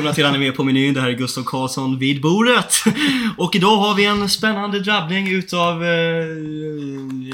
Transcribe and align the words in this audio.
välkomna 0.00 0.14
till 0.14 0.26
Anime 0.26 0.52
på 0.52 0.64
menyn. 0.64 0.94
Det 0.94 1.00
här 1.00 1.08
är 1.08 1.12
Gustav 1.12 1.42
Karlsson 1.44 1.98
vid 1.98 2.20
bordet. 2.20 2.74
Och 3.36 3.54
idag 3.54 3.76
har 3.76 3.94
vi 3.94 4.04
en 4.04 4.28
spännande 4.28 4.80
drabbning 4.80 5.28
utav, 5.28 5.84
eh, 5.84 5.90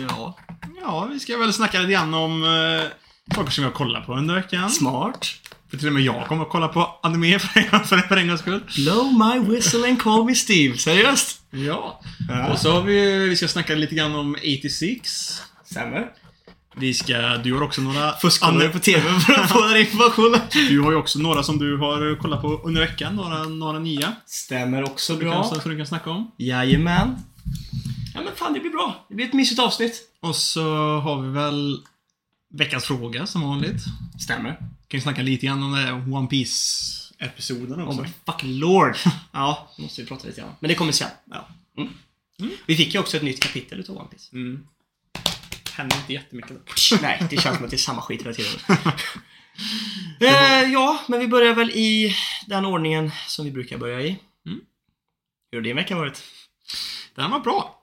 ja, 0.08 0.38
Ja, 0.80 1.08
vi 1.12 1.20
ska 1.20 1.38
väl 1.38 1.52
snacka 1.52 1.78
lite 1.78 1.92
grann 1.92 2.14
om 2.14 2.44
eh, 2.44 3.34
saker 3.34 3.50
som 3.50 3.64
jag 3.64 3.74
kollar 3.74 4.00
på 4.00 4.14
under 4.14 4.34
veckan. 4.34 4.70
smart. 4.70 5.26
För 5.70 5.76
till 5.76 5.86
och 5.86 5.92
med 5.92 6.02
jag 6.02 6.26
kommer 6.26 6.42
att 6.42 6.48
kolla 6.50 6.68
på 6.68 6.98
anime 7.02 7.38
för 7.38 7.60
en, 7.60 7.84
för, 7.84 7.98
för 7.98 8.16
en 8.16 8.28
gångs 8.28 8.40
skull. 8.40 8.60
Blow 8.76 9.12
my 9.12 9.54
whistle 9.54 9.88
and 9.88 10.02
call 10.02 10.24
me 10.24 10.34
Steve. 10.34 10.76
Seriöst? 10.76 11.40
Ja. 11.50 12.00
Ja. 12.28 12.52
Och 12.52 12.58
så 12.58 12.72
har 12.72 12.82
vi, 12.82 13.28
vi 13.28 13.36
ska 13.36 13.48
snacka 13.48 13.74
lite 13.74 13.94
grann 13.94 14.14
om 14.14 14.36
86. 14.60 15.42
Stämmer. 15.64 16.06
Vi 16.78 16.94
ska, 16.94 17.36
du 17.36 17.52
har 17.54 17.62
också 17.62 17.80
några... 17.82 18.12
Fuskkollar 18.12 18.60
du 18.60 18.68
på 18.68 18.78
TV 18.78 19.20
för 19.20 19.32
att 19.32 19.50
få 19.50 19.60
den 19.66 19.76
informationen? 19.80 20.40
Du 20.68 20.80
har 20.80 20.90
ju 20.90 20.96
också 20.96 21.18
några 21.18 21.42
som 21.42 21.58
du 21.58 21.76
har 21.76 22.18
kollat 22.20 22.42
på 22.42 22.48
under 22.64 22.80
veckan. 22.80 23.16
Några, 23.16 23.44
några 23.44 23.78
nya. 23.78 24.16
Stämmer 24.26 24.82
också 24.84 25.14
Du 25.14 25.20
kan, 25.20 25.30
bra. 25.30 25.44
så, 25.44 25.60
så 25.60 25.68
du 25.68 25.76
kan 25.76 25.86
snacka 25.86 26.10
om. 26.10 26.30
Jajamän. 26.38 27.16
Ja 28.14 28.20
men 28.24 28.34
fan, 28.36 28.52
det 28.52 28.60
blir 28.60 28.70
bra. 28.70 29.06
Det 29.08 29.14
blir 29.14 29.26
ett 29.26 29.32
mysigt 29.32 29.60
avsnitt. 29.60 30.02
Och 30.20 30.36
så 30.36 30.64
har 31.00 31.22
vi 31.22 31.28
väl 31.28 31.80
veckans 32.54 32.84
fråga 32.84 33.26
som 33.26 33.42
vanligt. 33.42 33.84
Stämmer. 34.20 34.50
Kan 34.88 34.98
ju 34.98 35.00
snacka 35.00 35.22
lite 35.22 35.46
grann 35.46 35.62
om 35.62 35.72
det 35.72 35.78
här 35.78 36.14
One 36.14 36.26
Piece 36.28 36.92
episoden 37.18 37.80
Oh 37.82 37.88
också. 37.88 38.02
my 38.02 38.08
fucking 38.26 38.58
lord. 38.58 38.96
Ja, 39.32 39.68
måste 39.78 40.02
vi 40.02 40.08
prata 40.08 40.26
lite 40.26 40.40
grann. 40.40 40.50
Men 40.60 40.68
det 40.68 40.74
kommer 40.74 40.92
sen. 40.92 41.08
Ja. 41.30 41.48
Mm. 41.78 42.50
Vi 42.66 42.76
fick 42.76 42.94
ju 42.94 43.00
också 43.00 43.16
ett 43.16 43.22
nytt 43.22 43.42
kapitel 43.42 43.80
utav 43.80 43.96
One 43.96 44.08
Piece. 44.08 44.32
Mm. 44.32 44.66
Händer 45.76 45.96
inte 45.96 46.12
jättemycket. 46.12 46.56
Nej, 47.02 47.22
det 47.30 47.36
känns 47.36 47.56
som 47.56 47.64
att 47.64 47.70
det 47.70 47.76
är 47.76 47.78
samma 47.78 48.02
skit 48.02 48.20
hela 48.22 48.32
tiden. 48.34 48.60
eh, 50.20 50.72
ja, 50.72 51.04
men 51.08 51.20
vi 51.20 51.28
börjar 51.28 51.54
väl 51.54 51.70
i 51.70 52.16
den 52.46 52.64
ordningen 52.64 53.10
som 53.26 53.44
vi 53.44 53.50
brukar 53.50 53.78
börja 53.78 54.00
i. 54.00 54.18
Mm. 54.46 54.60
Hur 55.50 55.58
har 55.58 55.62
din 55.62 55.76
vecka 55.76 55.96
varit? 55.96 56.22
Den 57.14 57.30
var 57.30 57.40
bra. 57.40 57.82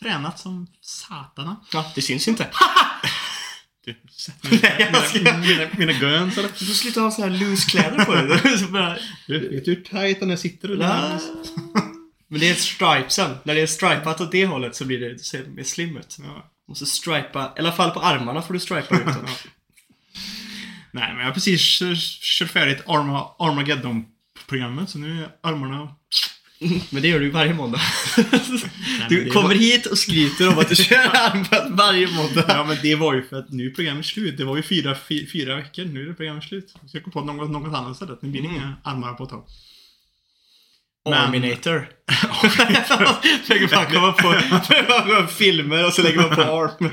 Tränat 0.00 0.38
som 0.38 0.66
satana. 0.80 1.56
Ja, 1.72 1.92
det 1.94 2.02
syns 2.02 2.28
inte. 2.28 2.50
Du, 3.84 3.96
ska- 4.10 4.32
mina, 4.50 5.38
mina, 5.38 5.68
mina 5.78 5.92
guns 5.92 6.38
eller? 6.38 6.48
Du 6.58 6.66
får 6.66 6.74
sluta 6.74 7.00
ha 7.00 7.10
så 7.10 7.22
här 7.22 7.30
loose 7.30 7.70
kläder 7.70 8.04
på 8.04 8.14
dig. 8.14 8.58
Så 8.58 8.66
bara, 8.66 8.98
Du, 9.26 9.48
vet 9.54 9.64
du 9.64 9.74
hur 9.74 9.82
tight 9.82 10.20
den 10.20 10.30
här 10.30 10.36
sitter? 10.36 10.70
Och 10.70 10.76
la. 10.76 11.20
Men 12.28 12.40
det 12.40 12.50
är 12.50 12.54
stripesen. 12.54 13.36
När 13.44 13.54
det 13.54 13.60
är 13.60 13.66
stripat 13.66 14.20
åt 14.20 14.32
det 14.32 14.46
hållet 14.46 14.76
så 14.76 14.84
blir 14.84 15.00
det, 15.00 15.12
det 15.12 15.18
ser 15.18 15.44
mer 15.46 15.62
slim 15.62 15.96
ut. 15.96 16.16
Ja. 16.22 16.50
Måste 16.68 16.86
stripa, 16.86 17.52
i 17.56 17.60
alla 17.60 17.72
fall 17.72 17.90
på 17.90 18.00
armarna 18.00 18.42
får 18.42 18.54
du 18.54 18.60
stripa 18.60 18.94
ut 18.96 19.04
dem. 19.06 19.14
Nej, 20.92 21.08
men 21.12 21.18
jag 21.18 21.24
har 21.26 21.32
precis 21.32 21.78
kört- 22.38 22.50
färdigt 22.50 22.82
Arma, 22.86 23.26
Armageddon-programmet, 23.38 24.90
så 24.90 24.98
nu 24.98 25.22
är 25.24 25.28
armarna... 25.42 25.88
Men 26.90 27.02
det 27.02 27.08
gör 27.08 27.20
du 27.20 27.30
varje 27.30 27.54
måndag. 27.54 27.80
men 28.98 29.08
Du 29.08 29.24
det 29.24 29.30
kommer 29.30 29.48
var- 29.48 29.54
hit 29.54 29.86
och 29.86 29.98
skryter 29.98 30.48
om 30.48 30.58
att 30.58 30.68
du 30.68 30.74
kör 30.76 30.96
armband 31.16 31.76
varje 31.76 32.06
måndag. 32.10 32.44
Ja, 32.48 32.64
men 32.64 32.76
det 32.82 32.94
var 32.94 33.14
ju 33.14 33.22
för 33.22 33.36
att 33.38 33.50
nu 33.50 33.66
är 33.66 33.70
programmet 33.70 34.06
slut. 34.06 34.36
Det 34.36 34.44
var 34.44 34.56
ju 34.56 34.62
fyra, 34.62 34.96
fy, 35.08 35.26
fyra 35.30 35.56
veckor, 35.56 35.84
nu 35.84 36.08
är 36.10 36.14
programmet 36.14 36.44
slut. 36.44 36.74
Så 36.86 36.96
jag 36.96 37.04
kom 37.04 37.12
på 37.12 37.20
något, 37.20 37.50
något 37.50 37.74
annat 37.74 37.92
istället. 37.92 38.22
Nu 38.22 38.28
blir 38.30 38.42
det 38.42 38.48
inga 38.48 38.76
armar 38.84 39.12
på 39.14 39.24
ett 39.24 39.30
tag. 39.30 39.44
Arminator. 41.04 41.88
Lägger 43.48 43.76
man 43.76 43.86
komma 43.86 44.12
på 44.12 45.26
filmer 45.32 45.86
och 45.86 45.92
så 45.92 46.02
lägger 46.02 46.20
man 46.20 46.36
på 46.36 46.42
arm. 46.42 46.90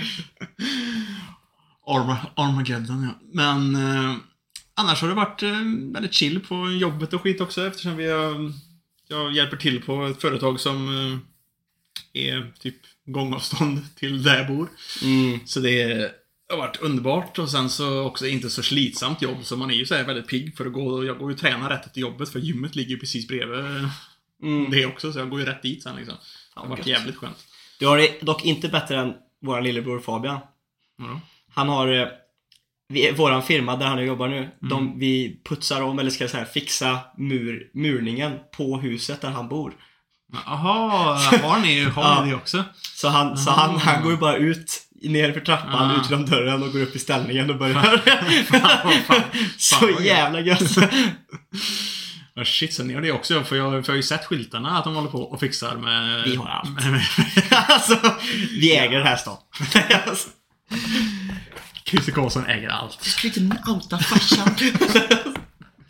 Arma, 1.88 2.18
Armageddon, 2.36 3.04
ja. 3.04 3.28
Men 3.34 3.76
eh, 3.76 4.16
annars 4.76 5.02
har 5.02 5.10
det 5.10 5.16
varit 5.16 5.44
eh, 5.44 5.52
väldigt 5.94 6.14
chill 6.14 6.40
på 6.40 6.72
jobbet 6.72 7.14
och 7.14 7.22
skit 7.22 7.42
också 7.42 7.68
eftersom 7.68 7.98
vi 7.98 8.10
har, 8.12 8.54
jag 9.08 9.32
hjälper 9.32 9.58
till 9.58 9.82
på 9.82 10.06
ett 10.06 10.22
företag 10.22 10.60
som 10.60 10.88
eh, 12.14 12.24
är 12.24 12.52
typ 12.60 12.76
gångavstånd 13.06 13.96
till 13.96 14.24
där 14.24 14.38
jag 14.38 14.48
bor. 14.48 14.70
Mm. 15.04 15.40
Så 15.46 15.60
det 15.60 16.12
har 16.52 16.58
varit 16.58 16.78
underbart 16.82 17.40
och 17.40 17.50
sen 17.50 17.70
så 17.70 18.02
också 18.02 18.28
inte 18.28 18.50
så 18.50 18.64
slitsamt 18.64 19.22
jobb 19.22 19.38
så 19.44 19.58
man 19.58 19.72
är 19.72 19.76
ju 19.76 19.86
så 19.86 19.96
väldigt 20.04 20.28
pigg 20.28 20.58
för 20.58 20.66
att 20.66 20.74
gå, 20.74 21.06
jag 21.06 21.18
går 21.18 21.30
ju 21.30 21.34
och 21.36 21.42
tränar 21.42 21.70
rätt 21.70 21.86
efter 21.86 22.02
jobbet 22.02 22.30
för 22.30 22.40
gymmet 22.40 22.76
ligger 22.76 22.90
ju 22.92 23.00
precis 23.00 23.28
bredvid 23.28 23.60
Mm. 24.44 24.72
det 24.72 24.86
också 24.86 25.14
så 25.14 25.20
jag 25.20 25.30
går 25.30 25.40
ju 25.40 25.46
rätt 25.46 25.62
dit 25.62 25.84
sen 25.84 25.96
liksom. 25.96 26.16
Det 26.54 26.60
har 26.60 26.68
varit 26.68 26.88
jävligt 26.88 27.16
skönt. 27.16 27.38
Du 27.80 27.88
har 27.88 27.98
det 27.98 28.22
dock 28.22 28.46
inte 28.46 28.68
bättre 28.68 28.98
än 29.00 29.14
vår 29.42 29.62
lillebror 29.62 30.00
Fabian. 30.00 30.40
Ja. 30.98 31.20
Han 31.54 31.70
har, 31.70 31.88
eh, 31.94 32.08
vi, 32.88 33.12
våran 33.12 33.44
firma 33.44 33.76
där 33.76 33.86
han 33.86 34.06
jobbar 34.06 34.28
nu, 34.28 34.50
de, 34.60 35.00
vi 35.00 35.42
putsar 35.46 35.82
om, 35.82 36.00
eller 36.00 36.10
ska 36.12 36.24
jag 36.24 36.32
säga 36.32 36.46
fixa 36.46 37.00
mur, 37.18 37.70
murningen 37.74 38.32
på 38.58 38.78
huset 38.78 39.22
där 39.22 39.30
han 39.30 39.48
bor. 39.50 39.74
Jaha, 40.46 41.16
har 41.42 41.60
ni, 41.62 41.84
har 41.84 42.04
Ja. 42.04 42.24
ni 42.24 42.30
det 42.30 42.36
också? 42.36 42.64
Så 42.96 43.08
han, 43.08 43.38
så 43.38 43.52
han, 43.52 43.78
han 43.78 44.04
går 44.04 44.12
ju 44.12 44.18
bara 44.18 44.36
ut 44.36 44.82
ner 45.10 45.32
för 45.34 45.40
trappan, 45.40 45.92
Ah. 45.92 46.02
ut 46.02 46.10
genom 46.10 46.26
dörren 46.26 46.64
och 46.64 46.72
går 46.74 46.82
upp 46.82 46.96
i 46.96 47.00
ställningen 47.00 47.50
och 47.50 47.58
börjar. 47.58 48.02
Så 49.58 49.90
jävla 50.04 50.40
gött. 50.40 50.78
Ja, 52.34 52.46
shit, 52.46 52.74
så 52.74 52.84
ni 52.84 52.94
har 52.94 53.02
det 53.02 53.12
också. 53.12 53.44
För 53.44 53.56
jag, 53.56 53.72
för 53.72 53.78
jag 53.78 53.94
har 53.94 53.96
ju 53.96 54.04
sett 54.04 54.26
skyltarna 54.26 54.78
att 54.78 54.84
de 54.84 54.96
håller 54.96 55.10
på 55.10 55.22
och 55.22 55.40
fixar 55.40 55.76
med... 55.78 56.24
Vi 56.24 56.36
har 56.36 56.48
allt. 56.48 56.70
Med, 56.86 56.92
med, 56.92 57.04
alltså, 57.68 58.00
vi 58.60 58.78
äger 58.78 58.98
den 58.98 59.08
här 59.08 59.16
stan. 59.18 59.38
Christer 61.86 62.12
Karlsson 62.12 62.46
äger 62.46 62.70
allt. 62.70 63.00
du 63.04 63.10
ska 63.10 63.28
inte 63.28 63.58
outa 63.72 63.98
farsan. 64.00 64.56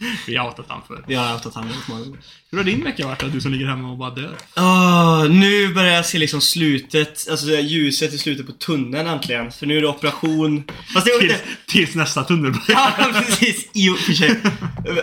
Vi 0.28 0.36
har 0.36 0.48
outat 0.48 0.66
han 0.70 0.82
för. 0.88 1.04
vi 1.08 1.16
har 1.16 1.34
outat 1.34 1.54
honom 1.54 1.70
väldigt 1.70 1.88
många 1.88 2.02
gånger. 2.02 2.20
Hur 2.52 2.58
har 2.58 2.66
din 2.66 2.84
vecka 2.84 3.08
varit? 3.08 3.34
Du 3.34 3.42
som 3.42 3.52
ligger 3.52 3.66
hemma 3.66 3.92
och 3.92 3.98
bara 3.98 4.10
dör. 4.10 4.36
Åh, 4.58 5.30
nu 5.30 5.74
börjar 5.74 5.94
jag 5.94 6.06
se 6.06 6.18
liksom 6.18 6.42
slutet, 6.42 7.28
alltså 7.30 7.46
det 7.46 7.62
ljuset 7.62 8.14
i 8.14 8.18
slutet 8.18 8.46
på 8.46 8.52
tunneln 8.52 9.08
äntligen. 9.08 9.52
För 9.52 9.66
nu 9.66 9.78
är 9.78 9.82
det 9.82 9.88
operation. 9.88 10.64
Fast 10.94 11.06
det 11.06 11.12
är 11.12 11.20
Tills, 11.20 11.34
inte... 11.34 11.46
tills 11.68 11.96
nästa 11.96 12.24
tunnel 12.24 12.52
börjar. 12.52 12.94
Ja, 12.98 13.12
precis. 13.26 13.70
I 13.74 13.90
och 13.90 13.98
för 13.98 14.14
sig. 14.14 14.36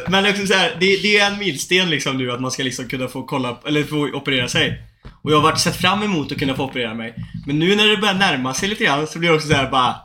Men 0.08 0.26
också 0.26 0.46
så 0.46 0.54
här, 0.54 0.76
det, 0.80 0.96
det 1.02 1.18
är 1.18 1.30
en 1.32 1.38
milsten 1.38 1.90
liksom 1.90 2.16
nu 2.18 2.32
att 2.32 2.40
man 2.40 2.50
ska 2.50 2.62
liksom 2.62 2.88
kunna 2.88 3.08
få 3.08 3.22
kolla, 3.22 3.58
eller 3.66 3.84
få 3.84 3.96
operera 3.96 4.48
sig. 4.48 4.82
Och 5.22 5.32
jag 5.32 5.36
har 5.36 5.42
varit 5.42 5.60
sett 5.60 5.76
fram 5.76 6.02
emot 6.02 6.32
att 6.32 6.38
kunna 6.38 6.54
få 6.54 6.64
operera 6.64 6.94
mig. 6.94 7.14
Men 7.46 7.58
nu 7.58 7.76
när 7.76 7.86
det 7.86 7.96
börjar 7.96 8.14
närma 8.14 8.54
sig 8.54 8.68
lite 8.68 8.84
grann 8.84 9.06
så 9.06 9.18
blir 9.18 9.30
det 9.30 9.36
också 9.36 9.48
så 9.48 9.54
här 9.54 9.70
bara 9.70 9.96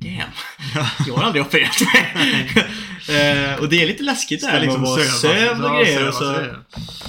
Damn. 0.00 0.30
Jag 1.06 1.14
har 1.14 1.24
aldrig 1.24 1.42
opererat 1.46 1.80
mig. 1.80 2.52
Eh, 3.08 3.54
och 3.54 3.68
det 3.68 3.82
är 3.82 3.86
lite 3.86 4.02
läskigt 4.02 4.44
här 4.44 4.60
med 4.60 4.68
att 4.74 4.80
vara 4.80 5.00
sövd 5.04 5.64
och 5.64 5.80
grejer. 5.84 6.08
Och 6.08 6.14
så, 6.14 6.46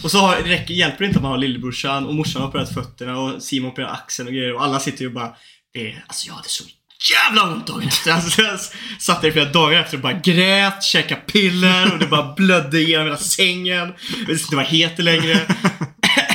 och 0.04 0.12
så 0.12 0.18
har, 0.18 0.36
räcker, 0.36 0.74
hjälper 0.74 0.98
det 1.00 1.06
inte 1.06 1.18
att 1.20 1.24
man 1.24 1.32
har 1.32 1.38
lillebrorsan 1.38 2.06
och 2.08 2.16
morsan 2.16 2.42
har 2.42 2.50
opererat 2.50 2.74
fötterna 2.74 3.18
och 3.20 3.42
Simon 3.44 3.66
har 3.66 3.72
opererat 3.72 3.94
axeln 3.94 4.28
och 4.28 4.34
grejer 4.34 4.54
och 4.56 4.64
alla 4.64 4.80
sitter 4.80 5.02
ju 5.02 5.08
och 5.08 5.14
bara 5.14 5.32
det, 5.74 5.80
är- 5.92 6.04
Alltså 6.08 6.28
jag 6.28 6.34
hade 6.34 6.50
så 6.50 6.64
jävla 7.14 7.44
ont 7.44 7.68
dagen 7.68 7.88
efter. 7.88 8.12
Alltså, 8.14 8.42
jag 8.42 8.60
satt 9.00 9.22
där 9.22 9.30
i 9.30 9.32
flera 9.32 9.46
dagar 9.52 9.80
efter 9.80 9.98
och 9.98 10.04
bara 10.04 10.14
grät, 10.14 10.84
käkade 10.84 11.22
piller 11.22 11.92
och 11.94 12.00
det 12.00 12.08
bara 12.08 12.34
blödde 12.34 12.82
genom 12.82 13.06
hela 13.06 13.18
sängen. 13.18 13.94
Jag 14.20 14.28
visste 14.28 14.46
inte 14.46 14.56
vad 14.56 14.66
jag 14.66 14.70
heter 14.70 15.04
längre. 15.04 15.40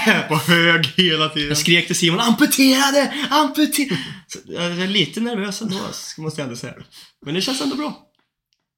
På 0.29 0.35
hög 0.37 0.87
hela 0.97 1.29
tiden. 1.29 1.49
Jag 1.49 1.59
skrek 1.59 1.87
till 1.87 1.97
Simon 1.97 2.21
amputerade! 2.21 3.15
Amputerade! 3.31 3.99
Så 4.27 4.39
Jag 4.47 4.65
är 4.65 4.87
lite 4.87 5.21
nervös 5.21 5.63
ändå, 5.63 5.77
måste 6.19 6.41
jag 6.41 6.47
ändå 6.47 6.57
säga. 6.57 6.75
Men 7.25 7.35
det 7.35 7.41
känns 7.41 7.61
ändå 7.61 7.77
bra. 7.77 8.03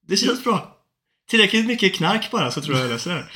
Det 0.07 0.17
känns 0.17 0.43
bra. 0.43 0.75
Tillräckligt 1.29 1.65
mycket 1.65 1.95
knark 1.95 2.31
bara 2.31 2.51
så 2.51 2.61
tror 2.61 2.77
jag 2.77 2.85
jag 2.85 2.91
löser 2.91 3.29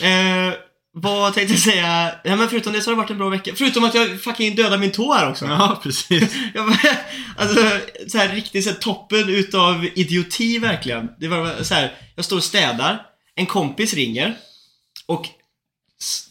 det 0.00 0.06
eh, 0.08 0.54
Vad 0.92 1.34
tänkte 1.34 1.54
jag 1.54 1.62
säga? 1.62 2.14
Ja, 2.24 2.36
men 2.36 2.48
förutom 2.48 2.72
det 2.72 2.80
så 2.80 2.90
har 2.90 2.96
det 2.96 3.02
varit 3.02 3.10
en 3.10 3.18
bra 3.18 3.28
vecka. 3.28 3.52
Förutom 3.56 3.84
att 3.84 3.94
jag 3.94 4.22
fucking 4.22 4.54
dödade 4.54 4.78
min 4.78 4.92
tå 4.92 5.12
här 5.12 5.30
också. 5.30 5.44
Ja, 5.44 5.80
precis. 5.82 6.34
Jag 6.54 6.76
alltså, 7.36 7.78
så 8.08 8.18
här 8.18 8.28
riktigt 8.34 8.64
så 8.64 8.70
här, 8.70 8.76
toppen 8.76 9.28
utav 9.28 9.88
idioti 9.94 10.58
verkligen. 10.58 11.08
Det 11.18 11.28
var 11.28 11.62
så 11.62 11.74
här, 11.74 11.92
jag 12.16 12.24
står 12.24 12.36
och 12.36 12.44
städar, 12.44 13.06
en 13.34 13.46
kompis 13.46 13.94
ringer 13.94 14.36
och 15.06 15.28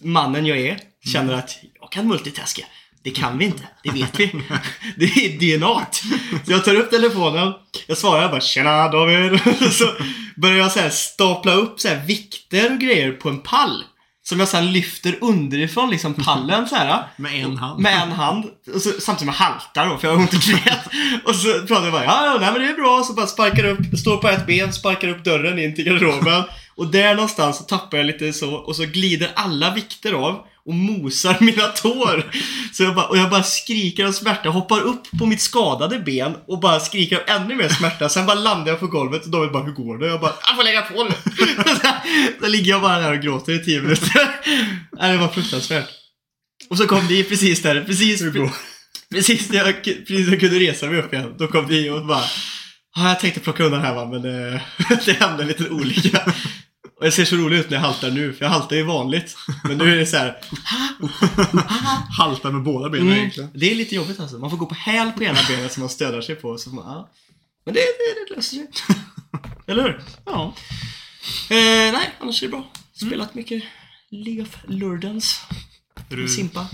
mannen 0.01 0.45
jag 0.45 0.59
är 0.59 0.79
känner 1.05 1.33
att 1.33 1.57
jag 1.81 1.91
kan 1.91 2.07
multitaska. 2.07 2.65
Det 3.03 3.11
kan 3.11 3.37
vi 3.37 3.45
inte, 3.45 3.63
det 3.83 3.89
vet 3.89 4.19
vi. 4.19 4.31
Det 4.97 5.05
är 5.05 5.57
DNA. 5.57 5.85
Så 6.45 6.51
jag 6.51 6.65
tar 6.65 6.75
upp 6.75 6.89
telefonen, 6.89 7.53
jag 7.87 7.97
svarar 7.97 8.29
bara 8.29 8.41
“Tjena 8.41 8.87
David” 8.87 9.39
så 9.71 9.85
börjar 10.35 10.57
jag 10.57 10.71
så 10.71 10.79
här 10.79 10.89
stapla 10.89 11.53
upp 11.53 11.79
så 11.79 11.87
här 11.87 12.05
vikter 12.05 12.73
och 12.73 12.79
grejer 12.79 13.11
på 13.11 13.29
en 13.29 13.39
pall. 13.39 13.83
Som 14.23 14.39
jag 14.39 14.47
sen 14.47 14.71
lyfter 14.71 15.17
underifrån 15.21 15.89
liksom 15.89 16.13
pallen 16.13 16.67
så 16.67 16.75
här. 16.75 17.03
Med 17.17 17.43
en 17.43 17.57
hand. 17.57 17.81
Med 17.81 18.01
en 18.01 18.11
hand. 18.11 18.45
Och 18.75 18.81
så, 18.81 18.89
samtidigt 18.89 19.19
som 19.19 19.27
jag 19.27 19.33
haltar 19.33 19.89
då, 19.89 19.97
för 19.97 20.07
jag 20.07 20.15
har 20.15 20.21
ont 20.21 20.33
i 20.33 20.37
knät. 20.37 20.87
Och 21.25 21.35
så 21.35 21.53
pratar 21.67 21.83
jag 21.83 21.93
bara, 21.93 22.03
ja, 22.03 22.25
ja, 22.25 22.37
nej 22.41 22.51
men 22.51 22.61
det 22.61 22.67
är 22.67 22.73
bra. 22.73 23.03
Så 23.03 23.13
bara 23.13 23.27
sparkar 23.27 23.63
upp, 23.63 23.99
står 23.99 24.17
på 24.17 24.27
ett 24.27 24.47
ben, 24.47 24.73
sparkar 24.73 25.07
upp 25.07 25.23
dörren 25.23 25.59
in 25.59 25.75
till 25.75 25.85
garderoben. 25.85 26.43
Och 26.81 26.87
där 26.87 27.15
någonstans 27.15 27.57
så 27.57 27.63
tappar 27.63 27.97
jag 27.97 28.05
lite 28.05 28.33
så, 28.33 28.53
och 28.53 28.75
så 28.75 28.85
glider 28.85 29.31
alla 29.35 29.73
vikter 29.73 30.13
av. 30.13 30.45
och 30.65 30.73
mosar 30.73 31.37
mina 31.41 31.67
tår. 31.67 32.31
Så 32.73 32.83
jag 32.83 32.95
bara, 32.95 33.05
och 33.07 33.17
jag 33.17 33.29
bara 33.29 33.43
skriker 33.43 34.05
av 34.05 34.11
smärta, 34.11 34.49
hoppar 34.49 34.81
upp 34.81 35.03
på 35.19 35.25
mitt 35.25 35.41
skadade 35.41 35.99
ben 35.99 36.35
och 36.47 36.59
bara 36.59 36.79
skriker 36.79 37.15
av 37.15 37.41
ännu 37.41 37.55
mer 37.55 37.69
smärta. 37.69 38.09
Sen 38.09 38.25
bara 38.25 38.35
landar 38.35 38.67
jag 38.71 38.79
på 38.79 38.87
golvet 38.87 39.25
och 39.25 39.29
David 39.29 39.51
bara, 39.51 39.63
hur 39.63 39.71
går 39.71 39.97
det? 39.97 40.07
Jag 40.07 40.21
bara, 40.21 40.33
jag 40.47 40.55
får 40.55 40.63
lägga 40.63 40.81
på 40.81 41.03
nu. 41.03 41.11
så 42.41 42.47
ligger 42.47 42.69
jag 42.69 42.81
bara 42.81 42.99
där 42.99 43.11
och 43.11 43.19
gråter 43.19 43.53
i 43.53 43.63
tio 43.63 43.81
minuter. 43.81 44.11
Nej, 44.99 45.11
det 45.11 45.17
var 45.17 45.27
fruktansvärt. 45.27 45.89
Och 46.69 46.77
så 46.77 46.87
kom 46.87 47.07
det 47.07 47.23
precis 47.23 47.61
där, 47.61 47.81
precis, 47.81 48.23
precis 49.11 49.49
när 49.49 49.57
jag, 49.57 49.83
precis 49.83 50.27
när 50.27 50.31
jag 50.31 50.39
kunde 50.39 50.59
resa 50.59 50.85
mig 50.85 50.99
upp 50.99 51.13
igen. 51.13 51.35
Då 51.37 51.47
kom 51.47 51.67
det 51.67 51.91
och 51.91 52.05
bara, 52.05 52.23
ja, 52.95 53.07
jag 53.07 53.19
tänkte 53.19 53.39
plocka 53.39 53.63
undan 53.63 53.81
här 53.81 53.95
va, 53.95 54.05
men 54.05 54.53
eh, 54.53 54.61
det 55.05 55.13
hände 55.13 55.43
en 55.43 55.47
liten 55.47 55.71
olycka. 55.71 56.33
Och 57.01 57.07
jag 57.07 57.13
ser 57.13 57.25
så 57.25 57.35
rolig 57.35 57.57
ut 57.57 57.69
när 57.69 57.77
jag 57.77 57.81
haltar 57.83 58.11
nu, 58.11 58.33
för 58.33 58.45
jag 58.45 58.49
haltar 58.51 58.75
ju 58.75 58.83
vanligt. 58.83 59.35
Men 59.63 59.77
nu 59.77 59.91
är 59.93 59.95
det 59.95 60.05
så 60.05 60.17
här. 60.17 60.37
Haltar 62.17 62.51
med 62.51 62.63
båda 62.63 62.89
benen 62.89 63.07
Mm, 63.07 63.19
egentligen. 63.19 63.49
det 63.53 63.71
är 63.71 63.75
lite 63.75 63.95
jobbigt 63.95 64.19
alltså. 64.19 64.37
Man 64.37 64.49
får 64.49 64.57
gå 64.57 64.65
på 64.65 64.75
häl 64.75 65.11
på 65.11 65.23
ena 65.23 65.39
benet 65.47 65.71
som 65.73 65.81
man 65.81 65.89
stödjar 65.89 66.21
sig 66.21 66.35
på. 66.35 66.57
Så 66.57 66.69
man, 66.69 66.85
ja. 66.87 67.09
Men 67.65 67.73
det, 67.73 67.79
det, 67.79 68.25
det 68.29 68.35
löser 68.35 68.55
sig. 68.57 68.67
Eller 69.67 69.83
hur? 69.83 70.01
Ja. 70.25 70.55
Eh, 71.49 71.93
nej, 71.93 72.09
annars 72.19 72.43
är 72.43 72.47
det 72.47 72.51
bra. 72.51 72.71
Spelat 72.93 73.35
mycket 73.35 73.63
League 74.11 74.43
of 74.43 74.57
du 76.09 76.27
Simpa. 76.27 76.67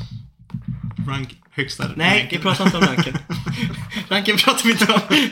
rank 1.08 1.36
högsta 1.52 1.92
Nej, 1.96 2.20
ranken? 2.20 2.38
vi 2.40 2.44
pratar 2.44 2.66
inte 2.66 2.78
om 2.78 2.84
ranken. 2.84 3.18
ranken 4.10 4.38
pratar 4.38 4.64
vi 4.64 4.72
inte 4.72 4.94
om. 4.94 5.30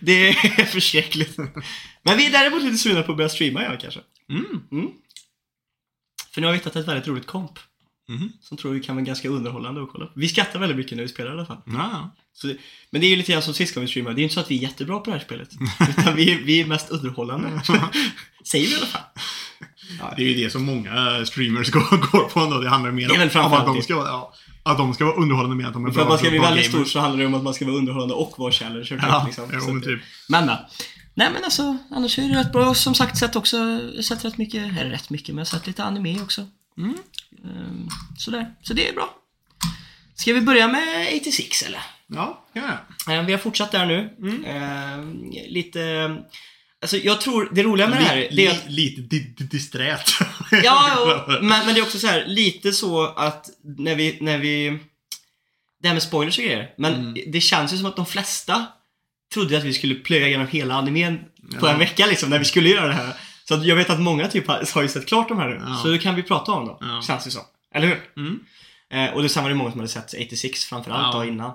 Det 0.00 0.28
är 0.28 0.64
förskräckligt. 0.64 1.36
Men 2.02 2.16
vi 2.16 2.26
är 2.26 2.30
däremot 2.32 2.62
lite 2.62 2.78
sugna 2.78 3.02
på 3.02 3.12
att 3.12 3.16
börja 3.18 3.28
streama 3.28 3.60
igen 3.62 3.76
kanske. 3.80 4.00
Mm. 4.30 4.90
För 6.34 6.40
nu 6.40 6.46
har 6.46 6.52
vi 6.52 6.58
hittat 6.58 6.76
ett 6.76 6.88
väldigt 6.88 7.08
roligt 7.08 7.26
komp. 7.26 7.58
Mhm. 8.08 8.32
Som 8.40 8.56
tror 8.56 8.72
vi 8.72 8.80
kan 8.80 8.96
vara 8.96 9.04
ganska 9.04 9.28
underhållande 9.28 9.82
att 9.82 9.92
kolla. 9.92 10.08
Vi 10.14 10.28
skrattar 10.28 10.58
väldigt 10.58 10.78
mycket 10.78 10.96
när 10.96 11.02
vi 11.02 11.08
spelar 11.08 11.30
i 11.30 11.32
alla 11.32 11.46
fall. 11.46 11.60
Ja. 11.66 12.10
Så 12.32 12.46
men 12.90 13.00
det 13.00 13.06
är 13.06 13.08
ju 13.08 13.16
lite 13.16 13.32
grann 13.32 13.42
som 13.42 13.54
sist 13.54 13.74
gången 13.74 13.86
vi 13.86 13.90
streamade. 13.90 14.16
Det 14.16 14.20
är 14.20 14.22
inte 14.22 14.34
så 14.34 14.40
att 14.40 14.50
vi 14.50 14.58
är 14.58 14.62
jättebra 14.62 14.98
på 14.98 15.10
det 15.10 15.16
här 15.16 15.24
spelet. 15.24 15.48
Utan 15.98 16.16
vi, 16.16 16.34
vi 16.34 16.60
är 16.60 16.66
mest 16.66 16.90
underhållande. 16.90 17.62
Säger 18.44 18.66
vi 18.66 18.72
i 18.72 18.76
alla 18.76 18.86
fall. 18.86 19.02
Det 20.16 20.22
är 20.22 20.26
ju 20.26 20.44
det 20.44 20.50
som 20.50 20.64
många 20.64 21.26
streamers 21.26 21.70
går, 21.70 22.10
går 22.12 22.28
på 22.28 22.40
ändå. 22.40 22.58
Det 22.58 22.68
handlar 22.68 22.90
mer 22.90 23.08
Det 23.08 23.40
om 23.40 23.52
att 23.52 23.66
de 23.66 23.82
ska 23.82 23.94
ja, 23.94 24.34
att 24.62 24.78
de 24.78 24.94
ska 24.94 25.04
vara 25.04 25.16
underhållande 25.16 25.56
med 25.56 25.66
att 25.66 25.72
de 25.72 25.86
är 25.86 25.90
För 25.90 26.00
att 26.00 26.08
man 26.08 26.18
ska 26.18 26.30
bli 26.30 26.38
bra 26.38 26.48
väldigt 26.48 26.66
stor 26.66 26.84
så 26.84 27.00
handlar 27.00 27.20
det 27.20 27.26
om 27.26 27.34
att 27.34 27.42
man 27.42 27.54
ska 27.54 27.64
vara 27.64 27.76
underhållande 27.76 28.14
och 28.14 28.38
vara 28.38 28.52
challenger. 28.52 28.98
Ja, 29.02 29.24
liksom. 29.26 29.50
jo, 29.52 29.80
typ. 29.80 30.00
Men, 30.28 30.46
men. 30.46 30.56
Nej 31.14 31.30
men 31.32 31.44
alltså, 31.44 31.76
annars 31.90 32.18
är 32.18 32.22
det 32.28 32.38
rätt 32.40 32.52
bra. 32.52 32.74
Som 32.74 32.94
sagt, 32.94 33.18
sett 33.18 33.36
också, 33.36 33.56
sett 34.02 34.24
rätt 34.24 34.38
mycket, 34.38 34.78
eller 34.78 34.90
rätt 34.90 35.10
mycket, 35.10 35.34
men 35.34 35.46
sett 35.46 35.66
lite 35.66 35.84
anime 35.84 36.22
också. 36.22 36.46
Mm. 36.78 36.94
Ehm, 37.44 37.88
sådär, 38.18 38.54
så 38.62 38.74
det 38.74 38.88
är 38.88 38.92
bra. 38.94 39.14
Ska 40.14 40.32
vi 40.32 40.40
börja 40.40 40.68
med 40.68 41.08
86 41.20 41.62
eller? 41.62 41.80
Ja, 42.06 42.46
ja, 42.52 42.62
ja. 43.06 43.12
Ehm, 43.12 43.26
vi 43.26 43.32
har 43.32 43.38
fortsatt 43.38 43.72
där 43.72 43.86
nu. 43.86 44.14
Mm. 44.18 44.44
Ehm, 44.44 45.30
lite, 45.48 46.16
alltså 46.82 46.96
jag 46.96 47.20
tror, 47.20 47.48
det 47.52 47.62
roliga 47.62 47.88
med 47.88 47.98
det 47.98 48.04
här, 48.04 48.16
det 48.30 48.46
är 48.46 48.50
att 48.50 48.70
li- 48.70 48.74
Lite 48.96 49.00
di- 49.02 49.34
di- 49.38 49.44
disträt. 49.44 50.10
Ja, 50.62 50.92
jo, 51.28 51.34
men, 51.40 51.66
men 51.66 51.74
det 51.74 51.80
är 51.80 51.82
också 51.82 51.98
så 51.98 52.06
här, 52.06 52.24
lite 52.26 52.72
så 52.72 53.06
att 53.06 53.46
när 53.78 53.94
vi, 53.94 54.18
när 54.20 54.38
vi... 54.38 54.78
Det 55.82 55.88
här 55.88 55.94
med 55.94 56.02
spoilers 56.02 56.38
och 56.38 56.44
grejer. 56.44 56.70
Men 56.78 56.94
Mm. 56.94 57.14
det 57.32 57.40
känns 57.40 57.72
ju 57.72 57.76
som 57.76 57.86
att 57.86 57.96
de 57.96 58.06
flesta 58.06 58.66
trodde 59.34 59.58
att 59.58 59.64
vi 59.64 59.72
skulle 59.72 59.94
plöja 59.94 60.28
igenom 60.28 60.46
hela 60.46 60.74
animen 60.74 61.18
på 61.60 61.66
Ja. 61.66 61.72
en 61.72 61.78
vecka 61.78 62.06
liksom, 62.06 62.30
när 62.30 62.38
vi 62.38 62.44
skulle 62.44 62.68
göra 62.68 62.86
det 62.86 62.92
här. 62.94 63.12
Så 63.48 63.60
jag 63.64 63.76
vet 63.76 63.90
att 63.90 64.00
många 64.00 64.28
typ 64.28 64.46
har, 64.48 64.82
ju 64.82 64.88
sett 64.88 65.06
klart 65.06 65.28
de 65.28 65.38
här 65.38 65.48
nu. 65.48 65.62
Ja. 65.68 65.76
Så 65.82 65.88
det 65.88 65.98
kan 65.98 66.14
vi 66.14 66.22
prata 66.22 66.52
om 66.52 66.66
då, 66.66 66.78
Ja. 66.80 67.02
känns 67.06 67.24
det 67.24 67.30
som. 67.30 67.42
Eller 67.74 67.86
hur? 67.86 68.00
Mm. 68.16 68.40
Eh, 68.92 69.14
och 69.14 69.22
det 69.22 69.28
samma 69.28 69.42
var 69.42 69.48
det 69.50 69.54
många 69.56 69.70
som 69.70 69.80
hade 69.80 69.88
sett 69.92 70.14
86 70.26 70.64
framförallt 70.64 71.14
Ja. 71.14 71.18
då 71.20 71.24
innan. 71.24 71.52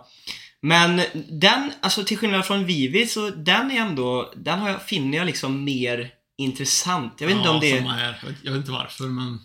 Men 0.62 1.02
den, 1.32 1.72
alltså 1.82 2.04
till 2.04 2.18
skillnad 2.18 2.46
från 2.46 2.66
Vivi, 2.66 3.08
så 3.08 3.30
den 3.30 3.72
är 3.72 3.80
ändå, 3.82 4.34
den 4.36 4.60
har 4.60 4.70
jag, 4.70 4.82
finner 4.82 5.18
jag 5.18 5.26
liksom 5.26 5.64
mer 5.64 6.10
intressant. 6.38 7.14
Jag 7.20 7.28
vet 7.28 7.36
inte 7.38 7.48
ja, 7.50 7.54
om 7.54 7.60
det 7.60 7.72
är... 7.72 7.82
här. 7.82 8.16
Jag 8.44 8.52
vet- 8.52 8.60
inte 8.60 8.72
varför, 8.72 9.04
men... 9.04 9.40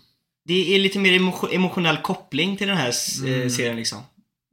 Det 0.47 0.75
är 0.75 0.79
lite 0.79 0.99
mer 0.99 1.19
emo- 1.19 1.55
emotionell 1.55 1.97
koppling 1.97 2.57
till 2.57 2.67
den 2.67 2.77
här 2.77 2.89
s- 2.89 3.21
eh, 3.23 3.33
Mm. 3.33 3.49
serien 3.49 3.75
liksom. 3.75 4.01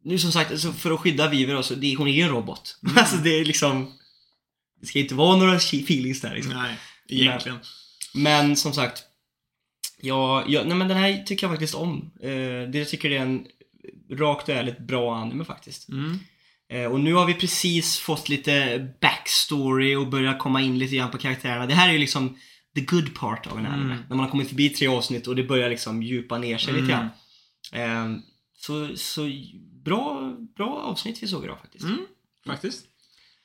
Nu 0.04 0.18
som 0.18 0.32
sagt, 0.32 0.50
alltså, 0.50 0.72
för 0.72 0.90
att 0.90 1.00
skydda 1.00 1.28
Vivi 1.28 1.52
då, 1.52 1.62
så 1.62 1.74
det, 1.74 1.94
hon 1.96 2.08
är 2.08 2.12
ju 2.12 2.22
en 2.22 2.28
robot. 2.28 2.78
Mm. 2.82 2.98
alltså 2.98 3.16
det 3.16 3.40
är 3.40 3.44
liksom... 3.44 3.92
Det 4.80 4.86
ska 4.86 4.98
inte 4.98 5.14
vara 5.14 5.36
några 5.36 5.56
feelings 5.56 6.20
där 6.20 6.34
liksom. 6.34 6.52
Nej, 6.54 6.76
egentligen. 7.08 7.58
Men 8.14 8.56
som 8.56 8.72
sagt. 8.72 9.02
Ja, 10.00 10.44
ja, 10.48 10.62
nej 10.66 10.76
men 10.76 10.88
den 10.88 10.96
här 10.96 11.22
tycker 11.26 11.46
jag 11.46 11.52
faktiskt 11.52 11.74
om. 11.74 12.10
Eh, 12.22 12.28
det 12.70 12.74
jag 12.74 12.88
tycker 12.88 13.10
det 13.10 13.16
är 13.16 13.22
en 13.22 13.46
rakt 14.10 14.48
och 14.48 14.54
ärligt 14.54 14.78
bra 14.78 15.16
anime 15.16 15.44
faktiskt. 15.44 15.88
Mm. 15.88 16.18
Eh, 16.72 16.84
och 16.92 17.00
nu 17.00 17.14
har 17.14 17.26
vi 17.26 17.34
precis 17.34 17.98
fått 17.98 18.28
lite 18.28 18.86
backstory 19.00 19.96
och 19.96 20.08
börjat 20.08 20.38
komma 20.38 20.60
in 20.62 20.78
lite 20.78 20.96
grann 20.96 21.10
på 21.10 21.18
karaktärerna. 21.18 21.66
Det 21.66 21.74
här 21.74 21.88
är 21.88 21.92
ju 21.92 21.98
liksom 21.98 22.36
the 22.74 22.80
good 22.80 23.14
part 23.14 23.46
av 23.46 23.58
en 23.58 23.66
anime. 23.66 23.92
Mm. 23.92 24.04
När 24.08 24.16
man 24.16 24.24
har 24.24 24.30
kommit 24.30 24.48
förbi 24.48 24.68
tre 24.68 24.86
avsnitt 24.88 25.26
och 25.26 25.36
det 25.36 25.42
börjar 25.42 25.70
liksom 25.70 26.02
djupa 26.02 26.38
ner 26.38 26.58
sig 26.58 26.72
lite 26.72 26.94
Mm. 26.94 27.08
grann. 27.72 28.14
Eh, 28.14 28.18
så, 28.56 28.96
så 28.96 29.22
bra, 29.84 30.34
bra 30.56 30.82
avsnitt 30.84 31.22
vi 31.22 31.26
såg 31.26 31.44
idag 31.44 31.58
faktiskt. 31.60 31.84
Mm, 31.84 32.06
faktiskt. 32.46 32.84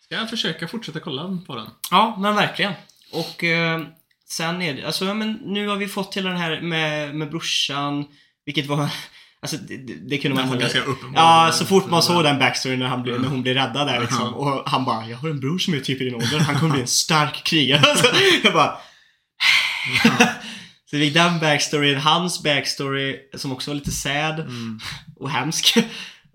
Ska 0.04 0.16
jag 0.16 0.30
försöka 0.30 0.68
fortsätta 0.68 1.00
kolla 1.00 1.38
på 1.48 1.56
den? 1.56 1.68
Ja, 1.92 2.18
men 2.19 2.36
verkligen. 2.36 2.74
Och 3.12 3.44
eh, 3.44 3.81
sen 4.30 4.62
är 4.62 4.74
det, 4.74 4.86
alltså 4.86 5.06
ja, 5.06 5.13
men 5.13 5.34
nu 5.34 5.68
har 5.68 5.75
vi 5.75 5.88
fått 5.88 6.12
till 6.12 6.24
den 6.24 6.38
här 6.38 6.62
med, 6.62 7.16
med 7.16 7.30
brorsan, 7.30 8.06
vilket 8.45 8.66
var, 8.66 8.89
alltså 9.42 9.57
det, 9.57 9.78
det, 10.10 10.18
kunde 10.18 10.45
man 10.45 10.60
ganska 10.60 10.81
uppenbar. 10.81 11.22
Ja, 11.22 11.51
så 11.51 11.66
fort 11.66 11.89
man 11.89 12.04
såg 12.04 12.24
den 12.24 12.39
backstoryn 12.39 12.80
när, 12.80 12.88
han 12.88 13.04
blev, 13.04 13.22
när 13.22 13.30
hon 13.30 13.42
blev 13.42 13.56
räddad 13.56 13.88
där 13.88 14.01
liksom. 14.01 14.34
Och 14.34 14.69
han 14.69 14.86
bara, 14.86 15.10
jag 15.10 15.18
har 15.18 15.30
en 15.30 15.39
bror 15.39 15.57
som 15.60 15.74
är 15.74 15.80
typ 15.80 16.01
i 16.01 16.04
din 16.04 16.16
ålder, 16.16 16.39
han 16.39 16.60
kommer 16.60 16.72
bli 16.72 16.81
en 16.81 16.88
stark 16.88 17.44
krigare. 17.44 17.81
Alltså, 17.89 18.07
jag 18.44 18.54
bara... 18.54 18.78
så 20.89 20.95
det 20.95 21.00
fick 21.00 21.13
den 21.13 21.39
backstoryn, 21.39 21.98
hans 22.00 22.44
backstory, 22.44 23.19
som 23.36 23.51
också 23.51 23.72
var 23.72 23.75
lite 23.75 23.92
sad 23.92 24.39
Mm. 24.39 24.80
och 25.16 25.30
hemsk. 25.30 25.78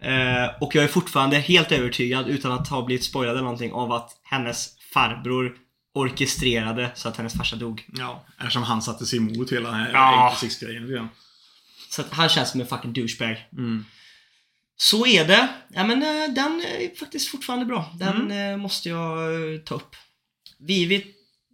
Eh, 0.03 0.51
och 0.61 0.75
jag 0.75 0.85
är 0.85 0.89
fortfarande 0.89 1.39
helt 1.39 1.73
övertygad, 1.73 2.29
utan 2.29 2.53
att 2.53 2.69
ha 2.69 2.83
blivit 2.85 3.05
spoilad 3.05 3.33
eller 3.35 3.43
någonting, 3.45 3.73
av 3.73 3.93
att 3.93 4.11
hennes 4.23 4.69
farbror 4.95 5.57
orkestrerade 5.95 6.91
så 6.95 7.09
att 7.09 7.17
hennes 7.17 7.35
farsa 7.35 7.57
dog. 7.57 7.87
Ja, 7.99 8.25
eftersom 8.39 8.63
han 8.63 8.83
satte 8.83 9.07
sig 9.07 9.19
emot 9.19 9.53
hela 9.53 9.71
den 9.71 9.79
här 9.81 9.91
Ja. 9.93 10.37
86-grejen. 10.43 10.89
Ja. 10.91 11.09
Så 11.91 12.01
att 12.01 12.13
han 12.13 12.29
känns 12.29 12.51
som 12.51 12.61
en 12.61 12.67
fucking 12.67 12.93
douchebag. 12.93 13.37
Mm. 13.53 13.85
Så 14.77 15.07
är 15.07 15.25
det. 15.25 15.49
Ja, 15.69 15.85
men 15.85 16.03
eh, 16.03 16.35
den 16.35 16.61
är 16.61 16.99
faktiskt 16.99 17.29
fortfarande 17.29 17.65
bra. 17.67 17.93
Den 17.99 18.17
Mm. 18.31 18.53
eh, 18.53 18.57
måste 18.57 18.89
jag 18.89 19.19
ta 19.65 19.75
upp. 19.75 19.97
Vivi 20.59 21.07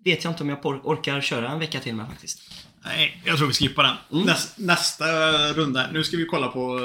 vet 0.05 0.25
jag 0.25 0.31
inte 0.31 0.43
om 0.43 0.49
jag 0.49 0.67
orkar 0.67 1.21
köra 1.21 1.51
en 1.51 1.59
vecka 1.59 1.81
till 1.81 1.95
med 1.95 2.07
faktiskt. 2.09 2.41
Nej, 2.85 3.23
jag 3.25 3.37
tror 3.39 3.47
vi 3.49 3.55
skippar 3.55 3.83
den. 3.83 3.97
Mm. 4.13 4.27
Näs, 4.27 4.55
nästa 4.57 5.07
runda. 5.53 5.87
Nu 5.93 6.05
ska 6.05 6.17
vi 6.17 6.25
kolla 6.25 6.49
på... 6.49 6.81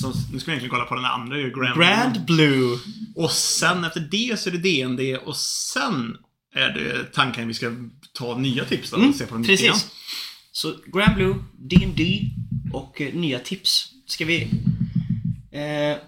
Så, 0.00 0.12
nu 0.32 0.40
ska 0.40 0.50
vi 0.50 0.52
egentligen 0.52 0.70
kolla 0.70 0.84
på 0.84 0.94
den 0.94 1.04
andra 1.04 1.38
ju, 1.38 1.50
Grand, 1.50 1.78
Grand 1.78 2.24
Blue. 2.24 2.78
Och 3.14 3.30
sen 3.30 3.84
efter 3.84 4.00
det 4.00 4.40
så 4.40 4.50
är 4.50 4.52
det 4.52 4.58
DND 4.58 5.16
och 5.24 5.36
sen 5.36 6.16
är 6.54 6.68
det 6.68 7.04
tanken 7.04 7.48
vi 7.48 7.54
ska 7.54 7.72
ta 8.12 8.38
nya 8.38 8.64
tips 8.64 8.90
då. 8.90 8.96
Mm, 8.96 9.12
se 9.12 9.26
på 9.26 9.34
grann. 9.34 9.44
precis. 9.44 9.90
Så 10.52 10.74
Grand 10.86 11.14
Blue, 11.14 11.34
D&D 11.58 12.30
och 12.72 13.00
eh, 13.00 13.14
nya 13.14 13.38
tips. 13.38 13.92
Ska 14.06 14.24
vi 14.24 14.42
eh, 15.52 15.98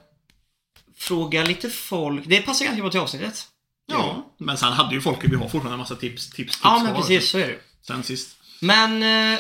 fråga 0.97 1.45
lite 1.45 1.71
folk. 1.71 2.23
Det 2.27 2.43
passar 2.43 2.65
ganska 2.65 2.83
bra 2.83 2.91
till 2.91 3.01
avsnittet. 3.01 3.47
Ja, 3.87 4.35
men 4.39 4.57
sen 4.59 4.73
hade 4.73 4.95
ju 4.95 5.01
folk, 5.01 5.19
vi 5.25 5.37
har 5.37 5.43
fortfarande 5.43 5.73
en 5.73 5.79
massa 5.79 5.97
tips, 5.97 6.31
tips, 6.31 6.37
tips 6.37 6.61
Ja, 6.65 6.83
men 6.85 6.95
precis. 6.95 7.29
Så 7.29 7.39
är 7.39 7.49
det. 7.49 7.59
Sen 7.87 8.03
sist. 8.03 8.37
Men 8.61 9.03
eh, 9.03 9.39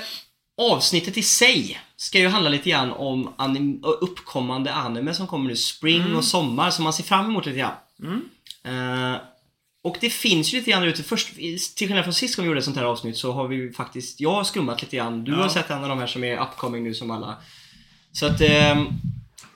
avsnittet 0.58 1.16
i 1.16 1.22
sig 1.22 1.80
ska 1.96 2.18
ju 2.18 2.28
handla 2.28 2.50
lite 2.50 2.70
grann 2.70 2.92
om 2.92 3.34
anim- 3.38 3.84
uppkommande 3.84 4.72
anime 4.74 5.14
som 5.14 5.26
kommer 5.26 5.48
nu. 5.50 5.56
Spring 5.56 6.16
och 6.16 6.24
sommar 6.24 6.70
som 6.70 6.84
man 6.84 6.92
ser 6.92 7.04
fram 7.04 7.24
emot 7.26 7.46
lite 7.46 7.58
grann. 7.58 7.74
Mm. 8.02 8.22
Eh, 9.14 9.20
och 9.84 9.96
det 10.00 10.10
finns 10.10 10.54
ju 10.54 10.58
lite 10.58 10.70
grann 10.70 10.82
ute. 10.82 11.02
Först, 11.02 11.34
till 11.76 11.86
skillnad 11.88 12.04
från 12.04 12.14
sist 12.14 12.36
gången 12.36 12.46
vi 12.46 12.50
gjorde 12.50 12.58
ett 12.58 12.64
sånt 12.64 12.76
här 12.76 12.84
avsnitt 12.84 13.16
så 13.16 13.32
har 13.32 13.48
vi 13.48 13.56
ju 13.56 13.72
faktiskt, 13.72 14.20
jag 14.20 14.30
har 14.32 14.44
skummat 14.44 14.82
lite 14.82 14.96
grann. 14.96 15.24
Du 15.24 15.32
Ja. 15.32 15.38
har 15.42 15.48
sett 15.48 15.70
en 15.70 15.82
av 15.82 15.88
de 15.88 15.98
här 15.98 16.06
som 16.06 16.24
är 16.24 16.36
upcoming 16.42 16.84
nu 16.84 16.94
som 16.94 17.10
alla. 17.10 17.36
Så 18.12 18.26
att, 18.26 18.40
eh, 18.40 18.84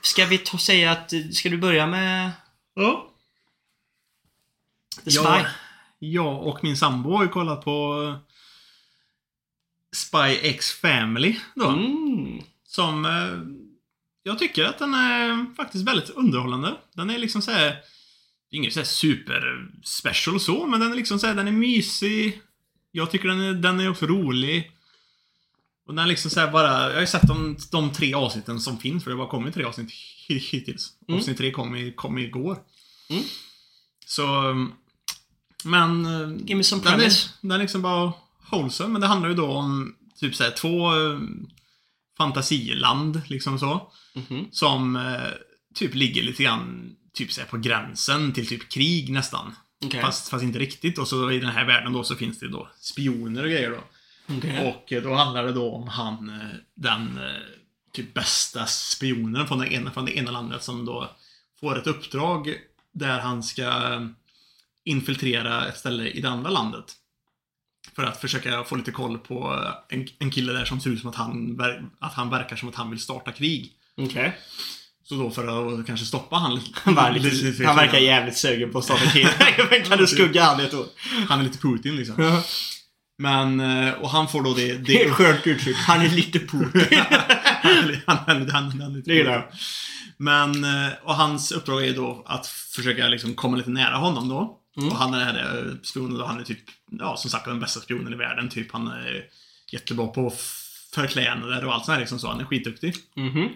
ska 0.01 0.25
vi 0.25 0.37
ta, 0.37 0.57
säga 0.57 0.91
att, 0.91 1.13
ska 1.33 1.49
du 1.49 1.57
börja 1.57 1.87
med 1.87 2.31
Ja. 2.75 3.07
The 5.03 5.11
Spy? 5.11 5.19
Jag, 5.23 5.45
jag 5.99 6.47
och 6.47 6.63
min 6.63 6.77
sambo 6.77 7.15
har 7.15 7.23
ju 7.23 7.29
kollat 7.29 7.65
på 7.65 8.03
eh, 8.03 8.32
Spy 9.93 10.37
X 10.41 10.71
Family 10.71 11.35
då. 11.55 11.67
Mm. 11.69 12.41
Som 12.67 13.05
eh, 13.05 13.63
jag 14.23 14.39
tycker 14.39 14.65
att 14.65 14.79
den 14.79 14.93
är 14.93 15.55
faktiskt 15.55 15.87
väldigt 15.87 16.09
underhållande. 16.09 16.75
Den 16.93 17.09
är 17.09 17.17
liksom 17.17 17.41
såhär 17.41 17.75
det 18.49 18.57
är 18.57 18.57
inget 18.57 18.73
såhär 18.73 18.85
super 18.85 19.67
special 19.83 20.39
så, 20.39 20.67
men 20.67 20.79
den 20.79 20.91
är 20.91 20.95
liksom 20.95 21.19
såhär, 21.19 21.35
den 21.35 21.47
är 21.47 21.51
mysig. 21.51 22.41
Jag 22.91 23.11
tycker 23.11 23.27
den 23.27 23.41
är, 23.41 23.53
den 23.53 23.79
är 23.79 23.89
också 23.91 24.05
rolig. 24.05 24.71
Och 25.87 25.95
den 25.95 26.07
liksom 26.07 26.31
så 26.31 26.39
här 26.39 26.51
bara, 26.51 26.83
jag 26.87 26.93
har 26.93 27.01
ju 27.01 27.07
sett 27.07 27.27
de, 27.27 27.57
de 27.71 27.91
tre 27.91 28.13
avsnitten 28.13 28.59
som 28.59 28.77
finns, 28.77 29.03
för 29.03 29.11
det 29.11 29.17
har 29.17 29.25
bara 29.25 29.31
kommit 29.31 29.53
tre 29.53 29.63
avsnitt 29.63 29.89
hi- 30.29 30.39
hittills. 30.51 30.93
Mm. 31.07 31.19
Avsnitt 31.19 31.37
tre 31.37 31.51
kom, 31.51 31.75
i, 31.75 31.91
kom 31.95 32.17
igår. 32.17 32.57
Mm. 33.09 33.23
Så, 34.05 34.55
men... 35.63 36.05
eh, 36.05 36.45
Give 36.45 36.55
me 36.55 36.63
some 36.63 36.81
den 36.83 36.93
är, 36.93 36.97
premise. 36.97 37.29
den 37.41 37.51
är 37.51 37.57
liksom 37.57 37.81
bara 37.81 38.13
wholesome, 38.53 38.89
men 38.89 39.01
det 39.01 39.07
handlar 39.07 39.29
ju 39.29 39.35
då 39.35 39.51
om 39.51 39.95
typ 40.19 40.35
såhär 40.35 40.51
två 40.51 40.95
eh, 40.95 41.19
fantasiland, 42.17 43.21
liksom 43.27 43.59
så. 43.59 43.91
Mhm. 44.13 44.47
Som 44.51 44.95
eh, 44.95 45.31
typ 45.75 45.95
ligger 45.95 46.23
lite 46.23 46.43
grann 46.43 46.95
typ 47.13 47.31
såhär 47.31 47.47
på 47.47 47.57
gränsen 47.57 48.33
till 48.33 48.47
typ 48.47 48.69
krig 48.69 49.11
nästan. 49.11 49.55
Okej. 49.85 50.01
Fast, 50.01 50.29
fast 50.29 50.43
inte 50.43 50.59
riktigt. 50.59 50.97
Och 50.97 51.07
så 51.07 51.31
i 51.31 51.39
den 51.39 51.49
här 51.49 51.65
världen 51.65 51.93
då 51.93 52.03
så 52.03 52.15
finns 52.15 52.39
det 52.39 52.49
då 52.49 52.69
spioner 52.79 53.43
och 53.43 53.49
grejer 53.49 53.69
då. 53.69 53.83
Okej. 54.37 54.67
Och 54.67 54.93
eh, 54.93 55.03
då 55.03 55.13
handlar 55.13 55.43
det 55.43 55.51
då 55.51 55.71
om 55.71 55.87
han, 55.87 56.29
eh, 56.29 56.57
den 56.75 57.19
typ 57.93 58.13
bästa 58.13 58.65
spionen 58.65 59.47
från 59.47 59.59
det 59.59 59.73
ena, 59.73 59.91
från 59.91 60.05
det 60.05 60.17
ena 60.17 60.31
landet 60.31 60.63
som 60.63 60.85
då 60.85 61.09
får 61.59 61.77
ett 61.77 61.87
uppdrag 61.87 62.55
där 62.93 63.19
han 63.19 63.43
ska 63.43 63.71
infiltrera 64.85 65.67
ett 65.67 65.77
ställe 65.77 66.07
i 66.07 66.21
det 66.21 66.29
andra 66.29 66.49
landet. 66.49 66.85
För 67.95 68.03
att 68.03 68.21
försöka 68.21 68.63
få 68.63 68.75
lite 68.75 68.91
koll 68.91 69.17
på 69.17 69.53
eh, 69.53 69.97
en, 69.97 70.07
en 70.19 70.31
kille 70.31 70.53
där 70.53 70.65
som 70.65 70.79
ser 70.79 70.89
ut 70.89 71.01
som 71.01 71.09
att 71.09 71.15
han, 71.15 71.59
att 71.99 72.13
han 72.13 72.29
verkar 72.29 72.55
som 72.55 72.69
att 72.69 72.75
han 72.75 72.89
vill 72.89 72.99
starta 72.99 73.31
krig. 73.31 73.71
Okej. 73.97 74.37
Så 75.03 75.15
då 75.15 75.31
för 75.31 75.79
att 75.79 75.87
kanske 75.87 76.05
stoppa 76.05 76.35
han 76.35 76.55
lite... 76.55 76.79
Han, 76.83 76.95
var 76.95 77.11
lite, 77.11 77.65
han 77.65 77.75
verkar 77.75 77.97
jävligt 77.97 78.37
sugen 78.37 78.71
på 78.71 78.77
att 78.77 78.83
starta 78.85 79.05
krig. 79.05 79.27
kan 79.85 79.97
du 79.97 80.07
skugga 80.07 80.43
han 80.43 80.59
ett 80.59 80.73
år? 80.73 80.85
Han 81.29 81.39
är 81.39 81.43
lite 81.43 81.57
Putin 81.57 81.95
liksom. 81.95 82.41
Men, 83.17 83.59
eh, 83.59 83.93
och 83.93 84.09
han 84.09 84.27
får 84.27 84.43
då 84.43 84.53
det... 84.53 84.77
Det 84.77 85.03
är 85.03 85.11
skönt 85.11 85.47
uttryck. 85.47 85.77
Han 85.77 86.01
är 86.01 86.09
lite 86.09 86.39
Putin. 86.39 86.99
han, 88.05 88.17
han, 88.27 88.49
han, 88.49 88.81
han 88.81 88.93
lite 88.93 89.13
jag. 89.13 89.43
Men, 90.17 90.63
eh, 90.63 90.91
och 91.03 91.15
hans 91.15 91.51
uppdrag 91.51 91.85
är 91.85 91.93
då 91.93 92.23
att 92.25 92.47
försöka 92.47 93.07
liksom 93.07 93.33
komma 93.33 93.57
lite 93.57 93.69
nära 93.69 93.95
honom 93.95 94.29
då. 94.29 94.59
Mm. 94.77 94.89
Och 94.89 94.95
han 94.95 95.13
är 95.13 95.19
här 95.19 95.65
eh, 95.67 95.73
spionen 95.83 96.27
han 96.27 96.39
är 96.39 96.43
typ, 96.43 96.59
ja 96.91 97.17
som 97.17 97.29
sagt 97.29 97.45
den 97.45 97.59
bästa 97.59 97.79
spionen 97.79 98.13
i 98.13 98.15
världen 98.15 98.49
typ. 98.49 98.71
Han 98.71 98.87
är 98.87 99.25
jättebra 99.71 100.07
på 100.07 100.33
förklädnader 100.93 101.65
och 101.65 101.73
allt 101.73 101.85
sånt 101.85 101.93
här 101.93 101.99
liksom 101.99 102.19
så. 102.19 102.27
Han 102.27 102.39
är 102.39 102.45
skitduktig. 102.45 102.95
Mhm. 103.15 103.49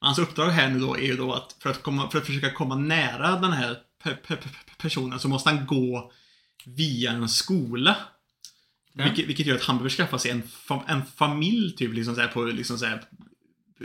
Hans 0.00 0.18
uppdrag 0.18 0.50
här 0.50 0.70
nu 0.70 0.78
då 0.78 0.96
är 0.96 1.06
ju 1.06 1.16
då 1.16 1.32
att 1.32 1.56
för 1.60 1.70
att, 1.70 1.82
komma, 1.82 2.10
för 2.10 2.18
att 2.18 2.26
försöka 2.26 2.52
komma 2.52 2.76
nära 2.76 3.40
den 3.40 3.52
här 3.52 3.78
pe 4.02 4.14
pe 4.14 4.36
pe 4.36 4.48
personen 4.78 5.20
så 5.20 5.28
måste 5.28 5.50
han 5.50 5.66
gå 5.66 6.12
via 6.64 7.12
en 7.12 7.28
skola. 7.28 7.96
Ja. 8.92 9.04
Vilket, 9.04 9.28
vilket 9.28 9.46
gör 9.46 9.56
att 9.56 9.64
han 9.64 9.76
behöver 9.76 9.90
skaffa 9.90 10.18
sig 10.18 10.30
en, 10.30 10.42
fam 10.42 10.80
en 10.86 11.02
familj 11.16 11.76
typ 11.76 11.94
liksom 11.94 12.14
så 12.14 12.20
här, 12.20 12.28
på 12.28 12.44
liksom 12.44 12.78
så 12.78 12.86
här, 12.86 13.02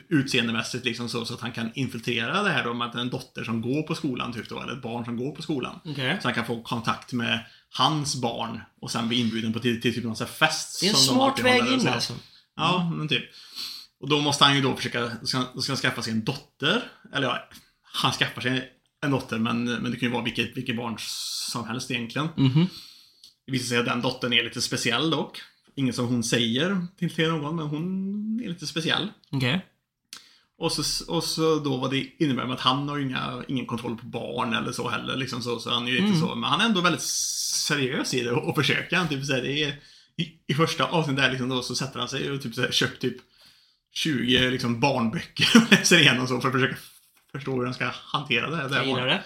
utseendemässigt 0.09 0.85
liksom 0.85 1.09
så, 1.09 1.25
så 1.25 1.33
att 1.33 1.41
han 1.41 1.51
kan 1.51 1.71
infiltrera 1.75 2.43
det 2.43 2.49
här 2.49 2.63
då 2.63 2.73
med 2.73 2.87
att 2.87 2.95
en 2.95 3.09
dotter 3.09 3.43
som 3.43 3.61
går 3.61 3.83
på 3.83 3.95
skolan 3.95 4.33
typ 4.33 4.49
då, 4.49 4.61
eller 4.61 4.73
ett 4.73 4.81
barn 4.81 5.05
som 5.05 5.17
går 5.17 5.31
på 5.35 5.41
skolan. 5.41 5.79
Okej. 5.85 6.17
Så 6.21 6.27
han 6.27 6.35
kan 6.35 6.45
få 6.45 6.61
kontakt 6.61 7.13
med 7.13 7.45
hans 7.69 8.21
barn 8.21 8.61
och 8.81 8.91
sen 8.91 9.07
bli 9.07 9.19
inbjuden 9.19 9.53
på 9.53 9.59
till, 9.59 9.81
till 9.81 9.93
typ 9.93 10.03
någon 10.03 10.15
sån 10.15 10.27
här 10.27 10.33
fest. 10.33 10.79
Det 10.81 10.85
är 10.85 10.89
en 10.89 10.95
smart 10.95 11.39
väg 11.39 11.67
in 11.73 11.81
så. 11.81 11.89
alltså. 11.89 12.13
Ja, 12.55 12.91
men 12.95 13.07
typ. 13.07 13.23
Och 14.01 14.09
då 14.09 14.21
måste 14.21 14.43
han 14.43 14.55
ju 14.55 14.61
då 14.61 14.75
försöka, 14.75 15.11
då 15.21 15.25
ska, 15.25 15.43
då 15.53 15.61
ska 15.61 15.71
han 15.71 15.77
skaffa 15.77 16.01
sig 16.01 16.13
en 16.13 16.23
dotter. 16.23 16.81
Eller 17.13 17.27
ja, 17.27 17.49
han 17.81 18.11
skaffar 18.11 18.41
sig 18.41 18.71
en 19.03 19.11
dotter 19.11 19.37
men, 19.37 19.63
men 19.63 19.91
det 19.91 19.97
kan 19.97 20.09
ju 20.09 20.13
vara 20.13 20.23
vilket, 20.23 20.57
vilket 20.57 20.77
barn 20.77 20.95
som 20.99 21.67
helst 21.67 21.91
egentligen. 21.91 22.27
Mhm. 22.37 22.67
Det 23.45 23.51
visar 23.51 23.65
sig 23.67 23.77
att 23.77 23.85
den 23.85 24.01
dottern 24.01 24.33
är 24.33 24.43
lite 24.43 24.61
speciell 24.61 25.09
dock. 25.09 25.41
Inget 25.75 25.95
som 25.95 26.07
hon 26.07 26.23
säger 26.23 26.87
till, 26.97 27.15
till 27.15 27.27
någon, 27.29 27.55
men 27.55 27.65
hon 27.65 28.41
är 28.43 28.49
lite 28.49 28.67
speciell. 28.67 29.11
Okej. 29.31 29.65
Och 30.61 30.71
så, 30.71 31.05
och 31.13 31.23
så 31.23 31.59
då 31.59 31.77
vad 31.77 31.91
det 31.91 32.07
innebär 32.19 32.45
med 32.45 32.53
att 32.53 32.59
han 32.61 32.89
har 32.89 32.97
ju 32.97 33.03
inga, 33.03 33.43
ingen 33.47 33.65
kontroll 33.65 33.97
på 33.97 34.05
barn 34.05 34.53
eller 34.53 34.71
så 34.71 34.89
heller. 34.89 35.15
Liksom 35.15 35.41
så, 35.41 35.59
så 35.59 35.69
han 35.69 35.87
är 35.87 35.91
ju 35.91 35.97
Mm. 35.97 36.19
så, 36.19 36.35
men 36.35 36.49
han 36.49 36.61
är 36.61 36.65
ändå 36.65 36.81
väldigt 36.81 37.01
seriös 37.01 38.13
i 38.13 38.23
det 38.23 38.31
och, 38.31 38.49
och 38.49 38.55
försöker. 38.55 38.95
Han 38.97 39.07
typ 39.07 39.25
så 39.25 39.33
här, 39.33 39.41
det 39.41 39.63
är, 39.63 39.67
i, 40.17 40.27
I 40.47 40.53
första 40.53 40.83
avsnittet 40.85 41.23
där 41.23 41.29
liksom 41.31 41.49
då 41.49 41.61
så 41.61 41.75
sätter 41.75 41.99
han 41.99 42.09
sig 42.09 42.31
och 42.31 42.41
typ 42.41 42.55
så 42.55 42.61
här, 42.61 42.71
köpt 42.71 43.01
typ 43.01 43.17
20 43.93 44.49
liksom 44.49 44.79
barnböcker 44.79 45.47
och 45.55 45.71
läser 45.71 45.99
igenom 45.99 46.27
så 46.27 46.41
för 46.41 46.47
att 46.47 46.53
försöka 46.53 46.75
förstå 47.31 47.55
hur 47.55 47.65
han 47.65 47.73
ska 47.73 47.89
hantera 47.93 48.49
det. 48.49 48.55
här 48.55 48.69
Jag 48.75 48.85
gillar 48.87 49.07
det. 49.07 49.23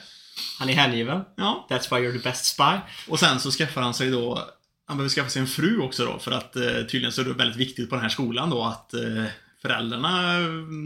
Han 0.60 0.70
är 0.70 0.74
hängiven. 0.74 1.22
Ja, 1.38 1.68
That's 1.70 1.96
why 1.96 2.08
you're 2.08 2.14
the 2.18 2.30
best 2.30 2.46
spy. 2.46 2.80
och 3.08 3.20
sen 3.20 3.40
så 3.40 3.52
skaffar 3.52 3.82
han 3.82 3.94
sig 3.94 4.10
då 4.12 4.44
han 4.88 4.98
behöver 4.98 5.10
skaffa 5.10 5.30
sig 5.30 5.40
en 5.42 5.48
fru 5.48 5.80
också 5.80 6.06
då 6.06 6.20
för 6.20 6.32
att 6.32 6.56
eh, 6.56 6.64
tydligen 6.64 7.12
så 7.12 7.22
är 7.22 7.26
det 7.26 7.34
väldigt 7.34 7.58
viktigt 7.58 7.90
på 7.90 7.96
den 7.96 8.02
här 8.02 8.10
skolan 8.10 8.50
då 8.50 8.64
att 8.64 8.94
eh, 8.94 9.26
föräldrarna, 9.66 10.40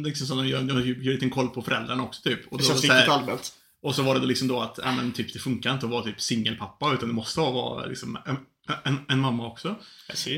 liksom 0.05 0.27
så 0.27 0.36
de 0.36 0.48
gör, 0.48 0.62
de 0.62 0.74
gör 0.88 0.95
en 0.95 1.03
liten 1.03 1.29
koll 1.29 1.48
på 1.50 1.62
föräldrarna 1.62 2.03
också 2.03 2.21
typ. 2.21 2.39
Och, 2.51 2.57
Det 2.57 2.63
då, 2.63 2.67
känns 2.67 2.81
så 2.81 2.88
här- 2.88 2.95
riktigt 2.95 3.13
allmänt. 3.13 3.51
och 3.83 3.95
så 3.95 4.03
var 4.03 4.19
det 4.19 4.25
liksom 4.25 4.48
då 4.48 4.62
att, 4.62 4.79
ja 4.83 4.91
men 4.91 5.12
typ 5.12 5.33
det 5.33 5.39
funkar 5.39 5.74
inte 5.74 5.86
att 5.86 5.91
vara 5.91 6.03
typ 6.03 6.21
singelpappa 6.21 6.93
utan 6.93 7.07
det 7.09 7.15
måste 7.15 7.39
vara 7.39 7.86
liksom 7.86 8.17
en, 8.25 8.38
en, 8.83 8.98
en 9.07 9.19
mamma 9.19 9.48
också. 9.48 9.75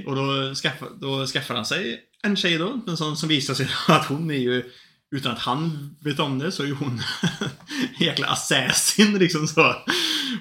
Och 0.07 0.15
då 0.15 0.55
skaffar, 0.55 0.87
då 1.01 1.25
skaffar 1.25 1.55
han 1.55 1.65
sig 1.65 1.99
en 2.23 2.35
tjej 2.35 2.57
då, 2.57 2.81
men 2.85 2.97
som, 2.97 3.15
som 3.15 3.29
visar 3.29 3.53
sig 3.53 3.67
att 3.87 4.05
hon 4.05 4.31
är 4.31 4.35
ju, 4.37 4.71
utan 5.15 5.31
att 5.31 5.39
han 5.39 5.95
vet 5.99 6.19
om 6.19 6.39
det, 6.39 6.51
så 6.51 6.63
är 6.63 6.67
ju 6.67 6.73
hon 6.73 7.01
en 7.99 8.05
jäkla 8.05 8.27
assassin 8.27 9.17
liksom 9.19 9.47
så. 9.47 9.75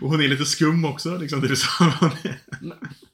Och 0.01 0.11
hon 0.11 0.21
är 0.23 0.29
lite 0.29 0.45
skum 0.45 0.85
också 0.85 1.17
liksom. 1.17 1.41
Det 1.41 1.49
är 1.51 1.55
så. 1.55 1.69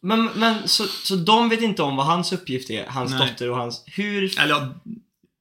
Men, 0.06 0.24
men 0.34 0.68
så, 0.68 0.84
så 0.86 1.16
de 1.16 1.48
vet 1.48 1.62
inte 1.62 1.82
om 1.82 1.96
vad 1.96 2.06
hans 2.06 2.32
uppgift 2.32 2.70
är? 2.70 2.86
Hans 2.86 3.10
Nej. 3.10 3.28
dotter 3.28 3.50
och 3.50 3.56
hans... 3.56 3.84
Hur... 3.86 4.40
Eller 4.40 4.54
ja, 4.54 4.74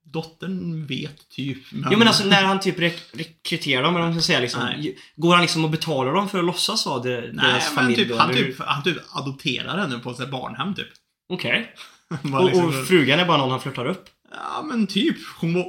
dottern 0.04 0.86
vet 0.86 1.30
typ. 1.30 1.58
Men, 1.72 1.90
Jo 1.92 1.98
men 2.00 2.08
alltså 2.08 2.26
när 2.26 2.44
han 2.44 2.60
typ 2.60 2.80
rek 2.80 3.02
rekryterar 3.14 3.84
dem, 3.84 3.96
eller 3.96 4.06
vad 4.06 4.14
man 4.14 4.22
ska 4.22 4.28
säga 4.28 4.40
liksom. 4.40 4.62
Nej. 4.64 4.98
Går 5.16 5.34
han 5.34 5.42
liksom 5.42 5.64
och 5.64 5.70
betalar 5.70 6.14
dem 6.14 6.30
för 6.30 6.40
att 6.40 6.46
låtsas 6.46 6.86
vara 6.86 7.00
det, 7.00 7.22
Nej, 7.34 7.52
deras 7.52 7.76
familj 7.76 7.96
typ, 7.96 8.10
då? 8.10 8.18
han, 8.18 8.34
typ, 8.34 8.60
han 8.60 8.84
typ 8.84 8.98
adopterar 9.12 9.78
henne 9.78 10.00
på 10.00 10.12
ett 10.12 10.32
barnhem 10.32 10.76
typ. 10.76 10.88
Okej. 11.34 11.76
Bara 12.22 12.42
Och, 12.42 12.48
liksom- 12.48 12.66
och 12.66 12.88
frugan 12.88 13.20
är 13.20 13.26
bara 13.26 13.38
någon 13.38 13.52
han 13.52 13.62
flörtar 13.62 13.86
upp? 13.86 14.10
Ja, 14.32 14.62
men 14.62 14.88
typ. 14.88 15.18
Hon 15.40 15.54
var, 15.54 15.66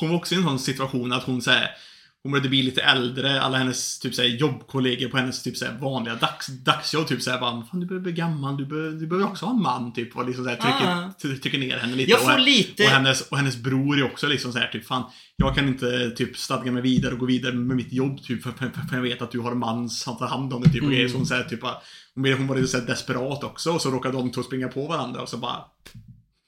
hon 0.00 0.08
var 0.08 0.16
också 0.16 0.34
i 0.34 0.38
en 0.38 0.44
sån 0.44 0.58
situation 0.58 1.12
att 1.12 1.24
hon 1.24 1.42
såhär 1.42 1.70
hon 2.22 2.32
började 2.32 2.48
bli 2.48 2.62
lite 2.62 2.82
äldre, 2.82 3.40
alla 3.42 3.58
hennes 3.58 3.98
typ 3.98 4.14
såhär, 4.14 4.28
jobbkollegor 4.28 5.08
på 5.08 5.16
hennes 5.16 5.42
typ 5.42 5.56
såhär, 5.56 5.78
vanliga 5.80 6.14
dags, 6.14 6.46
dagsjobb 6.46 7.06
typ 7.06 7.22
såhär 7.22 7.40
bara 7.40 7.62
Fan 7.64 7.80
du 7.80 7.86
börjar 7.86 8.02
bli 8.02 8.12
gammal, 8.12 8.56
du, 8.56 8.66
bör, 8.66 8.90
du 8.90 9.06
behöver 9.06 9.26
också 9.28 9.46
ha 9.46 9.52
en 9.52 9.62
man 9.62 9.92
typ 9.92 10.16
och 10.16 10.26
liksom 10.26 10.44
såhär, 10.44 10.56
trycker, 10.56 10.86
Ah. 10.92 11.12
try- 11.22 11.38
trycker 11.40 11.58
ner 11.58 11.76
henne 11.78 11.96
lite. 11.96 12.10
Jag 12.10 12.20
och, 12.20 12.30
får 12.30 12.38
lite... 12.38 12.82
och, 12.84 12.88
hennes, 12.90 13.20
och 13.20 13.36
hennes 13.36 13.56
bror 13.56 13.98
är 13.98 14.04
också 14.04 14.26
liksom 14.26 14.52
såhär 14.52 14.66
typ 14.68 14.86
Fan, 14.86 15.02
jag 15.36 15.54
kan 15.54 15.68
inte 15.68 16.10
typ 16.10 16.36
stadga 16.36 16.72
mig 16.72 16.82
vidare 16.82 17.12
och 17.14 17.18
gå 17.20 17.26
vidare 17.26 17.52
med 17.52 17.76
mitt 17.76 17.92
jobb 17.92 18.22
typ 18.22 18.42
för, 18.42 18.50
för, 18.50 18.66
för 18.88 18.96
jag 18.96 19.02
vet 19.02 19.22
att 19.22 19.30
du 19.30 19.38
har 19.40 19.52
en 19.52 19.58
man 19.58 19.88
som 19.88 20.16
tar 20.16 20.26
hand 20.26 20.52
om 20.52 20.62
det 20.62 20.68
typ 20.70 20.82
och 20.82 20.84
Mm. 20.88 20.94
grejer. 20.94 21.08
Så 21.08 21.16
hon 21.16 21.26
såhär 21.26 21.44
typ 21.44 21.60
hon 22.14 22.46
var 22.46 22.56
lite 22.56 22.68
såhär 22.68 22.86
desperat 22.86 23.44
också 23.44 23.70
och 23.72 23.80
så 23.82 23.90
råkade 23.90 24.16
de 24.16 24.30
två 24.32 24.42
springa 24.42 24.68
på 24.68 24.86
varandra 24.86 25.20
och 25.22 25.28
så 25.28 25.36
bara 25.36 25.64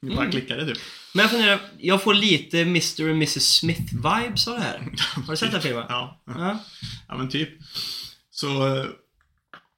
det 0.02 0.08
bara 0.08 0.18
Mm. 0.20 0.30
klickade 0.30 0.66
typ. 0.66 0.78
Men 1.14 1.22
jag 1.22 1.30
funderar, 1.30 1.60
jag 1.78 2.02
får 2.02 2.14
lite 2.14 2.60
Mr 2.60 3.02
och 3.04 3.10
Mrs 3.10 3.62
Smith-vibes 3.62 4.48
av 4.48 4.54
det 4.54 4.62
här. 4.62 4.78
Har 5.26 5.30
du 5.32 5.36
sett 5.36 5.52
den 5.52 5.62
filmen? 5.62 5.84
Ja. 5.88 6.22
Ja. 6.26 6.64
Ja 7.08 7.16
men 7.16 7.28
typ. 7.28 7.48
Så 8.30 8.48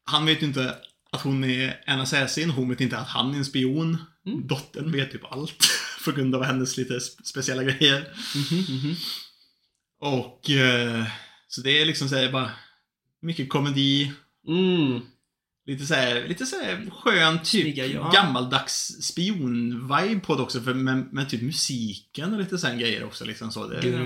han 0.05 0.27
vet 0.27 0.43
ju 0.43 0.47
inte 0.47 0.77
att 1.13 1.23
hon 1.23 1.45
är 1.45 1.81
en 1.87 2.01
assassin, 2.01 2.51
hon 2.51 2.69
vet 2.69 2.81
inte 2.81 2.99
att 2.99 3.09
han 3.09 3.35
är 3.35 3.39
en 3.39 3.45
spion. 3.45 3.99
Mm. 4.27 4.47
Dottern 4.47 4.93
vet 4.93 5.11
typ 5.11 5.25
allt. 5.33 5.69
På 6.05 6.13
grund 6.13 6.35
av 6.35 6.45
hennes 6.45 6.77
lite 6.77 6.95
sp- 6.95 7.23
speciella 7.25 7.63
grejer. 7.63 8.09
Mhm, 8.51 8.77
mhm. 8.77 8.97
Och 10.01 10.51
eh, 10.51 11.05
så 11.49 11.61
det 11.61 11.71
är 11.81 11.85
liksom 11.87 12.09
såhär 12.09 12.33
bara 12.33 12.51
mycket 13.23 13.49
komedi. 13.49 14.13
Mm. 14.49 15.01
Lite 15.67 15.87
såhär, 15.87 16.29
lite 16.29 16.47
såhär 16.47 16.91
skön 16.91 17.43
typ 17.43 17.77
ja. 17.77 18.11
gammaldags 18.15 18.97
spion-vibe 19.01 20.21
på 20.21 20.35
det 20.35 20.43
också. 20.43 20.61
För 20.61 20.75
med, 20.75 21.13
med 21.13 21.29
typ 21.29 21.43
musiken 21.43 22.33
och 22.33 22.41
lite 22.41 22.59
sån 22.59 22.79
grejer 22.79 23.05
också 23.05 23.25
liksom 23.25 23.53
så. 23.53 23.67
Det. 23.67 23.89
Ja, 23.89 23.99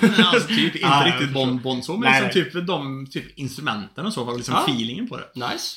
men 0.00 0.24
alltså 0.24 0.48
typ, 0.48 0.74
inte 0.74 0.78
jag 0.82 1.06
riktigt. 1.06 1.34
Bond, 1.34 1.60
Bond 1.62 1.84
så, 1.84 1.96
men 1.96 2.22
liksom 2.24 2.44
typ 2.44 2.66
de 2.66 3.06
typ 3.06 3.38
instrumenten 3.38 4.06
och 4.06 4.12
så, 4.12 4.24
var 4.24 4.36
liksom 4.36 4.54
Ja. 4.54 4.64
feelingen 4.68 5.08
på 5.08 5.16
det. 5.16 5.30
Nice. 5.34 5.76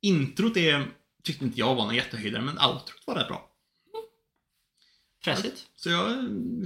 Introt 0.00 0.56
är, 0.56 0.86
tyckte 1.24 1.44
inte 1.44 1.60
jag 1.60 1.74
var 1.74 1.84
någon 1.84 1.94
jättehöjdare, 1.94 2.42
men 2.42 2.58
outrot 2.58 3.02
var 3.06 3.14
rätt 3.14 3.28
bra. 3.28 3.48
Fräsigt. 5.24 5.66
Så 5.76 5.90
jag 5.90 6.08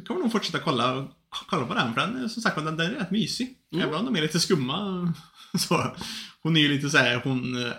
kommer 0.06 0.20
nog 0.20 0.32
fortsätta 0.32 0.58
kolla, 0.58 1.08
kolla 1.48 1.66
på 1.66 1.74
den, 1.74 1.94
för 1.94 2.00
den 2.00 2.24
är 2.24 2.28
som 2.28 2.42
sagt 2.42 2.56
den, 2.56 2.76
den 2.76 2.80
är 2.80 2.98
rätt 2.98 3.10
mysig. 3.10 3.58
Mm. 3.72 3.88
Även 3.88 3.98
om 3.98 4.04
de 4.04 4.16
är 4.16 4.22
lite 4.22 4.40
skumma. 4.40 5.12
Så, 5.58 5.96
hon 6.42 6.56
är 6.56 6.60
ju 6.60 6.68
lite 6.68 6.90
såhär, 6.90 7.20
hon, 7.24 7.56
äh, 7.66 7.72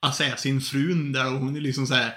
assassin 0.00 0.60
frun 0.60 1.12
där 1.12 1.34
och 1.34 1.40
hon 1.40 1.56
är 1.56 1.60
liksom 1.60 1.86
såhär 1.86 2.14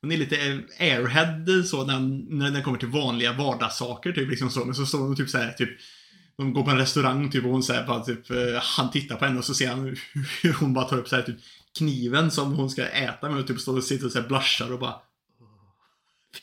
hon 0.00 0.12
är 0.12 0.16
lite 0.16 0.36
airhead 0.78 1.64
så 1.64 1.84
när, 1.84 2.00
när 2.36 2.50
det 2.50 2.62
kommer 2.62 2.78
till 2.78 2.88
vanliga 2.88 3.32
vardagssaker 3.32 4.12
typ 4.12 4.30
liksom 4.30 4.50
så. 4.50 4.64
Men 4.64 4.74
så 4.74 4.86
står 4.86 4.98
hon 4.98 5.16
typ 5.16 5.30
såhär 5.30 5.52
typ 5.52 5.70
de 6.36 6.52
går 6.52 6.62
på 6.62 6.70
en 6.70 6.78
restaurang 6.78 7.30
typ 7.30 7.44
och 7.44 7.50
hon 7.50 7.62
säger 7.62 7.86
bara 7.86 8.04
typ 8.04 8.30
eh, 8.30 8.36
Han 8.60 8.90
tittar 8.90 9.16
på 9.16 9.24
henne 9.24 9.38
och 9.38 9.44
så 9.44 9.54
ser 9.54 9.68
han 9.68 9.84
hur 10.42 10.52
hon 10.52 10.74
bara 10.74 10.84
tar 10.84 10.98
upp 10.98 11.08
så 11.08 11.16
här 11.16 11.22
typ 11.22 11.36
Kniven 11.78 12.30
som 12.30 12.52
hon 12.52 12.70
ska 12.70 12.86
äta 12.86 13.30
med 13.30 13.38
och 13.38 13.46
typ 13.46 13.60
står 13.60 13.76
och 13.76 13.84
sitter 13.84 14.06
och 14.06 14.12
så 14.12 14.20
här 14.20 14.28
blushar 14.28 14.72
och 14.72 14.78
bara 14.78 14.94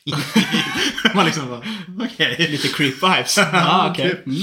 Man 1.14 1.24
liksom 1.26 1.48
bara, 1.48 1.62
okej. 2.06 2.36
Lite 2.50 2.68
creep 2.68 2.94
vibes. 3.02 3.36
Ja, 3.52 3.90
okej. 3.90 4.10
Typ. 4.10 4.26
Mm. 4.26 4.38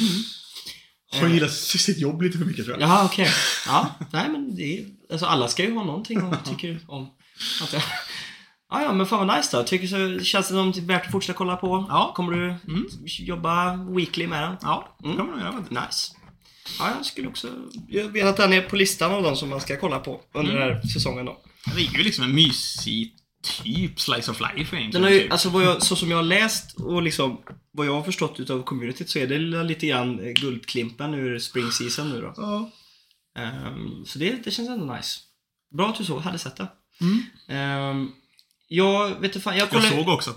Hon 1.21 1.33
gillar 1.33 1.47
sitt 1.47 1.99
jobb 1.99 2.21
lite 2.21 2.37
för 2.37 2.45
mycket 2.45 2.65
tror 2.65 2.79
jag. 2.79 2.89
Jaha, 2.89 3.05
okej. 3.05 3.29
Ja, 3.67 3.95
nej 4.11 4.29
men 4.29 4.55
det 4.55 4.77
är, 4.79 4.85
alltså 5.11 5.25
alla 5.25 5.47
ska 5.47 5.63
ju 5.63 5.73
ha 5.75 5.83
någonting 5.83 6.19
de 6.19 6.37
tycker 6.49 6.79
om. 6.87 7.09
Att 7.63 7.73
jag, 7.73 7.81
ja, 8.71 8.93
men 8.93 9.05
fan 9.05 9.27
vad 9.27 9.37
nice 9.37 9.57
då. 9.57 9.63
Tycker 9.63 9.87
så, 9.87 10.23
känns 10.23 10.47
det 10.47 10.53
som 10.53 10.69
är 10.69 10.81
värt 10.81 11.05
att 11.05 11.11
fortsätta 11.11 11.37
kolla 11.37 11.55
på? 11.55 11.85
Ja. 11.89 12.13
Kommer 12.15 12.33
du 12.33 12.45
Mm. 12.45 12.85
jobba 13.19 13.75
weekly 13.75 14.27
med 14.27 14.43
den? 14.43 14.57
Ja, 14.61 14.97
det 14.99 15.05
Mm. 15.05 15.17
kommer 15.17 15.31
nog 15.31 15.41
göra. 15.41 15.59
Nice. 15.85 16.13
Ja, 16.79 16.89
jag 16.97 17.05
skulle 17.05 17.27
också... 17.27 17.47
Jag 17.89 18.03
vet 18.07 18.25
att 18.25 18.37
den 18.37 18.53
är 18.53 18.61
på 18.61 18.75
listan 18.75 19.11
av 19.11 19.23
de 19.23 19.35
som 19.35 19.49
man 19.49 19.61
ska 19.61 19.77
kolla 19.79 19.99
på 19.99 20.21
under 20.33 20.53
den 20.53 20.61
här 20.61 20.81
säsongen 20.93 21.25
då. 21.25 21.37
Det 21.75 21.81
är 21.81 21.97
ju 21.97 22.03
liksom 22.03 22.23
en 22.23 22.35
mysig 22.35 23.13
typ 23.41 23.99
slice 23.99 24.31
of 24.31 24.39
life 24.39 24.55
egentligen. 24.77 24.91
Den 24.91 25.03
har 25.03 25.09
ju, 25.09 25.19
typ. 25.19 25.31
alltså 25.31 25.49
vad 25.49 25.63
jag, 25.63 25.83
så 25.83 25.95
som 25.95 26.09
jag 26.11 26.17
har 26.17 26.23
läst 26.23 26.79
och 26.79 27.01
liksom 27.01 27.37
vad 27.71 27.87
jag 27.87 27.93
har 27.93 28.03
förstått 28.03 28.39
utav 28.39 28.63
communityt 28.63 29.09
så 29.09 29.19
är 29.19 29.27
det 29.27 29.63
lite 29.63 29.87
grann 29.87 30.19
eh, 30.19 30.31
guldklimpen 30.33 31.13
ur 31.13 31.39
spring 31.39 31.71
season 31.71 32.09
nu 32.09 32.21
då. 32.21 32.33
Ja. 32.37 32.71
Ehm, 33.41 34.05
så 34.05 34.19
det, 34.19 34.43
det 34.43 34.51
känns 34.51 34.69
ändå 34.69 34.93
nice. 34.95 35.19
Bra 35.77 35.89
att 35.89 35.97
du 35.97 36.05
så 36.05 36.19
hade 36.19 36.39
sett 36.39 36.55
det. 36.57 36.67
Mm. 37.01 37.23
Ehm, 37.47 38.11
jag 38.67 39.09
vet 39.09 39.23
inte 39.23 39.39
fan, 39.39 39.53
jag 39.57 39.61
Jag 39.61 39.69
kollade... 39.69 39.89
såg 39.89 40.07
också 40.09 40.29
att... 40.29 40.35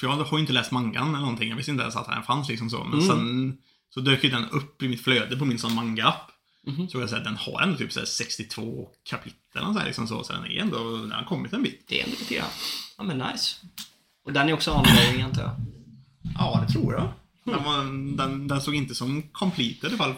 För 0.00 0.06
jag 0.06 0.12
har 0.16 0.38
ju 0.38 0.40
inte 0.40 0.52
läst 0.52 0.70
mangan 0.70 1.08
eller 1.08 1.18
någonting. 1.20 1.48
Jag 1.48 1.56
visste 1.56 1.70
inte 1.72 1.82
ens 1.82 1.96
att 1.96 2.06
den 2.08 2.22
fanns 2.22 2.48
liksom 2.48 2.70
så. 2.70 2.84
Men 2.84 3.00
Mm. 3.00 3.06
sen 3.08 3.58
så 3.94 4.00
dök 4.00 4.24
ju 4.24 4.30
den 4.30 4.50
upp 4.50 4.82
i 4.82 4.88
mitt 4.88 5.04
flöde 5.04 5.36
på 5.36 5.44
min 5.44 5.58
sån 5.58 5.74
manga-app. 5.74 6.30
Mhm. 6.66 6.88
Så 6.88 7.00
jag 7.00 7.10
säga, 7.10 7.22
den 7.24 7.36
har 7.36 7.60
ändå 7.62 7.76
typ 7.78 7.92
så 7.92 7.98
här 8.00 8.06
62 8.06 8.88
kapitel 9.04 9.62
och 9.64 9.72
så, 9.74 9.78
här, 9.78 9.86
liksom 9.86 10.08
så, 10.08 10.24
så 10.24 10.32
den 10.32 10.44
är 10.44 10.60
ändå, 10.60 10.96
den 10.96 11.12
har 11.12 11.24
kommit 11.24 11.52
en 11.52 11.62
bit. 11.62 11.84
Det 11.88 12.00
är 12.00 12.04
ändå 12.04 12.16
lite 12.20 12.34
grann. 12.34 12.48
Ja 12.98 13.04
men 13.04 13.18
nice. 13.18 13.56
Och 14.24 14.32
den 14.32 14.48
är 14.48 14.52
också 14.52 14.70
ongoing 14.72 15.22
antar 15.22 15.42
jag. 15.42 15.56
Ja, 16.38 16.64
det 16.66 16.72
tror 16.72 16.94
jag. 16.94 17.12
Den, 17.44 17.64
var, 17.64 17.76
den, 18.16 18.48
den 18.48 18.60
såg 18.60 18.74
inte 18.74 18.94
som 18.94 19.22
completed 19.22 19.84
i 19.84 19.86
alla 19.86 19.96
fall. 19.96 20.14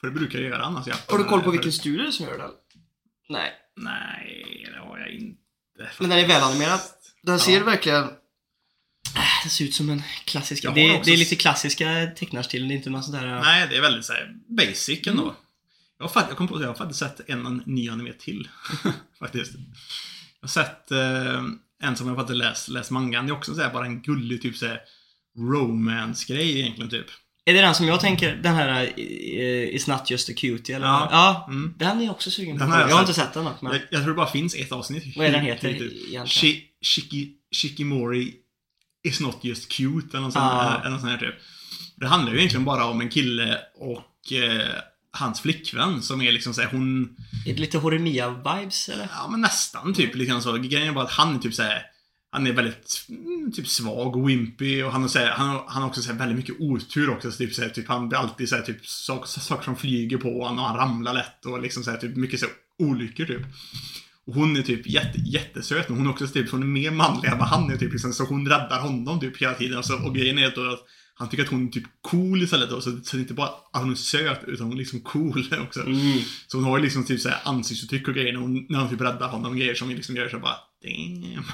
För 0.00 0.06
det 0.06 0.12
brukar 0.12 0.38
jag 0.38 0.48
göra 0.48 0.62
annars. 0.64 0.86
Jag, 0.86 0.96
Har 1.08 1.18
du 1.18 1.24
koll 1.24 1.40
på 1.42 1.50
vilken 1.50 1.72
studio 1.72 2.12
som 2.12 2.26
gör 2.26 2.38
den? 2.38 2.50
Nej. 3.28 3.52
Nej, 3.76 4.66
det 4.74 4.78
har 4.88 4.98
jag 4.98 5.10
inte. 5.10 5.40
Men 6.00 6.10
den 6.10 6.18
är 6.18 6.26
välanimerad. 6.28 6.80
Den 7.22 7.32
Ja. 7.34 7.38
ser 7.38 7.60
verkligen... 7.60 8.02
Äh, 8.02 9.22
Det 9.44 9.50
ser 9.50 9.64
ut 9.64 9.74
som 9.74 9.90
en 9.90 10.02
klassisk... 10.24 10.62
Det, 10.74 10.80
är- 10.80 10.96
också 10.96 11.10
det 11.10 11.12
är 11.12 11.16
lite 11.16 11.36
klassiska 11.36 12.06
tecknarstilen, 12.16 12.68
det 12.68 12.74
är 12.74 12.76
inte 12.76 12.90
någon 12.90 13.02
sån 13.02 13.12
där... 13.14 13.40
Nej, 13.40 13.66
det 13.70 13.76
är 13.76 13.80
väldigt 13.80 14.04
så 14.04 14.12
här, 14.12 14.34
basic 14.48 15.06
ändå. 15.06 15.22
Mm. 15.22 15.34
Jag, 15.98 16.04
har, 16.04 16.08
fatt- 16.12 16.26
jag 16.28 16.36
kom 16.36 16.48
på 16.48 16.54
att 16.54 16.60
jag 16.60 16.68
har 16.68 16.74
faktiskt 16.74 17.00
sett 17.00 17.28
en 17.30 17.62
ny 17.66 17.88
anime 17.88 18.12
till. 18.12 18.48
faktiskt. 19.18 19.52
Jag 20.40 20.48
har 20.48 20.48
sett 20.48 20.90
eh, 20.90 21.42
en 21.82 21.96
som 21.96 22.08
jag 22.08 22.16
faktiskt 22.16 22.36
läst, 22.36 22.68
läst 22.68 22.90
mangan. 22.90 23.26
Det 23.26 23.30
är 23.30 23.36
också 23.36 23.54
så 23.54 23.60
här, 23.60 23.72
bara 23.72 23.86
en 23.86 24.02
gullig 24.02 24.42
typ 24.42 24.56
så 24.56 24.66
här, 24.66 24.80
romance-grej 25.38 26.60
egentligen 26.60 26.90
typ. 26.90 27.06
Är 27.44 27.54
det 27.54 27.60
den 27.60 27.74
som 27.74 27.86
jag 27.86 28.00
tänker, 28.00 28.36
den 28.36 28.54
här 28.54 28.82
uh, 28.86 28.88
It's 29.74 29.90
not 29.90 30.10
just 30.10 30.30
a 30.30 30.32
cutie 30.36 30.76
eller? 30.76 30.86
Ja. 30.86 31.08
ja. 31.10 31.46
Mm. 31.48 31.74
Den 31.78 31.98
är 32.00 32.04
jag 32.04 32.10
också 32.10 32.30
sugen 32.30 32.58
på. 32.58 32.64
Den 32.64 32.70
Jag, 32.72 32.78
har 32.80 32.88
jag 32.88 32.94
har 32.96 33.00
inte 33.02 33.14
sett 33.14 33.32
den 33.34 33.46
än, 33.46 33.52
men... 33.60 33.72
Jag, 33.72 33.80
jag 33.90 34.00
tror 34.02 34.08
det 34.12 34.16
bara 34.16 34.30
finns 34.30 34.54
ett 34.54 34.72
avsnitt. 34.72 35.16
Vad 35.16 35.26
är 35.26 35.32
den 35.32 35.40
heter 35.44 35.72
Typ. 35.72 35.80
egentligen? 35.82 36.26
Shi, 36.26 36.64
shiki, 36.82 37.32
Shikimori 37.56 38.34
is 39.08 39.20
not 39.20 39.44
just 39.44 39.72
cute 39.72 40.08
eller 40.16 40.20
något 40.20 40.32
sånt, 40.32 40.44
Ah. 40.44 40.80
eller 40.80 40.90
något 40.90 41.00
sånt 41.00 41.12
här 41.12 41.18
typ. 41.18 41.34
Det 41.96 42.06
handlar 42.06 42.32
ju 42.32 42.38
egentligen 42.38 42.64
bara 42.64 42.84
om 42.84 43.00
en 43.00 43.08
kille 43.08 43.58
och 43.74 44.32
eh, 44.32 44.68
hans 45.10 45.40
flickvän 45.40 46.02
som 46.02 46.22
är 46.22 46.32
liksom 46.32 46.54
såhär, 46.54 46.68
hon... 46.72 47.16
Är 47.46 47.54
det 47.54 47.60
lite 47.60 47.78
Horemia-vibes 47.78 48.92
eller? 48.92 49.08
Ja 49.14 49.28
men 49.30 49.40
nästan 49.40 49.94
typ 49.94 50.14
lite 50.14 50.30
grann 50.30 50.42
så. 50.42 50.56
Grejen 50.56 50.88
är 50.88 50.92
bara 50.92 51.04
att 51.04 51.10
han 51.10 51.34
är 51.34 51.38
typ 51.38 51.54
såhär 51.54 51.82
han 52.30 52.46
är 52.46 52.52
väldigt 52.52 53.06
mm, 53.08 53.52
typ 53.52 53.68
svag 53.68 54.16
och 54.16 54.28
wimpy 54.28 54.82
och 54.82 54.92
han 54.92 55.02
har, 55.02 55.18
här, 55.18 55.30
han, 55.30 55.60
han 55.66 55.82
har 55.82 55.88
också 55.88 56.02
så 56.02 56.12
här, 56.12 56.18
väldigt 56.18 56.36
mycket 56.36 56.60
otur 56.60 57.10
också. 57.10 57.30
Så 57.32 57.38
typ, 57.38 57.54
så 57.54 57.62
här, 57.62 57.68
typ, 57.68 57.88
han 57.88 58.08
blir 58.08 58.18
alltid 58.18 58.48
så 58.48 58.56
här, 58.56 58.62
typ, 58.62 58.86
saker, 58.86 59.26
saker 59.26 59.64
som 59.64 59.76
flyger 59.76 60.16
på 60.16 60.42
honom 60.42 60.58
och 60.58 60.64
han 60.64 60.76
ramlar 60.76 61.14
lätt 61.14 61.46
och 61.46 61.62
liksom 61.62 61.84
så 61.84 61.90
här, 61.90 61.98
typ, 61.98 62.16
mycket 62.16 62.40
så 62.40 62.46
här, 62.46 62.54
olyckor 62.88 63.24
typ. 63.24 63.42
Och 64.26 64.34
hon 64.34 64.56
är 64.56 64.62
typ 64.62 64.86
jätte, 64.86 65.18
jättesöt 65.18 65.88
men 65.88 65.98
hon 65.98 66.06
är 66.06 66.10
också 66.10 66.26
typ, 66.26 66.50
hon 66.50 66.62
är 66.62 66.66
mer 66.66 66.90
manlig 66.90 67.30
än 67.30 67.38
vad 67.38 67.48
han 67.48 67.70
är 67.70 67.76
typ 67.76 67.92
liksom, 67.92 68.12
så 68.12 68.24
hon 68.24 68.48
räddar 68.48 68.80
honom 68.80 69.20
typ 69.20 69.42
hela 69.42 69.54
tiden. 69.54 69.76
Alltså, 69.76 69.94
och 69.94 70.14
grejen 70.14 70.38
är 70.38 70.50
då 70.54 70.72
att 70.72 70.84
han 71.18 71.28
tycker 71.28 71.44
att 71.44 71.50
hon 71.50 71.66
är 71.66 71.70
typ 71.70 71.84
cool 72.02 72.42
istället 72.42 72.70
då, 72.70 72.80
så, 72.80 72.90
så 73.04 73.16
det 73.16 73.18
är 73.18 73.20
inte 73.20 73.34
bara 73.34 73.48
att 73.72 73.82
hon 73.82 73.90
är 73.90 73.94
söt 73.94 74.40
utan 74.46 74.66
hon 74.66 74.74
är 74.74 74.78
liksom 74.78 75.00
cool 75.00 75.44
också. 75.66 75.80
Mm. 75.86 76.18
Så 76.46 76.56
hon 76.56 76.64
har 76.64 76.78
ju 76.78 76.84
liksom 76.84 77.04
typ 77.04 77.20
såhär 77.20 77.38
ansiktsuttryck 77.44 78.08
och 78.08 78.14
grejer 78.14 78.32
när 78.32 78.40
hon, 78.40 78.66
när 78.68 78.78
hon 78.78 78.88
typ 78.90 79.00
räddar 79.00 79.28
honom 79.28 79.56
grejer 79.56 79.74
som 79.74 79.90
liksom 79.90 80.16
gör 80.16 80.28
så 80.28 80.38
bara 80.38 80.56
damn. 80.84 81.44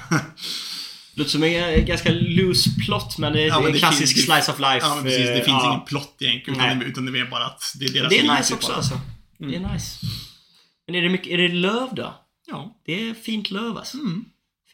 Låter 1.17 1.31
som 1.31 1.43
en 1.43 1.85
ganska 1.85 2.11
loose 2.11 2.69
plot, 2.85 3.17
men 3.17 3.33
det 3.33 3.41
är 3.43 3.47
Ja, 3.47 3.65
en 3.67 3.73
det 3.73 3.79
klassisk 3.79 4.13
finns- 4.15 4.25
slice 4.25 4.51
of 4.51 4.59
life. 4.59 4.79
Ja 4.81 4.99
precis, 5.03 5.17
det 5.19 5.29
eh, 5.33 5.35
finns 5.45 5.47
ja. 5.63 5.69
ingen 5.73 5.85
plott 5.85 6.17
egentligen 6.19 6.59
utan, 6.59 6.81
utan 6.81 7.05
det 7.05 7.19
är 7.19 7.25
bara 7.25 7.45
att 7.45 7.61
det 7.79 7.85
är 7.85 7.93
deras 7.93 8.09
Det 8.09 8.19
är 8.19 8.35
nice 8.37 8.47
typ 8.47 8.55
också 8.55 8.67
bara. 8.67 8.77
alltså. 8.77 8.99
Det 9.37 9.55
är 9.55 9.73
nice. 9.73 10.05
Men 10.87 10.95
är 10.95 11.01
det 11.01 11.09
mycket, 11.09 11.27
är 11.27 11.37
det 11.37 11.47
love 11.47 11.89
då? 11.95 12.15
Ja. 12.47 12.81
Det 12.85 13.09
är 13.09 13.13
fint 13.13 13.51
love 13.51 13.79
alltså. 13.79 13.97
Mm. 13.97 14.25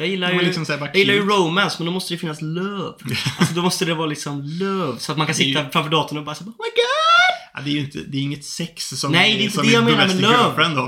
För 0.01 0.05
jag 0.05 0.11
gillar 0.11 0.31
ju, 0.31 0.41
liksom 0.41 0.65
jag 0.69 0.95
gillar 0.95 1.13
ju 1.13 1.25
romance, 1.25 1.75
men 1.79 1.85
då 1.85 1.91
måste 1.91 2.13
det 2.13 2.17
finnas 2.17 2.41
love. 2.41 2.93
Alltså 3.39 3.55
då 3.55 3.61
måste 3.61 3.85
det 3.85 3.93
vara 3.93 4.07
liksom 4.07 4.41
love. 4.43 4.99
Så 4.99 5.11
att 5.11 5.17
man 5.17 5.27
kan 5.27 5.35
är 5.35 5.39
ju- 5.39 5.53
sitta 5.53 5.69
framför 5.69 5.91
datorn 5.91 6.17
och 6.17 6.23
bara 6.25 6.35
så, 6.35 6.43
oh 6.43 6.47
my 6.47 6.51
god! 6.53 7.31
Ja, 7.53 7.61
det 7.61 7.69
är 7.69 7.73
ju 7.73 7.79
inte, 7.79 7.97
det 8.07 8.17
är 8.17 8.21
inget 8.21 8.45
sex 8.45 8.89
som 8.89 9.11
Nej, 9.11 9.37
det 9.37 9.43
är 9.43 9.45
inte 9.45 9.61
det 9.61 9.67
jag 9.71 9.83
menar 9.83 9.97
med 10.07 10.15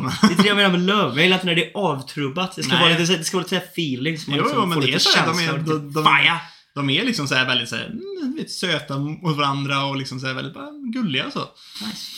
men. 0.04 0.12
Det 0.22 0.34
är 0.34 0.44
det 0.44 0.48
jag 0.48 0.56
menar 0.56 0.70
med 0.70 0.82
love. 0.82 1.16
Jag 1.16 1.24
gillar 1.24 1.36
inte 1.38 1.46
när 1.46 1.56
det 1.56 1.66
är 1.66 1.78
avtrubbat. 1.78 2.56
Det 2.56 2.64
ska, 2.64 2.74
Nej. 2.74 2.82
vara 2.82 2.92
lite, 2.92 3.06
så- 3.08 3.18
det 3.18 3.24
ska 3.24 3.38
vara 3.38 3.44
lite 3.44 3.56
så 3.56 3.62
här 3.62 3.72
feeling. 3.72 4.18
Så 4.18 4.30
man 4.30 4.38
Jo, 4.40 4.44
liksom 4.44 4.60
jo, 4.62 4.66
men 4.68 4.74
får 4.76 4.82
det 4.82 4.88
lite 4.88 4.98
är 4.98 5.00
så 5.00 5.20
här, 5.20 5.28
de 5.28 5.40
är- 5.40 5.54
och 5.54 5.60
de- 5.60 5.94
de- 5.94 6.04
fire. 6.06 6.40
De 6.76 6.90
är 6.90 7.04
liksom 7.04 7.28
så 7.28 7.36
här 7.36 7.46
väldigt 7.48 7.70
så 7.70 7.76
här, 7.76 7.86
mm, 7.86 8.46
söta 8.48 8.98
mot 9.00 9.38
varandra 9.38 9.86
och 9.86 9.96
liksom 9.98 10.20
så 10.20 10.28
här 10.28 10.34
väldigt 10.34 10.54
bara 10.54 10.70
gulliga 10.94 11.32
så. 11.32 11.40
Nice. 11.40 12.12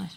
nice. 0.00 0.14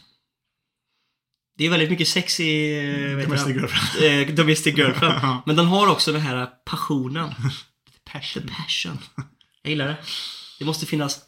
Det 1.58 1.66
är 1.66 1.70
väldigt 1.70 1.90
mycket 1.90 2.08
sex 2.08 2.40
i 2.40 2.76
eh, 3.20 3.28
Domestic 3.28 3.56
girlfriend. 3.56 4.30
Eh, 4.30 4.36
Domestic 4.36 4.78
Girlfriend. 4.78 5.42
Men 5.46 5.56
den 5.56 5.66
har 5.66 5.92
också 5.92 6.12
den 6.12 6.22
här 6.22 6.48
passionen. 6.66 7.30
Passion. 8.12 8.44
The 8.44 8.50
passion. 8.50 8.98
Jag 9.64 9.70
gillar 9.70 9.88
det. 9.88 9.98
Det 10.60 10.66
måste 10.66 10.86
finnas... 10.86 11.20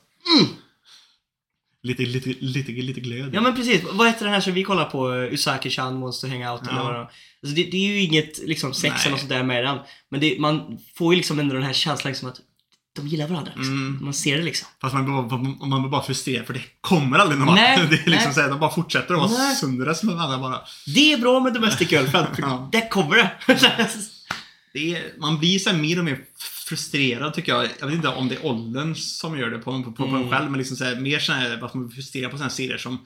Lite, 1.83 2.03
lite, 2.03 2.29
lite, 2.39 2.71
lite 2.71 2.99
glöd. 3.01 3.29
Ja 3.35 3.41
men 3.41 3.55
precis. 3.55 3.81
Vad 3.91 4.07
heter 4.07 4.25
den 4.25 4.33
här 4.33 4.41
som 4.41 4.53
vi 4.53 4.63
kollar 4.63 4.85
på? 4.85 5.07
Uh, 5.09 5.33
Usaki-chan 5.33 5.93
Monster 5.93 6.27
Hangout 6.27 6.61
eller 6.67 6.77
Ja. 6.77 6.83
vad 6.83 6.93
det 6.93 6.99
är. 6.99 7.01
alltså, 7.01 7.55
det, 7.55 7.63
det 7.63 7.77
är 7.77 7.87
ju 7.87 8.01
inget 8.01 8.37
liksom, 8.47 8.73
sex 8.73 8.93
Nej. 8.93 9.01
eller 9.01 9.11
något 9.11 9.19
sånt 9.19 9.29
där 9.29 9.43
med 9.43 9.63
den. 9.63 9.77
Men 10.09 10.19
det, 10.21 10.39
man 10.39 10.79
får 10.95 11.13
ju 11.13 11.17
liksom 11.17 11.39
ändå 11.39 11.55
den 11.55 11.63
här 11.63 11.73
känslan 11.73 12.11
liksom 12.11 12.29
att 12.29 12.39
de 12.95 13.07
gillar 13.07 13.27
varandra. 13.27 13.51
Liksom. 13.55 13.73
Mm. 13.73 14.03
Man 14.05 14.13
ser 14.13 14.37
det 14.37 14.43
liksom. 14.43 14.67
Fast 14.81 14.93
man 14.93 15.05
blir 15.05 15.13
bara, 15.29 15.67
man 15.69 15.81
blir 15.81 15.89
bara 15.91 16.03
frustrerad 16.03 16.45
för 16.45 16.53
det 16.53 16.61
kommer 16.81 17.19
aldrig 17.19 17.39
någon 17.39 17.47
vart. 17.47 17.57
Det 17.89 17.95
är 18.05 18.09
liksom 18.09 18.33
såhär, 18.33 18.49
de 18.49 18.59
bara 18.59 18.71
fortsätter 18.71 19.13
att 19.13 19.31
vara 19.31 19.51
sundras 19.55 20.03
med 20.03 20.15
varandra 20.15 20.37
bara. 20.37 20.61
Det 20.95 21.13
är 21.13 21.17
bra 21.17 21.39
med 21.39 21.53
Domestic 21.53 21.91
Girlfriend. 21.91 22.27
för 22.35 22.41
Ja. 22.41 22.69
Där 22.71 22.89
kommer 22.89 23.15
det. 23.15 23.31
Det 24.73 24.95
är, 24.95 25.19
man 25.19 25.39
blir 25.39 25.59
så 25.59 25.73
mer 25.73 25.99
och 25.99 26.05
mer 26.05 26.19
frustrerad 26.67 27.33
tycker 27.33 27.51
jag. 27.51 27.67
Jag 27.79 27.85
vet 27.87 27.95
inte 27.95 28.07
om 28.07 28.27
det 28.27 28.35
är 28.35 28.45
åldern 28.45 28.95
som 28.95 29.39
gör 29.39 29.49
det 29.49 29.57
på, 29.59 29.83
på, 29.83 29.91
på 29.91 30.03
Mm. 30.05 30.21
en 30.21 30.29
själv, 30.29 30.49
men 30.51 30.57
liksom 30.57 30.77
så 30.77 30.83
här, 30.83 30.95
mer 30.95 31.19
så 31.19 31.33
här, 31.33 31.63
att 31.65 31.73
man 31.73 31.87
blir 31.87 31.95
frustrerad 31.95 32.31
på 32.31 32.37
sådana 32.37 32.49
serier 32.49 32.77
som 32.77 32.97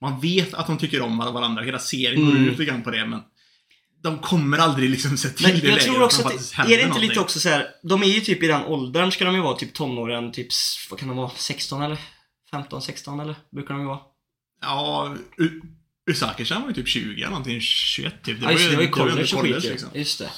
man 0.00 0.20
vet 0.20 0.54
att 0.54 0.66
de 0.66 0.78
tycker 0.78 1.00
om 1.02 1.18
varandra. 1.18 1.62
Hela 1.62 1.78
serien 1.78 2.24
går 2.24 2.30
Mm. 2.32 2.44
ut 2.44 2.50
lite 2.58 2.64
grann 2.64 2.82
på 2.82 2.90
det, 2.90 3.06
men 3.06 3.20
de 4.02 4.18
kommer 4.18 4.58
aldrig 4.58 4.90
liksom 4.90 5.16
se 5.18 5.28
till 5.28 5.46
Men 5.46 5.54
det 5.60 5.66
jag 5.66 5.70
läget 5.74 5.84
tror 5.84 6.02
också 6.02 6.26
att 6.26 6.32
det, 6.32 6.74
är 6.74 6.76
det 6.76 6.82
inte 6.82 6.82
lite 6.82 6.96
någonting. 6.98 7.18
också 7.20 7.40
så 7.40 7.48
här, 7.48 7.66
de 7.82 8.02
är 8.02 8.06
ju 8.06 8.20
typ 8.20 8.42
i 8.42 8.46
den 8.46 8.64
åldern 8.64 9.10
ska 9.12 9.24
de 9.24 9.34
ju 9.34 9.40
vara, 9.40 9.56
typ 9.56 9.74
tonåren, 9.74 10.32
typ, 10.32 10.48
vad 10.90 10.98
kan 10.98 11.08
de 11.08 11.16
vara, 11.16 11.30
16 11.36 11.82
eller? 11.82 11.98
15, 12.50 12.82
16 12.82 13.20
eller? 13.20 13.34
Brukar 13.52 13.74
de 13.74 13.80
ju 13.80 13.86
vara. 13.86 13.98
Ja, 14.62 15.14
U- 15.38 15.60
Usaki-chan 16.10 16.60
var 16.62 16.68
ju 16.68 16.74
typ 16.74 16.88
20 16.88 17.20
eller 17.20 17.28
någonting, 17.28 17.60
21 17.60 18.14
typ. 18.24 18.38
Ja 18.42 18.52
just 18.52 18.64
det, 18.64 18.70
det 18.70 18.76
var 18.76 18.82
ju 18.82 18.88
college 18.88 19.22
och 19.34 19.40
skit 19.42 19.64
ju. 19.64 19.70
liksom. 19.70 19.88
Just 19.94 20.18
det. 20.18 20.30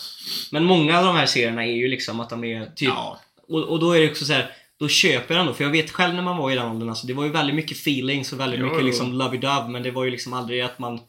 Men 0.53 0.65
många 0.65 0.99
av 0.99 1.05
de 1.05 1.17
här 1.17 1.27
serierna 1.27 1.67
är 1.67 1.73
ju 1.73 1.89
liksom 1.89 2.21
att 2.21 2.31
de 2.31 2.45
är 2.45 2.67
typ, 2.67 2.89
Ja, 2.89 3.21
och, 3.49 3.63
och 3.63 3.81
då 3.81 3.93
är 3.93 4.01
det 4.01 4.11
också 4.11 4.25
så 4.25 4.33
här. 4.33 4.51
Då 4.79 4.89
köper 4.89 5.35
jag 5.35 5.41
den 5.41 5.47
då, 5.47 5.55
för 5.55 5.65
jag 5.65 5.71
vet 5.71 5.91
själv 5.91 6.15
när 6.15 6.23
man 6.23 6.37
var 6.37 6.51
i 6.51 6.55
den 6.55 6.67
åldern, 6.67 6.89
alltså, 6.89 7.07
det 7.07 7.13
var 7.15 7.25
ju 7.25 7.31
väldigt 7.31 7.57
mycket 7.57 7.77
feelings 7.77 8.33
och 8.33 8.41
väldigt 8.41 8.61
Jo, 8.61 8.67
mycket 8.67 8.81
jo. 8.81 8.87
liksom 8.87 9.23
lovey-dove, 9.23 9.69
men 9.69 9.83
det 9.83 9.91
var 9.91 10.05
ju 10.05 10.11
liksom 10.11 10.33
aldrig 10.33 10.61
att 10.61 10.79
man 10.79 11.01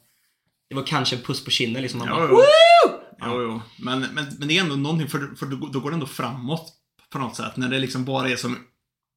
Det 0.70 0.76
var 0.76 0.84
kanske 0.84 1.16
en 1.16 1.22
puss 1.22 1.44
på 1.44 1.52
kinden 1.52 1.82
liksom. 1.82 2.00
Man 2.00 2.08
Jo, 2.12 2.16
bara, 2.16 2.28
jo. 2.30 2.36
Woo! 2.36 3.00
Jo, 3.26 3.42
jo. 3.42 3.62
Men, 3.78 4.00
men, 4.00 4.26
men 4.40 4.48
det 4.48 4.58
är 4.58 4.62
ändå 4.62 4.76
någonting, 4.76 5.08
för, 5.08 5.36
för 5.40 5.46
då, 5.46 5.80
går 5.80 5.90
det 5.92 5.96
ändå 5.96 6.06
framåt 6.08 6.74
på 7.10 7.20
något 7.20 7.36
sätt. 7.36 7.58
När 7.58 7.70
det 7.70 7.80
liksom 7.80 8.06
bara 8.06 8.30
är 8.30 8.36
som 8.36 8.58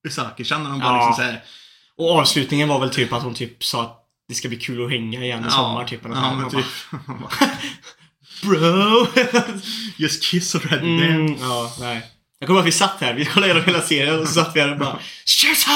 Usaki 0.08 0.44
känner 0.44 0.70
de 0.70 0.78
bara 0.80 0.96
Ja. 0.96 1.06
liksom 1.08 1.24
såhär... 1.24 1.42
Och 1.96 2.10
avslutningen 2.18 2.68
var 2.68 2.80
väl 2.80 2.90
typ 2.90 3.12
att 3.12 3.22
hon 3.22 3.34
typ 3.34 3.64
sa 3.64 3.82
att 3.82 4.04
det 4.28 4.34
ska 4.34 4.48
bli 4.48 4.56
kul 4.58 4.84
att 4.84 4.90
hänga 4.90 5.24
igen 5.24 5.46
i 5.46 5.50
sommar 5.50 5.84
typ. 5.84 6.04
eller. 6.04 6.14
Ja, 6.16 6.34
men 6.34 6.50
typ. 6.50 6.64
bara, 7.06 7.50
Bro! 8.48 9.06
Just 9.96 10.22
kiss 10.24 10.54
already. 10.54 11.02
mm, 11.08 11.36
ja, 11.40 11.72
nej. 11.80 12.02
Jag 12.38 12.46
kommer 12.46 12.60
ihåg 12.60 12.68
att 12.68 12.74
vi 12.74 12.78
satt 12.78 13.00
här, 13.00 13.14
vi 13.14 13.24
kollade 13.24 13.46
igenom 13.52 13.64
hela 13.66 13.80
serien 13.82 14.20
och 14.20 14.28
så 14.28 14.34
satt 14.34 14.56
vi 14.56 14.60
här 14.60 14.72
och 14.72 14.78
bara! 14.78 14.98
Shoot! 15.26 15.66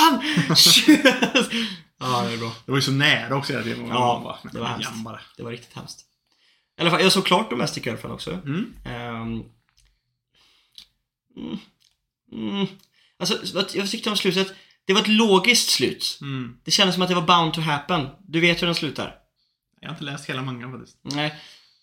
Ja, 2.03 2.23
det 2.29 2.33
är 2.35 2.39
bra. 2.39 2.53
Det 2.67 2.71
var 2.73 2.79
ju 2.79 2.83
så 2.83 2.91
nära 2.93 3.37
också 3.37 3.53
hela 3.53 3.65
tiden. 3.65 3.87
Ja, 3.89 4.21
bara, 4.25 4.53
det 4.53 4.59
var 4.61 4.67
hemskt. 4.67 4.91
bara. 5.05 5.21
Det 5.37 5.43
var 5.43 5.51
riktigt 5.51 5.77
hemskt. 5.77 6.01
I 6.79 6.81
alla 6.81 6.91
fall, 6.91 7.01
jag 7.03 7.13
såg 7.13 7.27
klart 7.27 7.51
Domestic 7.51 7.87
Girlfriend 7.87 8.15
också. 8.15 8.31
Mm. 8.31 8.75
Ehm, 8.85 9.43
Mm. 12.33 12.67
Alltså, 13.19 13.39
vad- 13.55 13.71
jag 13.75 13.91
tyckte 13.91 14.11
om 14.11 14.17
slutet. 14.17 14.53
Det 14.85 14.93
var 14.93 15.01
ett 15.01 15.09
logiskt 15.09 15.71
slut. 15.71 16.19
Mm. 16.21 16.57
Det 16.65 16.71
kändes 16.71 16.95
som 16.95 17.03
att 17.03 17.09
det 17.09 17.15
var 17.15 17.23
bound 17.23 17.55
to 17.55 17.61
happen. 17.61 18.09
Du 18.29 18.41
vet 18.41 18.63
hur 18.63 18.67
den 18.67 18.75
slutar? 18.75 19.15
Jag 19.81 19.89
har 19.89 19.95
inte 19.95 20.05
läst 20.05 20.29
hela 20.29 20.43
mangan 20.43 20.73
faktiskt. 20.73 20.99
Nej. 21.03 21.35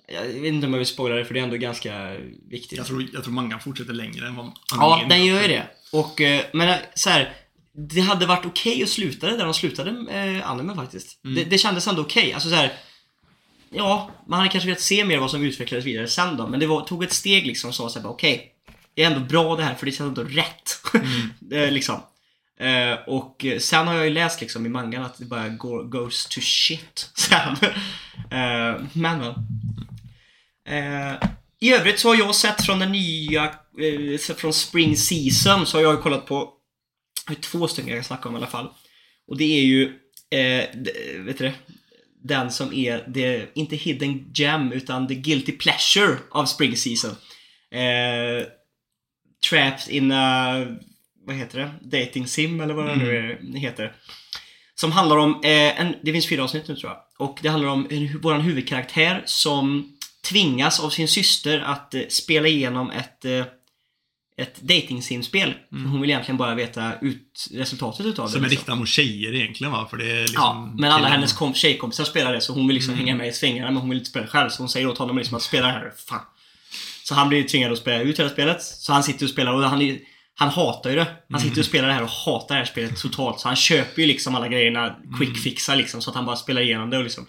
Jag 0.08 0.24
vet 0.24 0.44
inte 0.54 0.68
om 0.68 0.74
jag 0.74 0.78
vill 0.78 0.88
spoila 0.88 1.16
det 1.16 1.26
för 1.26 1.34
det 1.34 1.40
är 1.40 1.44
ändå 1.44 1.56
ganska 1.58 2.18
viktigt. 2.50 2.78
Jag 2.78 2.88
tror, 2.88 3.08
jag 3.14 3.24
tror 3.24 3.34
mangan 3.34 3.60
fortsätter 3.60 3.94
längre 3.94 4.28
än 4.28 4.36
vad 4.36 4.52
Ja, 4.72 5.06
den 5.10 5.26
gör 5.26 5.42
ju 5.42 5.48
det. 5.48 5.68
Och, 5.92 6.22
eh, 6.22 6.46
men 6.54 6.70
eh, 6.70 6.76
så 6.96 7.10
här, 7.10 7.34
det 7.88 8.02
hade 8.02 8.26
varit 8.26 8.46
okej 8.46 8.84
att 8.84 8.90
sluta 8.90 9.28
det 9.28 9.38
där 9.38 9.46
de 9.46 9.54
slutade 9.54 9.90
eh, 10.12 10.50
animen 10.50 10.76
faktiskt. 10.76 11.24
Mm. 11.24 11.36
Det, 11.36 11.44
det 11.44 11.58
kändes 11.58 11.88
ändå 11.88 12.02
okej. 12.02 12.34
Alltså 12.34 12.50
så 12.50 12.56
här, 12.56 12.74
ja, 13.70 14.12
man 14.28 14.40
hade 14.40 14.52
kanske 14.52 14.68
velat 14.68 14.82
se 14.82 15.06
mer 15.06 15.18
vad 15.18 15.32
som 15.32 15.44
utvecklades 15.44 15.86
vidare 15.86 16.08
sen 16.08 16.38
då. 16.38 16.48
Men 16.48 16.60
det 16.60 16.68
var, 16.68 16.82
tog 16.82 17.04
ett 17.04 17.14
steg 17.14 17.46
liksom 17.46 17.74
så 17.74 17.90
såhär, 17.90 18.08
okej. 18.08 18.52
det 18.96 19.04
är 19.04 19.08
ändå 19.08 19.20
bra 19.20 19.56
det 19.56 19.64
här 19.64 19.76
för 19.76 19.86
det 19.86 19.92
känns 19.92 20.18
ändå 20.18 20.24
rätt. 20.24 20.82
Eh, 21.52 21.72
liksom. 21.72 22.02
Eh, 22.60 22.94
och 23.08 23.46
sen 23.60 23.88
har 23.88 23.94
jag 23.96 24.06
ju 24.06 24.10
läst 24.10 24.42
liksom 24.42 24.66
i 24.66 24.70
mangan 24.70 25.04
att 25.04 25.18
det 25.18 25.26
bara 25.26 25.50
går, 25.50 25.84
goes 25.84 26.26
to 26.26 26.42
shit 26.42 27.10
sen. 27.16 27.56
eh, 28.32 28.82
men 28.94 29.20
men. 29.20 29.34
Eh, 30.70 31.16
I 31.60 31.74
övrigt 31.74 32.00
så 32.00 32.08
har 32.08 32.16
jag 32.16 32.36
sett 32.36 32.66
från 32.66 32.80
den 32.80 32.92
nya, 32.92 33.44
eh, 33.44 34.36
från 34.36 34.54
Spring 34.54 34.98
Season 34.98 35.66
så 35.66 35.78
har 35.78 35.84
jag 35.84 36.02
kollat 36.04 36.26
på 36.26 36.54
jag 37.30 37.36
har 37.36 37.42
två 37.42 37.68
stycken 37.68 37.90
jag 37.90 37.98
kan 37.98 38.04
snacka 38.04 38.30
om 38.30 38.36
i 38.36 38.38
alla 38.38 38.48
fall. 38.48 38.70
Och 39.28 39.38
det 39.38 39.60
är 39.60 39.64
ju, 39.64 39.84
eh, 40.30 40.66
vet 41.26 41.38
du 41.38 41.46
det? 41.46 41.54
Den 42.24 42.52
som 42.52 42.74
är, 42.74 43.04
det, 43.08 43.50
inte 43.56 43.76
Hidden 43.76 44.32
Gem 44.34 44.72
utan 44.72 45.08
The 45.08 45.16
Guilty 45.16 45.52
Pleasure 45.52 46.18
av 46.32 46.46
Spring 46.46 46.78
Season. 46.78 47.12
Eh, 47.72 48.48
Trapped 49.50 49.96
in 49.96 50.12
a, 50.12 50.66
vad 51.26 51.36
heter 51.36 51.60
det? 51.60 51.98
Dating 51.98 52.28
sim 52.28 52.62
eller 52.62 52.74
vad 52.74 52.86
det 52.86 52.96
nu 52.96 53.18
är, 53.18 53.58
heter. 53.58 53.96
Som 54.76 54.92
handlar 54.92 55.18
om, 55.18 55.42
eh, 55.44 55.82
en, 55.82 55.96
det 56.02 56.12
finns 56.12 56.30
fyra 56.30 56.44
avsnitt 56.44 56.68
nu 56.68 56.76
tror 56.76 56.92
jag. 56.92 57.28
Och 57.28 57.40
det 57.42 57.50
handlar 57.50 57.70
om 57.70 57.88
våran 58.22 58.42
huvudkaraktär 58.42 59.24
som 59.26 59.94
tvingas 60.30 60.80
av 60.80 60.90
sin 60.90 61.08
syster 61.08 61.60
att 61.60 61.94
eh, 61.94 62.02
spela 62.10 62.48
igenom 62.48 62.92
ett, 62.92 63.26
ett 64.42 64.62
dating-simspel. 64.62 65.54
Hon 65.72 66.02
vill 66.02 66.10
egentligen 66.10 66.38
bara 66.38 66.56
veta 66.56 66.92
ut 67.02 67.48
resultatet 67.54 68.06
utav 68.06 68.26
det. 68.26 68.32
Som 68.32 68.44
är 68.44 68.50
liksom. 68.50 68.60
riktat 68.60 68.78
mot 68.78 68.88
tjejer 68.88 69.34
egentligen 69.36 69.72
va? 69.74 69.88
För 69.90 69.98
det 69.98 70.12
är 70.12 70.22
liksom 70.22 70.34
Ja, 70.44 70.74
men 70.78 70.92
alla 70.92 71.08
hennes 71.08 71.34
kom- 71.34 71.54
tjejkompisar 71.54 72.04
spelar 72.04 72.34
det 72.34 72.42
så 72.42 72.54
hon 72.54 72.68
vill 72.68 72.74
liksom 72.76 72.94
Mm. 72.94 73.06
hänga 73.06 73.18
med 73.18 73.28
i 73.28 73.32
svängarna 73.32 73.72
men 73.72 73.78
hon 73.82 73.90
vill 73.90 73.98
inte 74.00 74.10
spela 74.10 74.28
själv. 74.28 74.50
Så 74.50 74.62
hon 74.62 74.70
säger 74.70 74.88
åt 74.88 74.98
honom 74.98 75.18
liksom 75.18 75.36
att 75.38 75.42
spela 75.44 75.68
det 75.68 75.74
här, 75.74 75.92
fan. 76.10 76.22
Så 77.04 77.16
han 77.16 77.30
blir 77.30 77.44
tvingad 77.44 77.72
att 77.72 77.78
spela 77.78 78.04
ut 78.04 78.20
hela 78.20 78.30
spelet. 78.30 78.62
Så 78.64 78.94
han 78.94 79.04
sitter 79.04 79.26
och 79.26 79.30
spelar 79.30 79.54
och 79.54 79.64
han, 79.64 79.98
han 80.36 80.50
hatar 80.50 80.90
ju 80.90 80.96
det. 80.96 81.08
Han 81.30 81.42
sitter 81.42 81.60
och 81.60 81.66
spelar 81.66 81.88
det 81.88 81.94
här 81.94 82.04
och 82.04 82.10
hatar 82.10 82.56
det 82.56 82.60
här 82.62 82.66
spelet 82.66 82.98
totalt. 83.02 83.40
Så 83.40 83.48
han 83.48 83.56
köper 83.56 84.02
ju 84.02 84.08
liksom 84.08 84.36
alla 84.36 84.48
grejerna, 84.48 84.96
quick-fixar 85.20 85.76
liksom 85.76 86.02
så 86.02 86.10
att 86.10 86.16
han 86.16 86.26
bara 86.26 86.36
spelar 86.36 86.62
igenom 86.62 86.90
det 86.90 86.98
och 86.98 87.04
liksom. 87.04 87.28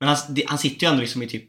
Men 0.00 0.08
han, 0.08 0.16
han 0.46 0.58
sitter 0.58 0.86
ju 0.86 0.90
ändå 0.90 1.00
liksom 1.00 1.22
i 1.22 1.26
typ 1.26 1.44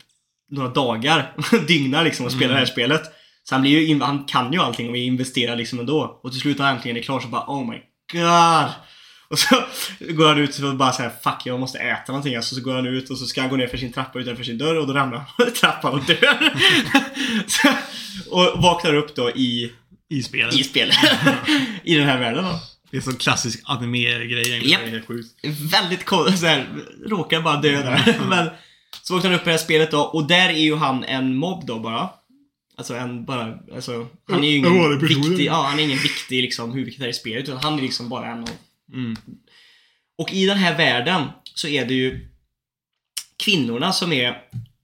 några 0.52 0.70
dagar, 0.70 1.34
dygnar 1.68 2.04
liksom 2.04 2.26
och 2.26 2.32
spelar 2.32 2.54
det 2.54 2.60
här 2.60 2.66
spelet. 2.66 3.02
Så 3.50 3.56
han 3.56 3.62
blir 3.62 3.72
ju, 3.72 3.88
in- 3.88 4.02
han 4.02 4.24
kan 4.24 4.54
ju 4.54 4.60
allting 4.60 4.90
och 4.90 4.98
investerar 4.98 5.56
liksom 5.56 5.80
ändå. 5.80 6.20
Och 6.24 6.32
till 6.32 6.42
slut 6.42 6.58
när 6.58 6.66
han 6.66 6.76
äntligen 6.76 6.98
är 6.98 7.02
klar 7.02 7.20
så 7.20 7.28
bara 7.28 7.44
oh 7.48 7.70
my 7.70 7.78
god. 8.12 8.72
Och 9.30 9.40
så 9.40 9.56
går 10.14 10.28
han 10.28 10.38
ut 10.38 10.60
och 10.60 10.76
bara 10.76 10.92
säger 10.94 11.12
fuck 11.24 11.42
jag 11.46 11.60
måste 11.60 11.80
äta 11.80 12.12
någonting. 12.12 12.36
Alltså, 12.36 12.56
så 12.56 12.62
går 12.62 12.76
han 12.76 12.88
ut 12.88 13.10
och 13.10 13.18
så 13.18 13.26
ska 13.26 13.42
han 13.42 13.50
gå 13.50 13.56
ner 13.56 13.68
för 13.68 13.78
sin 13.78 13.94
trappa 13.94 14.20
utanför 14.20 14.44
sin 14.44 14.58
dörr 14.58 14.76
och 14.76 14.88
då 14.88 14.94
ramlar 14.94 15.24
han 15.38 15.52
trappan 15.62 15.94
och 15.94 16.04
dör. 16.06 16.54
så, 17.48 17.68
och 18.32 18.62
vaknar 18.64 18.94
upp 18.94 19.16
då 19.16 19.30
i, 19.32 19.72
I 20.10 20.24
spelet. 20.24 20.56
i 20.56 20.64
spelet. 20.64 20.96
I 21.84 21.96
den 21.96 22.08
här 22.08 22.20
världen 22.20 22.44
då. 22.44 22.60
Det 22.92 22.98
är 22.98 23.02
så 23.02 23.18
klassisk 23.18 23.62
anime-grej. 23.66 24.70
Japp. 24.72 24.82
Det 24.82 24.88
är 24.88 24.92
helt 24.92 25.08
sjukt. 25.08 25.30
Väldigt 25.72 26.06
konstigt 26.06 26.50
råkar 27.08 27.42
bara 27.42 27.62
dö 27.62 27.72
där. 27.84 28.20
Men 28.30 28.50
så 29.02 29.14
vaknar 29.14 29.32
han 29.32 29.40
upp 29.40 29.44
i 29.44 29.46
det 29.46 29.52
här 29.52 29.58
spelet 29.58 29.92
då 29.92 30.00
och 30.02 30.28
där 30.28 30.50
är 30.50 30.62
ju 30.62 30.76
han 30.76 31.04
en 31.04 31.36
mobb 31.36 31.66
då 31.68 31.80
bara. 31.80 32.10
Alltså 32.78 32.96
en 32.96 33.26
bara, 33.26 33.60
alltså 33.76 34.08
han 34.28 34.44
är 34.44 34.48
ju 34.48 34.58
ingen 34.58 35.00
person. 35.00 35.22
viktig, 35.22 35.46
ja 35.46 35.64
han 35.70 35.80
är 35.80 35.84
ingen 35.84 35.98
viktig 35.98 36.42
liksom 36.42 36.72
huvudkaraktär 36.72 37.08
i 37.08 37.14
spelet 37.14 37.44
utan 37.44 37.58
han 37.64 37.78
är 37.78 37.82
liksom 37.82 38.10
bara 38.10 38.28
en 38.28 38.40
av 38.40 38.50
Mm. 38.94 39.16
Och 40.18 40.34
i 40.34 40.46
den 40.46 40.58
här 40.58 40.78
världen 40.78 41.28
så 41.44 41.68
är 41.68 41.86
det 41.86 41.94
ju 41.94 42.28
kvinnorna 43.38 43.94
som 43.94 44.14
är 44.14 44.42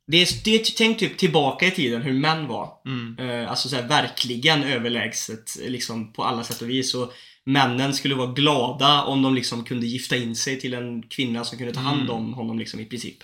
det 0.08 0.22
är, 0.22 0.44
det 0.44 0.56
är 0.56 0.78
tänk 0.78 1.00
typ 1.00 1.18
tillbaka 1.18 1.68
i 1.68 1.72
tiden 1.72 2.02
hur 2.02 2.14
män 2.14 2.48
var. 2.48 2.74
Mm. 2.86 3.18
Eh, 3.20 3.50
alltså 3.50 3.70
så 3.70 3.76
här, 3.76 3.88
verkligen 3.88 4.64
överlägset 4.64 5.58
liksom 5.62 6.14
på 6.14 6.24
alla 6.24 6.44
sätt 6.44 6.62
och 6.62 6.70
vis. 6.70 6.96
Och 6.96 7.14
männen 7.44 7.94
skulle 7.94 8.16
vara 8.16 8.32
glada 8.32 9.04
om 9.04 9.22
de 9.22 9.36
liksom 9.36 9.64
kunde 9.64 9.86
gifta 9.86 10.18
in 10.18 10.36
sig 10.36 10.60
till 10.60 10.74
en 10.74 11.04
kvinna 11.04 11.44
som 11.44 11.58
kunde 11.58 11.74
ta 11.74 11.80
hand 11.80 12.10
om 12.10 12.34
honom 12.34 12.60
liksom 12.60 12.80
i 12.80 12.86
princip. 12.86 13.18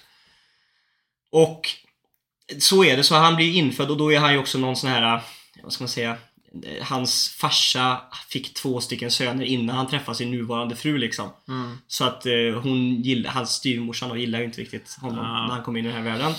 Och 1.32 1.70
så 2.60 2.84
är 2.84 2.98
det, 2.98 3.04
så 3.04 3.16
han 3.16 3.36
blir 3.36 3.54
infödd 3.56 3.92
och 3.92 3.98
då 3.98 4.14
är 4.14 4.20
han 4.20 4.34
ju 4.34 4.40
också 4.40 4.58
någon 4.58 4.76
sån 4.76 4.90
här, 4.90 5.22
vad 5.64 5.74
ska 5.74 5.84
man 5.84 5.90
säga, 5.90 6.18
hans 6.82 7.30
farsa 7.30 8.02
fick 8.30 8.54
två 8.54 8.82
stycken 8.82 9.12
söner 9.12 9.46
innan 9.46 9.76
han 9.76 9.88
träffade 9.88 10.18
sin 10.18 10.32
nuvarande 10.32 10.76
fru 10.76 10.98
liksom. 10.98 11.30
Mm. 11.48 11.78
Så 11.88 12.04
att 12.04 12.26
eh, 12.26 12.62
hon 12.64 13.02
gillar, 13.02 13.32
hans 13.32 13.50
styvmorsan 13.52 14.20
gillar 14.20 14.40
ju 14.40 14.46
inte 14.46 14.62
riktigt 14.62 14.98
honom 15.02 15.20
Ah. 15.26 15.48
när 15.48 15.54
han 15.54 15.64
kommer 15.64 15.80
in 15.80 15.86
i 15.86 15.88
den 15.88 15.98
här 15.98 16.12
världen. 16.12 16.34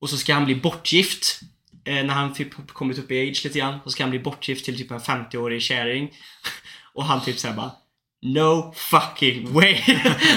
Och 0.00 0.10
så 0.10 0.16
ska 0.16 0.34
han 0.34 0.44
bli 0.44 0.54
bortgift. 0.54 1.40
Eh, 1.84 1.94
när 1.94 2.14
han 2.14 2.34
typ 2.34 2.66
kommit 2.66 2.98
upp 2.98 3.10
i 3.10 3.28
age 3.30 3.44
lite 3.44 3.58
grann. 3.58 3.78
Så 3.84 3.90
ska 3.90 4.02
han 4.02 4.10
bli 4.10 4.18
bortgift 4.18 4.64
till 4.64 4.78
typ 4.78 4.90
en 4.90 5.00
50-årig 5.00 5.62
kärring. 5.62 6.10
Och 6.94 7.04
han 7.04 7.24
typ 7.24 7.38
såhär 7.38 7.54
bara 7.54 7.70
No 8.22 8.72
fucking 8.76 9.52
way! 9.52 9.74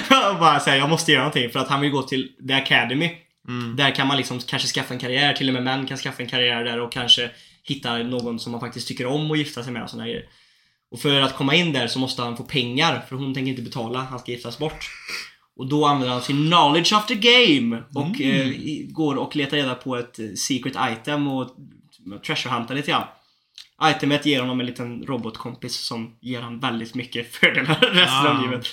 och 0.32 0.40
bara 0.40 0.60
säger 0.60 0.78
jag 0.78 0.90
måste 0.90 1.12
göra 1.12 1.22
någonting 1.24 1.50
för 1.50 1.60
att 1.60 1.68
han 1.68 1.82
vill 1.82 1.92
gå 1.92 2.02
till 2.02 2.32
The 2.48 2.54
Academy. 2.54 3.12
Mm. 3.48 3.76
Där 3.76 3.96
kan 3.96 4.08
man 4.08 4.18
liksom 4.18 4.40
kanske 4.40 4.68
skaffa 4.68 4.94
en 4.94 5.00
karriär, 5.00 5.34
till 5.34 5.48
och 5.48 5.54
med 5.54 5.64
män 5.64 5.86
kan 5.88 5.98
skaffa 5.98 6.24
en 6.24 6.30
karriär 6.30 6.64
där 6.64 6.80
och 6.82 6.92
kanske 6.92 7.32
hitta 7.64 7.98
någon 7.98 8.40
som 8.40 8.52
man 8.52 8.62
faktiskt 8.62 8.88
tycker 8.88 9.06
om 9.06 9.32
och 9.32 9.38
gifta 9.38 9.64
sig 9.64 9.74
med 9.74 9.84
och 9.84 9.90
såna 9.90 10.06
grejer. 10.06 10.24
Och 10.92 11.00
för 11.00 11.22
att 11.22 11.36
komma 11.36 11.56
in 11.56 11.74
där 11.74 11.88
så 11.88 12.00
måste 12.00 12.22
han 12.22 12.38
få 12.38 12.44
pengar, 12.44 13.06
för 13.10 13.16
hon 13.16 13.34
tänker 13.34 13.50
inte 13.50 13.62
betala, 13.62 14.00
han 14.00 14.20
ska 14.20 14.32
giftas 14.32 14.58
bort. 14.58 14.90
Och 15.58 15.68
då 15.70 15.86
använder 15.86 16.14
han 16.14 16.22
sin 16.22 16.48
knowledge 16.52 16.94
of 16.94 17.06
the 17.06 17.16
game 17.16 17.84
och 17.96 18.22
eh, 18.22 18.48
i- 18.48 18.88
går 18.92 19.16
och 19.16 19.36
letar 19.36 19.58
reda 19.58 19.76
på 19.76 19.96
ett 19.98 20.20
eh, 20.20 20.26
secret 20.38 20.76
item 20.92 21.28
och 21.28 21.50
treasure-huntar 22.26 22.76
lite 22.76 22.92
grann. 22.92 23.08
Itemet 23.84 24.26
ger 24.26 24.40
honom 24.40 24.60
en 24.60 24.66
liten 24.66 25.04
robotkompis 25.04 25.76
som 25.80 26.18
ger 26.22 26.42
han 26.42 26.60
väldigt 26.60 26.96
mycket 26.96 27.32
fördelar 27.36 27.76
resten 27.80 28.28
av 28.28 28.38
Ah. 28.38 28.42
livet. 28.42 28.68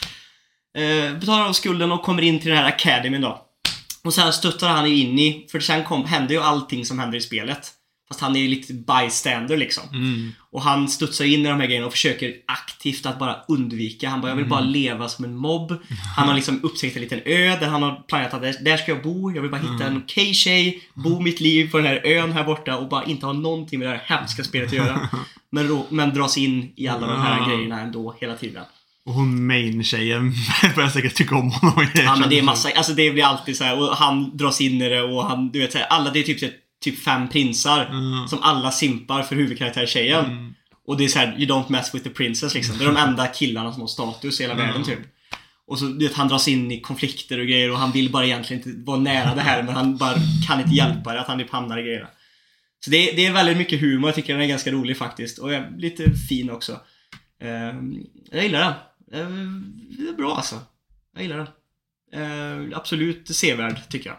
Eh, 0.78 1.18
betalar 1.20 1.48
av 1.48 1.52
skulden 1.52 1.92
och 1.92 2.02
kommer 2.02 2.22
in 2.22 2.38
till 2.40 2.48
den 2.50 2.58
här 2.58 2.68
academyn 2.68 3.20
då. 3.20 3.46
Och 4.04 4.14
sen 4.14 4.32
stöttar 4.32 4.68
han 4.68 4.90
ju 4.90 4.96
in 4.96 5.18
i, 5.18 5.46
för 5.52 5.60
sen 5.60 5.84
kom, 5.84 6.04
händer 6.04 6.34
ju 6.34 6.40
allting 6.40 6.86
som 6.86 6.98
händer 6.98 7.18
i 7.18 7.20
spelet. 7.20 7.72
Fast 8.08 8.20
han 8.20 8.36
är 8.36 8.40
ju 8.40 8.48
lite 8.48 8.72
bystander 8.72 9.56
liksom. 9.56 9.84
Mm. 9.92 10.32
Och 10.50 10.62
han 10.62 10.88
studsar 10.88 11.24
in 11.24 11.46
i 11.46 11.48
de 11.48 11.60
här 11.60 11.66
grejerna 11.66 11.86
och 11.86 11.92
försöker 11.92 12.34
aktivt 12.46 13.06
att 13.06 13.18
bara 13.18 13.36
undvika. 13.48 14.08
Han 14.08 14.20
bara, 14.20 14.28
jag 14.28 14.36
vill 14.36 14.48
bara 14.48 14.60
leva 14.60 15.08
som 15.08 15.24
en 15.24 15.36
mobb. 15.36 15.82
Han 16.16 16.28
har 16.28 16.34
liksom 16.34 16.60
upptäckt 16.62 16.96
en 16.96 17.02
liten 17.02 17.20
ö 17.24 17.56
där 17.60 17.66
han 17.66 17.82
har 17.82 18.02
planerat 18.08 18.34
att 18.34 18.64
där, 18.64 18.76
ska 18.76 18.92
jag 18.92 19.02
bo. 19.02 19.32
Jag 19.32 19.42
vill 19.42 19.50
bara 19.50 19.60
hitta 19.60 19.86
en 19.86 19.96
okej 19.96 20.34
tjej, 20.34 20.82
bo 20.94 21.20
mitt 21.20 21.40
liv 21.40 21.70
på 21.70 21.76
den 21.76 21.86
här 21.86 22.06
ön 22.06 22.32
här 22.32 22.44
borta 22.44 22.76
och 22.76 22.88
bara 22.88 23.04
inte 23.04 23.26
ha 23.26 23.32
någonting 23.32 23.78
med 23.78 23.88
det 23.88 23.96
här 23.96 24.18
hemska 24.18 24.44
spelet 24.44 24.68
att 24.68 24.74
göra. 24.74 25.08
Men, 25.54 25.82
men 25.88 26.14
dras 26.14 26.38
in 26.38 26.72
i 26.76 26.88
alla 26.88 27.06
de 27.06 27.20
här 27.20 27.48
grejerna 27.48 27.80
ändå 27.80 28.14
hela 28.20 28.36
tiden. 28.36 28.64
Och 29.06 29.12
hon 29.14 29.46
main-tjejen 29.46 30.32
börjar 30.76 30.88
säkert 30.88 31.14
tycka 31.14 31.36
om 31.36 31.50
honom. 31.50 31.86
Ja 31.94 32.16
men 32.16 32.28
det 32.28 32.38
är 32.38 32.42
massa, 32.42 32.68
alltså 32.76 32.92
det 32.92 33.10
blir 33.10 33.24
alltid 33.24 33.56
så 33.56 33.64
här 33.64 33.78
och 33.78 33.96
han 33.96 34.36
dras 34.36 34.60
in 34.60 34.82
i 34.82 34.88
det 34.88 35.02
och 35.02 35.24
han, 35.24 35.50
du 35.50 35.58
vet 35.58 35.72
så 35.72 35.78
här, 35.78 35.86
alla 35.86 36.10
det 36.10 36.18
är 36.18 36.22
typ, 36.22 36.38
så 36.38 36.46
här, 36.46 36.54
typ 36.84 36.98
fem 37.02 37.28
prinsar 37.28 37.86
Mm. 37.86 38.28
som 38.28 38.38
alla 38.42 38.70
simpar 38.70 39.22
för 39.22 39.36
huvudkaraktär-tjejen. 39.36 40.24
Mm. 40.24 40.54
Och 40.86 40.96
det 40.96 41.04
är 41.04 41.08
så 41.08 41.18
här, 41.18 41.36
you 41.38 41.46
don't 41.46 41.70
mess 41.72 41.94
with 41.94 42.04
the 42.04 42.10
princess 42.10 42.54
liksom. 42.54 42.78
Det 42.78 42.84
är 42.84 42.88
de 42.88 42.96
enda 42.96 43.26
killarna 43.26 43.72
som 43.72 43.80
har 43.80 43.88
status 43.88 44.40
i 44.40 44.42
hela 44.42 44.54
Mm. 44.54 44.66
världen 44.66 44.84
typ. 44.84 44.98
Och 45.66 45.78
så 45.78 45.84
du 45.84 46.08
vet, 46.08 46.16
han 46.16 46.28
dras 46.28 46.48
in 46.48 46.70
i 46.72 46.80
konflikter 46.80 47.38
och 47.38 47.46
grejer 47.46 47.70
och 47.70 47.78
han 47.78 47.92
vill 47.92 48.10
bara 48.12 48.24
egentligen 48.24 48.68
inte 48.68 48.84
vara 48.90 48.98
nära 48.98 49.34
det 49.34 49.40
här 49.40 49.62
men 49.62 49.74
han 49.74 49.96
bara 49.96 50.14
kan 50.48 50.60
inte 50.60 50.74
hjälpa 50.76 51.12
det 51.12 51.20
att 51.20 51.26
han 51.28 51.38
typ 51.38 51.50
hamnar 51.50 51.78
i 51.78 51.82
grejerna. 51.82 52.06
Så 52.84 52.90
det, 52.90 53.10
är- 53.10 53.16
det 53.16 53.26
är 53.26 53.32
väldigt 53.32 53.56
mycket 53.56 53.80
humor, 53.80 54.08
jag 54.08 54.14
tycker 54.14 54.32
den 54.32 54.42
är 54.42 54.46
ganska 54.46 54.70
rolig 54.72 54.96
faktiskt. 54.96 55.38
Och 55.38 55.54
är 55.54 55.70
lite 55.78 56.12
fin 56.28 56.50
också. 56.50 56.72
Ehm, 57.42 57.94
jag 58.30 58.42
gillar 58.42 58.60
den. 58.60 58.72
Ehm, 59.12 59.72
det 59.98 60.08
är 60.08 60.12
bra 60.12 60.36
alltså. 60.36 60.60
Jag 61.14 61.22
gillar 61.22 61.36
den. 61.36 61.48
Ehm, 62.22 62.74
absolut 62.74 63.36
sevärd, 63.36 63.88
tycker 63.88 64.10
jag. 64.10 64.18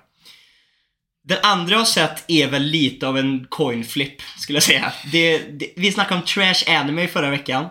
Den 1.23 1.37
andra 1.43 1.71
jag 1.71 1.79
har 1.79 1.85
sett 1.85 2.25
är 2.27 2.47
väl 2.47 2.63
lite 2.63 3.07
av 3.07 3.17
en 3.17 3.47
coin 3.49 3.83
flip, 3.85 4.21
skulle 4.37 4.55
jag 4.55 4.63
säga. 4.63 4.93
Det, 5.11 5.37
det, 5.37 5.73
vi 5.75 5.91
snackade 5.91 6.19
om 6.19 6.25
trash 6.25 6.63
anime 6.67 7.07
förra 7.07 7.29
veckan. 7.29 7.65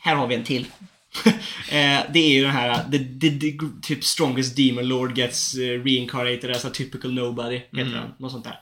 Här 0.00 0.14
har 0.14 0.26
vi 0.26 0.34
en 0.34 0.44
till. 0.44 0.66
Eh, 1.70 2.00
det 2.12 2.18
är 2.18 2.28
ju 2.28 2.42
den 2.42 2.50
här, 2.50 2.84
the, 2.90 2.98
the, 2.98 3.40
the, 3.40 3.58
typ 3.82 4.04
strongest 4.04 4.56
demon 4.56 4.88
lord 4.88 5.18
gets 5.18 5.54
reincarnated 5.54 6.50
as 6.50 6.64
a 6.64 6.70
typical 6.74 7.12
nobody, 7.14 7.56
heter 7.56 7.80
Mm. 7.80 7.92
den. 7.92 8.12
Något 8.18 8.32
sånt 8.32 8.46
där. 8.46 8.58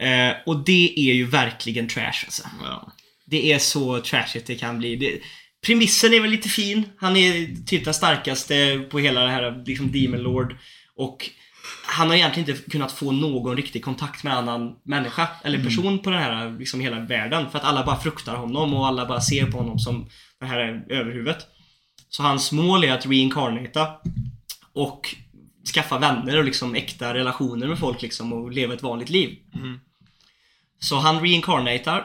Eh, 0.00 0.36
och 0.46 0.64
det 0.64 0.94
är 0.96 1.14
ju 1.14 1.24
verkligen 1.24 1.88
trash 1.88 2.24
alltså. 2.24 2.42
Ja. 2.62 2.92
Det 3.26 3.52
är 3.52 3.58
så 3.58 4.00
trashigt 4.00 4.46
det 4.46 4.54
kan 4.54 4.78
bli. 4.78 4.96
Det, 4.96 5.20
premissen 5.66 6.14
är 6.14 6.20
väl 6.20 6.30
lite 6.30 6.48
fin. 6.48 6.84
Han 6.96 7.16
är 7.16 7.64
typ 7.66 7.84
den 7.84 7.94
starkaste 7.94 8.86
på 8.90 8.98
hela 8.98 9.20
det 9.20 9.30
här 9.30 9.62
liksom 9.66 9.92
Demon 9.92 10.22
Lord. 10.22 10.56
Och 10.96 11.30
han 11.86 12.08
har 12.08 12.16
egentligen 12.16 12.50
inte 12.50 12.70
kunnat 12.70 12.92
få 12.92 13.12
någon 13.12 13.56
riktig 13.56 13.84
kontakt 13.84 14.24
med 14.24 14.32
en 14.32 14.38
annan 14.38 14.76
människa 14.82 15.28
eller 15.44 15.64
person 15.64 15.98
på 15.98 16.10
den 16.10 16.18
här 16.22 16.58
liksom 16.58 16.80
hela 16.80 17.00
världen. 17.00 17.50
För 17.50 17.58
att 17.58 17.64
alla 17.64 17.84
bara 17.84 18.00
fruktar 18.00 18.36
honom 18.36 18.74
och 18.74 18.86
alla 18.86 19.06
bara 19.06 19.20
ser 19.20 19.46
på 19.46 19.58
honom 19.58 19.78
som 19.78 20.08
det 20.40 20.46
här 20.46 20.58
är 20.58 20.84
överhuvudet. 20.88 21.46
Så 22.08 22.22
hans 22.22 22.52
mål 22.52 22.84
är 22.84 22.92
att 22.92 23.06
reincarnata 23.06 23.88
och 24.72 25.14
skaffa 25.74 25.98
vänner 25.98 26.38
och 26.38 26.44
liksom 26.44 26.74
äkta 26.74 27.14
relationer 27.14 27.66
med 27.66 27.78
folk 27.78 28.02
liksom 28.02 28.32
och 28.32 28.52
leva 28.52 28.74
ett 28.74 28.82
vanligt 28.82 29.10
liv. 29.10 29.38
Mm. 29.54 29.80
Så 30.80 30.96
han 30.96 31.20
reincarnatar 31.20 32.04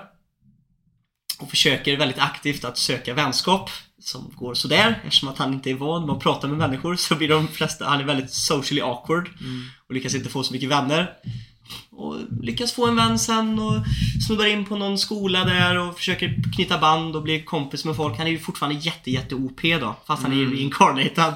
och 1.43 1.49
försöker 1.49 1.97
väldigt 1.97 2.19
aktivt 2.19 2.65
att 2.65 2.77
söka 2.77 3.13
vänskap 3.13 3.69
som 3.99 4.33
går 4.35 4.53
sådär 4.53 5.01
eftersom 5.05 5.29
att 5.29 5.37
han 5.37 5.53
inte 5.53 5.69
är 5.69 5.73
van 5.73 6.05
med 6.05 6.15
att 6.15 6.23
prata 6.23 6.47
med 6.47 6.57
människor 6.57 6.95
så 6.95 7.15
blir 7.15 7.27
de 7.27 7.47
flesta, 7.47 7.85
han 7.85 7.99
är 7.99 8.03
väldigt 8.03 8.31
socially 8.31 8.81
awkward 8.81 9.29
och 9.87 9.93
lyckas 9.93 10.15
inte 10.15 10.29
få 10.29 10.43
så 10.43 10.53
mycket 10.53 10.69
vänner. 10.69 11.09
Och 11.91 12.17
lyckas 12.41 12.71
få 12.71 12.87
en 12.87 12.95
vän 12.95 13.19
sen 13.19 13.59
och 13.59 13.83
snuddar 14.27 14.45
in 14.45 14.65
på 14.65 14.75
någon 14.75 14.97
skola 14.97 15.45
där 15.45 15.77
och 15.77 15.97
försöker 15.97 16.53
knyta 16.55 16.77
band 16.77 17.15
och 17.15 17.23
bli 17.23 17.43
kompis 17.43 17.85
med 17.85 17.95
folk. 17.95 18.17
Han 18.17 18.27
är 18.27 18.31
ju 18.31 18.39
fortfarande 18.39 18.79
jätte, 18.79 19.11
jätte 19.11 19.35
OP 19.35 19.61
då, 19.61 19.95
fast 20.07 20.23
han 20.23 20.31
är 20.31 20.35
ju 20.35 20.55
reincarnated. 20.55 21.33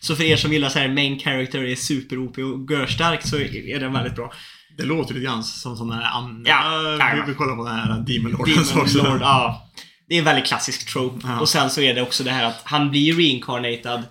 Så 0.00 0.16
för 0.16 0.24
er 0.24 0.36
som 0.36 0.52
gillar 0.52 0.68
så 0.68 0.78
här 0.78 0.88
main 0.88 1.18
character 1.18 1.64
är 1.64 1.76
super 1.76 2.18
OP 2.18 2.38
och 2.38 2.70
görstark 2.70 3.26
så 3.26 3.36
är 3.36 3.80
den 3.80 3.92
väldigt 3.92 4.16
bra. 4.16 4.32
Det 4.78 4.84
låter 4.84 5.14
lite 5.14 5.24
grann 5.24 5.44
som 5.44 5.76
sådana 5.76 5.96
här 5.96 6.10
andra... 6.18 6.50
Ja. 6.50 7.14
Vi, 7.26 7.32
vi 7.32 7.34
kollar 7.38 7.56
på 7.56 7.64
den 7.64 7.74
här 7.74 7.98
Demon 8.00 8.32
Lord. 8.32 8.48
Demon. 8.48 9.12
Lord, 9.12 9.20
ja. 9.22 9.68
Det 10.08 10.14
är 10.14 10.18
en 10.18 10.24
väldigt 10.24 10.46
klassisk 10.46 10.92
trope. 10.92 11.26
Ja. 11.28 11.40
Och 11.40 11.48
sen 11.48 11.70
så 11.70 11.80
är 11.80 11.94
det 11.94 12.02
också 12.02 12.24
det 12.24 12.30
här 12.30 12.44
att 12.44 12.60
han 12.64 12.90
blir 12.90 13.14
reincarnated 13.14 14.02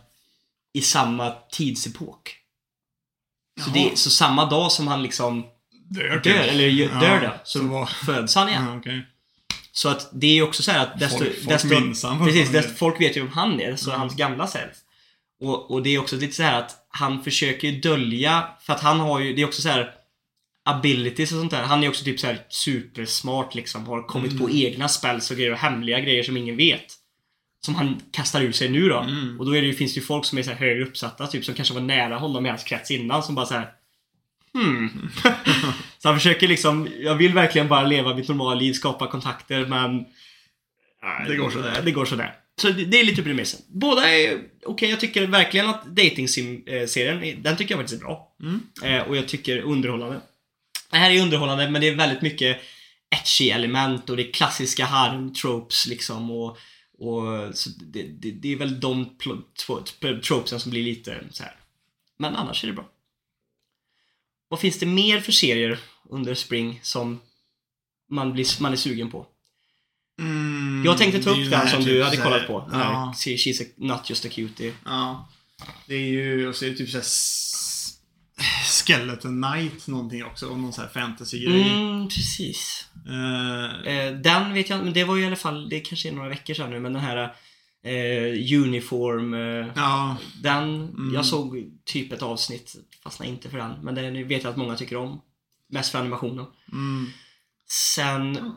i 0.74 0.82
samma 0.82 1.32
tidsepok. 1.52 2.36
Så, 3.66 3.70
det, 3.70 3.98
så 4.00 4.10
samma 4.10 4.46
dag 4.46 4.72
som 4.72 4.88
han 4.88 5.04
liksom 5.04 5.46
Dör, 5.90 6.10
dör, 6.10 6.20
typ. 6.20 6.36
eller 6.36 6.64
ju- 6.68 6.88
dör 6.88 7.22
då, 7.22 7.34
så 7.44 7.60
så 7.60 7.68
var... 7.68 7.86
föds 7.86 8.36
han 8.36 8.50
igen. 8.50 8.78
Okej. 8.78 9.06
Så 9.72 9.90
att 9.90 10.10
det 10.14 10.28
är 10.28 10.34
ju 10.34 10.42
också 10.44 10.64
så 10.64 10.72
här 10.72 10.80
att 10.84 11.00
desto... 11.00 11.18
Folk- 11.18 11.36
folk 11.36 11.48
desto 11.50 11.68
minns 11.68 12.04
han 12.04 12.26
precis, 12.26 12.50
desto, 12.52 12.74
folk 12.74 13.02
vet 13.02 13.18
ju 13.18 13.22
vem 13.22 13.32
han 13.32 13.62
är, 13.62 13.76
så 13.76 13.90
Mm. 13.90 14.00
hans 14.00 14.16
gamla 14.16 14.48
self. 14.48 14.74
Och, 15.42 15.72
och 15.72 15.84
det 15.84 15.90
är 15.96 16.00
också 16.00 16.16
lite 16.16 16.34
så 16.36 16.44
här 16.44 16.60
att 16.60 16.76
han 16.90 17.24
försöker 17.24 17.72
dölja, 17.72 18.48
för 18.62 18.74
att 18.74 18.82
han 18.82 19.00
har 19.00 19.20
ju, 19.20 19.34
det 19.36 19.42
är 19.42 19.46
också 19.46 19.62
så 19.62 19.70
här 19.70 19.92
abilities 20.68 21.32
och 21.32 21.40
sånt 21.40 21.52
där. 21.52 21.64
Han 21.64 21.84
är 21.84 21.90
också 21.90 22.04
typ 22.04 22.20
så 22.20 22.28
här 22.28 22.40
supersmart 22.50 23.56
liksom, 23.56 23.88
har 23.88 24.04
kommit 24.04 24.40
på 24.40 24.50
egna 24.50 24.88
spells 24.88 25.32
och 25.32 25.38
grejer 25.38 25.52
och 25.52 25.58
hemliga 25.58 26.00
grejer 26.00 26.24
som 26.24 26.38
ingen 26.38 26.58
vet. 26.58 26.86
Som 27.66 27.76
han 27.76 28.02
kastar 28.12 28.42
ur 28.42 28.52
sig 28.52 28.70
nu 28.70 28.90
då. 28.90 29.00
Mm. 29.00 29.40
Och 29.40 29.46
då 29.46 29.52
det, 29.52 29.74
finns 29.74 29.94
det 29.94 30.00
ju 30.00 30.06
folk 30.06 30.26
som 30.26 30.38
är 30.38 30.44
så 30.44 30.50
här 30.50 30.58
högre 30.58 30.84
uppsatta, 30.84 31.28
typ 31.28 31.46
som 31.46 31.56
kanske 31.56 31.74
var 31.74 31.82
nära 31.82 32.18
honom 32.18 32.46
i 32.46 32.50
hans 32.50 32.64
krets 32.64 32.92
innan, 32.92 33.24
som 33.24 33.36
bara 33.36 33.46
så 33.46 33.54
här. 33.54 33.70
Hmm. 34.54 35.10
så 35.98 36.08
han 36.08 36.18
försöker 36.18 36.48
liksom, 36.48 36.88
jag 37.00 37.16
vill 37.16 37.34
verkligen 37.34 37.68
bara 37.68 37.86
leva 37.86 38.16
mitt 38.16 38.28
normala 38.28 38.56
liv, 38.56 38.74
skapa 38.74 39.08
kontakter, 39.08 39.66
men... 39.66 40.06
Det 41.28 41.36
går 41.36 41.50
sådär. 41.50 41.82
Det 41.86 41.92
går 41.92 42.06
sådär. 42.06 42.34
Så 42.62 42.70
det, 42.70 43.00
är 43.00 43.04
lite 43.04 43.24
premissen. 43.24 43.60
Båda 43.68 44.10
är 44.10 44.40
okej, 44.66 44.90
jag 44.90 45.00
tycker 45.00 45.28
verkligen 45.28 45.70
att 45.70 45.86
dating 45.86 46.28
serien 46.28 47.44
den 47.44 47.58
tycker 47.58 47.74
jag 47.74 47.80
faktiskt 47.80 48.02
är 48.02 48.06
bra. 48.06 48.36
Mm. 48.42 48.62
Eh, 48.84 49.08
och 49.08 49.18
jag 49.18 49.28
tycker 49.28 49.60
underhållande. 49.60 50.22
Det 50.92 50.98
här 50.98 51.12
är 51.12 51.22
underhållande, 51.22 51.70
men 51.70 51.82
det 51.82 51.88
är 51.88 51.96
väldigt 51.96 52.22
mycket 52.22 52.62
etchy 53.10 53.50
element 53.50 54.10
och 54.10 54.18
det 54.18 54.30
är 54.30 54.32
klassiska 54.34 54.86
harm-tropes 54.86 55.88
liksom 55.88 56.32
och, 56.32 56.58
och 56.98 57.24
det, 57.80 58.04
det, 58.04 58.32
det 58.32 58.52
är 58.52 58.56
väl 58.56 58.80
de 58.80 59.10
tropesen 60.24 60.60
som 60.60 60.72
blir 60.72 60.84
lite 60.84 61.24
så 61.32 61.44
här. 61.44 61.56
Men 62.18 62.36
annars 62.36 62.64
är 62.64 62.68
det 62.68 62.74
bra. 62.74 62.90
Vad 64.50 64.60
finns 64.60 64.80
det 64.80 64.86
mer 64.86 65.20
för 65.20 65.32
serier 65.32 65.80
under 66.10 66.34
Spring 66.36 66.80
som 66.84 67.20
man, 68.10 68.34
blir, 68.34 68.62
man 68.62 68.72
är 68.74 68.78
sugen 68.78 69.12
på? 69.12 69.26
Mm, 70.20 70.84
Jag 70.86 70.98
tänkte 70.98 71.24
ta 71.24 71.30
upp 71.30 71.50
den 71.52 71.68
som 71.70 71.80
typ 71.80 71.88
du 71.88 72.04
hade 72.04 72.18
här- 72.18 72.24
kollat 72.24 72.48
på. 72.48 72.70
Ja. 72.72 73.14
She's 73.18 73.64
a, 73.64 73.66
not 73.78 74.10
just 74.10 74.26
a 74.26 74.30
cutie. 74.32 74.74
ja. 74.86 75.30
Det 75.88 75.96
är 75.96 76.00
ju, 76.08 76.48
och 76.48 76.56
så 76.56 76.66
är 76.66 76.70
det 76.70 76.76
typ 76.76 76.90
såhär 76.90 77.06
Skeleton 78.88 79.42
Knight 79.44 79.88
någonting 79.88 80.24
också, 80.26 80.48
och 80.48 80.60
någon 80.60 80.74
sån 80.74 80.84
här 80.84 80.92
fantasy-grej. 80.92 81.70
Mm, 81.72 82.08
precis. 82.08 82.86
Eh, 83.86 84.12
den 84.22 84.54
vet 84.54 84.70
jag 84.70 84.84
men 84.84 84.94
det 84.94 85.04
var 85.04 85.16
ju 85.16 85.24
i 85.24 85.26
alla 85.26 85.36
fall, 85.36 85.70
det 85.70 85.80
kanske 85.80 86.10
är 86.10 86.14
några 86.14 86.30
veckor 86.30 86.54
sedan 86.54 86.70
nu, 86.70 86.80
men 86.80 86.94
den 86.94 87.02
här 87.02 87.36
eh, 87.84 88.58
Uniform, 88.64 89.34
eh, 89.34 89.68
ja, 89.76 90.18
den, 90.44 90.64
Mm. 90.84 91.14
jag 91.14 91.26
såg 91.26 91.72
typ 91.86 92.12
ett 92.14 92.22
avsnitt, 92.22 92.76
fastnade 93.04 93.32
inte 93.32 93.50
för 93.50 93.58
den, 93.58 93.72
men 93.82 93.96
den 93.96 94.28
vet 94.28 94.44
jag 94.44 94.52
att 94.52 94.58
många 94.58 94.76
tycker 94.76 94.96
om. 94.98 95.22
Mest 95.70 95.92
för 95.92 96.00
animationen. 96.00 96.46
mm. 96.72 97.10
Sen, 97.70 98.54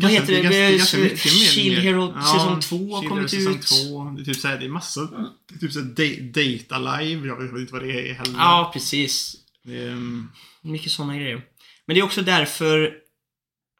Vad 0.00 0.10
heter 0.10 0.26
det? 0.32 0.40
ganska- 0.42 0.58
Det 0.70 0.76
ganska 0.78 0.98
mycket 0.98 1.18
Shield 1.20 1.72
mer- 1.76 1.80
Hero 1.82 2.12
säsong 2.22 2.60
två 2.60 2.76
har 2.94 3.00
Shield 3.02 3.08
kommit 3.08 3.34
ut. 3.34 3.62
två. 3.66 4.04
Det 4.04 4.20
är 4.22 4.24
typ 4.24 4.36
såhär, 4.36 4.58
det 4.58 4.64
är 4.64 4.68
massa, 4.68 5.00
det 5.48 5.54
är 5.54 5.58
typ 5.58 5.72
såhär 5.72 5.86
da- 5.86 6.42
Data 6.42 6.78
Live, 6.98 7.26
jag 7.28 7.42
vet 7.42 7.60
inte 7.60 7.72
vad 7.72 7.82
det 7.82 8.10
är 8.10 8.14
heller. 8.14 8.34
ja 8.38 8.70
precis. 8.72 9.36
Mm, 9.66 10.28
Mycket 10.62 10.92
sådana 10.92 11.16
grejer. 11.16 11.42
Men 11.86 11.94
det 11.94 12.00
är 12.00 12.04
också 12.04 12.22
därför, 12.22 12.94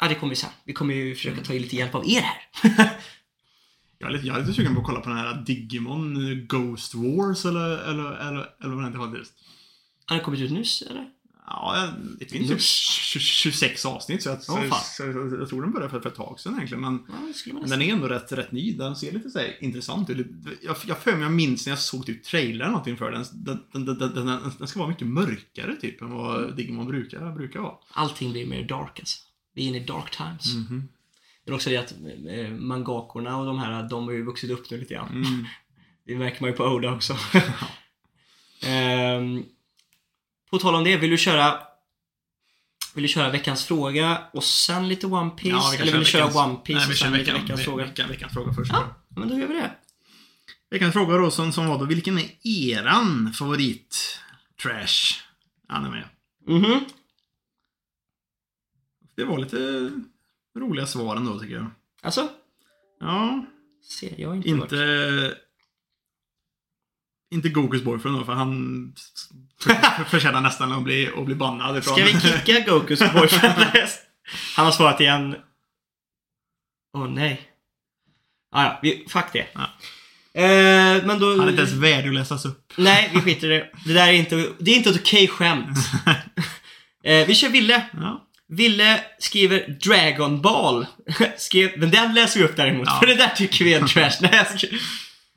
ja 0.01 0.09
det 0.09 0.15
kommer 0.15 0.33
ju 0.33 0.37
sen. 0.37 0.51
Vi 0.65 0.73
kommer 0.73 0.95
ju 0.95 1.15
försöka 1.15 1.43
ta 1.45 1.53
lite 1.53 1.77
hjälp 1.77 1.95
av 1.95 2.09
er 2.11 2.21
här. 2.21 2.39
jag, 3.99 4.09
är 4.11 4.13
lite, 4.15 4.27
jag 4.27 4.37
är 4.37 4.41
lite 4.41 4.53
sugen 4.53 4.75
på 4.75 4.81
att 4.81 4.87
kolla 4.87 5.01
på 5.01 5.09
den 5.09 5.19
här 5.19 5.43
Digimon 5.47 6.31
eh, 6.31 6.35
Ghost 6.39 6.95
Wars 6.95 7.45
eller, 7.45 7.79
eller, 7.91 8.11
eller, 8.29 8.47
eller 8.65 8.75
vad 8.75 8.85
den 8.85 8.93
heter 8.93 8.99
faktiskt. 9.11 9.33
Har 10.07 10.17
den 10.17 10.25
kommit 10.25 10.41
ut 10.41 10.51
nyss 10.51 10.83
eller? 10.83 11.09
Ja, 11.51 11.89
det 12.19 12.27
finns 12.27 12.49
typ 12.49 12.61
20 12.61 13.21
26 13.21 13.87
avsnitt 13.87 14.23
så 14.23 14.29
jag, 14.29 14.43
så, 14.43 14.57
fan. 14.57 14.81
så, 14.85 15.03
jag, 15.03 15.41
jag 15.41 15.49
tror 15.49 15.63
den 15.63 15.73
började 15.73 15.91
för, 15.91 16.01
för 16.01 16.09
ett 16.09 16.15
tag 16.15 16.41
sedan 16.41 16.55
egentligen. 16.55 16.81
Men, 16.81 17.05
Ja, 17.47 17.67
den 17.67 17.83
är 17.83 17.93
ändå 17.93 18.09
rätt, 18.09 18.33
rätt 18.33 18.53
ny. 18.53 18.73
Den 18.73 18.97
ser 18.97 19.13
lite 19.13 19.31
så 19.31 19.39
här, 19.39 19.57
intressant 19.61 20.11
ut. 20.11 20.27
Jag, 20.63 20.77
jag 20.87 20.99
för 20.99 21.13
mig, 21.13 21.23
jag 21.23 21.33
minns 21.33 21.67
när 21.67 21.73
jag 21.73 21.79
såg 21.79 22.07
typ 22.07 22.25
trailern 22.25 22.69
någonting 22.69 22.97
för 22.97 23.11
den. 23.11 23.25
Den, 23.33 23.61
den, 23.73 23.99
den, 23.99 24.41
den, 24.59 24.69
ska 24.69 24.79
vara 24.79 24.89
mycket 24.89 25.07
mörkare 25.07 25.77
typ 25.77 26.03
än 26.03 26.11
vad 26.11 26.57
Digimon 26.57 26.87
brukar, 26.87 27.33
brukar 27.33 27.61
vara. 27.61 27.75
Allting 27.91 28.33
blir 28.33 28.47
mer 28.47 28.65
dark 28.65 28.99
alltså. 29.01 29.19
Vi 29.55 29.65
är 29.65 29.69
inne 29.69 29.79
i 29.79 29.85
dark 29.85 30.17
times. 30.17 30.55
Mhm. 30.55 30.89
Men 31.45 31.55
också 31.55 31.71
det 31.71 31.77
att 31.77 31.95
eh, 32.29 32.51
mangakorna 32.51 33.39
och 33.39 33.47
de 33.47 33.59
här, 33.59 33.89
de 33.89 34.05
har 34.05 34.13
ju 34.13 34.25
vuxit 34.25 34.51
upp 34.51 34.71
nu 34.71 34.79
lite 34.79 34.95
grann. 34.95 35.09
Mm. 35.09 35.47
Det 36.07 36.17
märker 36.17 36.41
man 36.41 36.51
ju 36.51 36.57
på 36.57 36.65
Oda 36.65 36.95
också. 36.95 37.17
Ehm, 38.67 39.45
på 40.51 40.59
tal 40.59 40.75
om 40.75 40.85
det, 40.85 40.97
vill 40.97 41.11
du 41.11 41.19
köra 41.19 41.61
vill 42.95 43.03
du 43.03 43.09
köra 43.09 43.31
veckans 43.31 43.65
fråga 43.65 44.23
och 44.33 44.45
sen 44.45 44.89
lite 44.89 45.07
One 45.07 45.31
Piece? 45.31 45.49
Ja, 45.49 45.75
Eller 45.75 45.85
vill 45.93 46.01
du 46.01 46.05
köra 46.05 46.27
veckans- 46.27 46.37
One 46.47 46.57
Piece 46.57 46.79
Nej, 46.79 46.87
vi 46.89 46.95
och 46.95 46.99
sen 46.99 47.13
veckan, 47.13 47.35
veckans 47.43 47.61
ve- 47.61 47.65
fråga? 47.65 47.85
Veckan, 47.85 48.09
veckans 48.09 48.33
fråga 48.33 48.53
först. 48.53 48.73
Ja, 48.73 48.95
men 49.09 49.29
då 49.29 49.39
gör 49.39 49.47
vi 49.47 49.55
det. 49.55 49.71
Veckans 50.71 50.93
fråga 50.93 51.17
då 51.17 51.31
som, 51.31 51.53
som 51.53 51.67
var 51.67 51.79
då, 51.79 51.85
vilken 51.85 52.19
är 52.19 52.31
eran 52.43 53.33
favorit 53.33 54.19
trash 54.63 55.23
anime? 55.69 56.05
Mhm. 56.47 56.85
Det 59.17 59.25
var 59.25 59.39
lite 59.39 59.91
roliga 60.59 60.87
svar 60.87 61.17
ändå 61.17 61.39
tycker 61.41 61.55
jag. 61.55 61.71
Alltså? 62.03 62.29
Ja, 63.01 63.47
Ser 63.83 64.21
jag 64.21 64.37
inte 64.37 64.49
varit. 64.55 65.39
Inte... 67.31 67.49
Gokus 67.49 67.83
boyfriend 67.83 68.19
då, 68.19 68.25
för 68.25 68.33
han 68.33 68.93
för- 69.61 70.05
förtjänar 70.05 70.41
nästan 70.41 70.73
att 70.73 70.83
bli, 70.83 71.11
att 71.17 71.25
bli 71.27 71.35
bannad 71.35 71.79
ifrån. 71.79 71.95
Ska 71.95 72.05
vi 72.05 72.21
kicka 72.21 72.61
Gokus 72.71 72.99
boyfriend? 73.15 73.55
Han 74.57 74.65
har 74.65 74.73
svarat 74.73 75.01
igen. 75.01 75.37
Åh 76.97 77.09
nej. 77.09 77.41
Ah, 78.53 78.63
ja, 78.65 78.79
vi, 78.83 79.05
fuck 79.09 79.25
det. 79.33 79.47
Ja. 79.53 79.61
Eh, 80.43 81.05
men 81.07 81.19
då... 81.19 81.31
Han 81.31 81.41
är 81.41 81.49
inte 81.51 81.63
ens 81.63 81.75
värdig 81.75 82.09
att 82.09 82.15
läsas 82.15 82.45
upp. 82.45 82.73
Nej, 82.77 83.11
vi 83.15 83.21
skiter 83.21 83.51
i 83.53 83.57
det. 83.59 83.71
Det 83.85 83.93
där 83.93 84.09
är 84.09 84.13
inte, 84.13 84.49
det 84.59 84.71
är 84.71 84.77
inte 84.77 84.91
ett 84.91 85.01
okej 85.01 85.29
skämt. 85.29 85.79
Eh, 87.05 87.27
vi 87.27 87.35
kör 87.35 87.49
Ville. 87.49 87.83
Ja. 87.93 88.27
Ville 88.49 89.01
skriver 89.19 89.79
Dragon 89.85 90.43
Ball. 90.43 90.87
skrev, 91.37 91.71
men 91.79 91.91
den 91.91 92.15
läser 92.15 92.41
vi 92.41 92.47
upp 92.47 92.57
däremot, 92.57 92.87
Ja. 92.89 92.99
för 93.01 93.07
det 93.07 93.15
där 93.15 93.29
tycker 93.29 93.65
vi 93.65 93.75
är 93.75 93.87
trash. 93.87 94.11
Nej, 94.21 94.47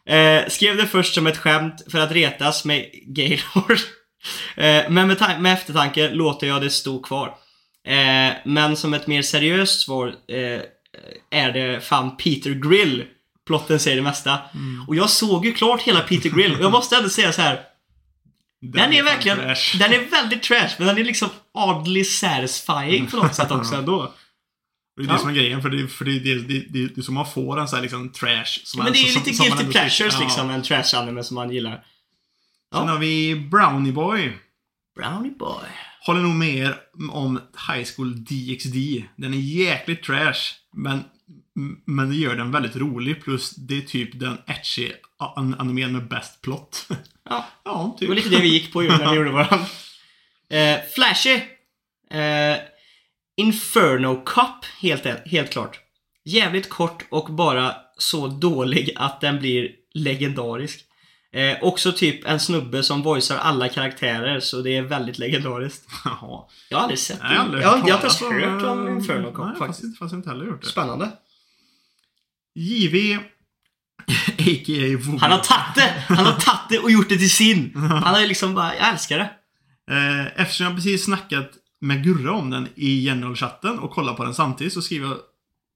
eh, 0.10 0.50
skrev 0.50 0.78
det 0.78 0.88
först 0.88 1.14
som 1.14 1.28
ett 1.28 1.38
skämt 1.38 1.82
för 1.92 2.00
att 2.00 2.12
retas 2.12 2.66
med 2.66 2.86
Gaylord. 3.06 3.80
Eh, 4.56 4.90
men 4.90 5.08
med, 5.08 5.42
med 5.42 5.54
eftertanke 5.54 6.10
låter 6.10 6.48
jag 6.48 6.62
det 6.62 6.70
stå 6.70 7.00
kvar. 7.00 7.28
Eh, 7.88 8.34
men 8.46 8.78
som 8.78 8.94
ett 8.94 9.08
mer 9.08 9.22
seriöst 9.22 9.82
svar 9.82 10.08
eh, 10.08 10.62
är 11.32 11.52
det 11.52 11.82
fan 11.82 12.18
Peter 12.18 12.50
Grill. 12.52 13.06
Plotten 13.48 13.80
säger 13.80 13.98
det 13.98 14.04
mesta. 14.04 14.40
Mm. 14.54 14.86
Och 14.88 14.96
jag 14.96 15.10
såg 15.10 15.46
ju 15.46 15.54
klart 15.54 15.82
hela 15.82 16.00
Peter 16.00 16.30
Grill 16.30 16.56
och 16.56 16.64
jag 16.64 16.72
måste 16.72 16.96
ändå 16.96 17.10
säga 17.10 17.32
så 17.32 17.42
här. 17.42 17.60
Den 18.62 18.94
är 18.94 18.98
fan 18.98 19.06
verkligen, 19.06 19.38
trash. 19.38 19.78
den 19.80 19.94
är 19.94 20.00
väldigt 20.12 20.44
trash, 20.44 20.70
men 20.78 20.88
den 20.88 20.98
är 20.98 21.04
liksom 21.04 21.30
oddly 21.54 22.04
satisfying 22.04 23.08
på 23.08 23.18
något 23.18 23.36
sätt 23.36 23.52
också 23.52 23.76
ändå. 23.76 24.14
Det 25.02 25.06
är 25.06 25.08
det 25.08 25.14
Ja. 25.14 25.18
som 25.20 25.30
är 25.30 25.34
grejen, 25.34 25.62
för 25.62 25.70
det, 25.70 25.88
för 25.88 26.06
det, 26.06 26.20
det, 26.20 26.36
det, 26.36 26.60
det, 26.70 26.88
det 26.88 26.98
är 26.98 27.02
som 27.02 27.14
man 27.14 27.26
får 27.32 27.60
en 27.60 27.68
sån 27.68 27.78
här 27.78 27.82
liksom 27.82 28.10
trash. 28.12 28.46
Som 28.64 28.84
Men 28.84 28.94
det 28.94 29.00
är 29.00 29.04
som- 29.06 29.22
lite 29.24 29.34
som 29.38 29.46
guilty 29.46 29.62
ändå 29.62 29.72
pleasures 29.72 30.14
tycker- 30.14 30.26
liksom, 30.26 30.50
en 30.50 30.62
trash-anime 30.64 31.24
som 31.24 31.36
man 31.36 31.52
gillar. 31.52 31.72
Sen 31.72 31.82
Ja. 32.72 32.80
har 32.80 32.98
vi 33.00 33.36
Brownie 33.36 33.92
Boy. 33.94 34.34
Brownie 34.96 35.32
boy. 35.40 35.64
Håller 36.06 36.22
nog 36.22 36.36
med 36.36 36.56
er 36.56 36.76
om 37.12 37.40
High 37.68 37.88
School 37.96 38.24
DxD. 38.26 39.04
Den 39.16 39.34
är 39.34 39.38
jäkligt 39.38 40.04
trash, 40.04 40.36
men, 40.76 41.04
men 41.86 42.10
det 42.10 42.16
gör 42.16 42.36
den 42.36 42.52
väldigt 42.52 42.76
rolig. 42.76 43.24
Plus 43.24 43.56
det 43.56 43.78
är 43.78 43.82
typ 43.82 44.20
den 44.20 44.38
etchy 44.48 44.92
an- 45.36 45.56
animen 45.60 45.92
med 45.92 46.08
bäst 46.08 46.42
plott. 46.42 46.88
Ja, 47.30 47.46
ja, 47.66 47.92
det 47.96 48.00
typ. 48.00 48.10
var 48.10 48.16
lite 48.16 48.30
det 48.30 48.42
vi 48.42 48.48
gick 48.48 48.74
på 48.74 48.84
ju 48.84 48.90
när 48.90 49.10
vi 49.12 49.16
gjorde 49.18 49.32
våran. 49.32 49.60
Eh, 50.50 50.80
Flashy. 50.96 51.34
Eh, 52.12 52.58
Inferno 53.38 54.24
Cup, 54.26 54.66
helt, 54.82 55.06
helt 55.26 55.50
klart. 55.52 55.80
Jävligt 56.26 56.70
kort 56.70 57.06
och 57.10 57.34
bara 57.34 57.76
så 57.98 58.28
dålig 58.28 58.92
att 58.96 59.22
den 59.22 59.40
blir 59.40 59.70
legendarisk. 59.94 60.80
Eh, 61.34 61.58
också 61.62 61.92
typ 61.92 62.26
en 62.28 62.40
snubbe 62.40 62.84
som 62.84 63.02
voicear 63.02 63.38
alla 63.38 63.70
karaktärer, 63.70 64.40
så 64.40 64.62
det 64.62 64.78
är 64.78 64.82
väldigt 64.82 65.20
legendariskt. 65.20 65.86
Jaha. 66.06 66.44
Jag 66.70 66.78
har 66.78 66.84
aldrig 66.84 67.00
sett 67.00 67.20
Nej, 67.22 67.32
jag 67.32 67.38
har 67.40 67.46
aldrig 67.46 67.64
jag, 67.64 67.68
jag 67.78 67.98
har 67.98 68.08
inte 68.08 68.08
ens 68.08 68.22
hört 68.22 68.64
om 68.64 68.88
Inferno 68.88 69.32
Cup 69.32 69.46
Nej, 69.46 69.56
faktiskt. 69.56 69.82
fast, 69.82 70.00
fast 70.00 70.14
inte 70.14 70.30
heller 70.30 70.46
gjort 70.46 70.62
det. 70.62 70.68
Spännande. 70.68 71.12
JV, 72.56 73.16
a.k.a. 73.18 74.98
Vogel. 75.06 75.20
Han 75.20 75.32
har 75.32 75.40
tagit 75.40 75.76
det! 75.76 76.04
Han 76.08 76.26
har 76.26 76.34
tagit 76.34 76.70
det 76.70 76.80
och 76.80 76.92
gjort 76.92 77.10
det 77.10 77.18
till 77.18 77.30
sin. 77.32 77.72
Han 77.76 78.04
har 78.04 78.20
ju 78.20 78.28
liksom 78.28 78.56
bara, 78.56 78.76
jag 78.76 78.90
älskar 78.90 79.18
det. 79.18 79.30
Eh, 79.96 80.42
Eftersom 80.42 80.66
jag 80.66 80.76
precis 80.76 81.06
snackat 81.06 81.52
med 81.82 82.04
Gurra 82.04 82.32
om 82.32 82.50
den 82.50 82.68
i 82.76 83.06
generalchatten 83.06 83.80
och 83.80 83.92
kollat 83.92 84.18
på 84.18 84.24
den 84.24 84.34
samtidigt 84.34 84.74
så 84.74 84.82
skriver 84.82 85.08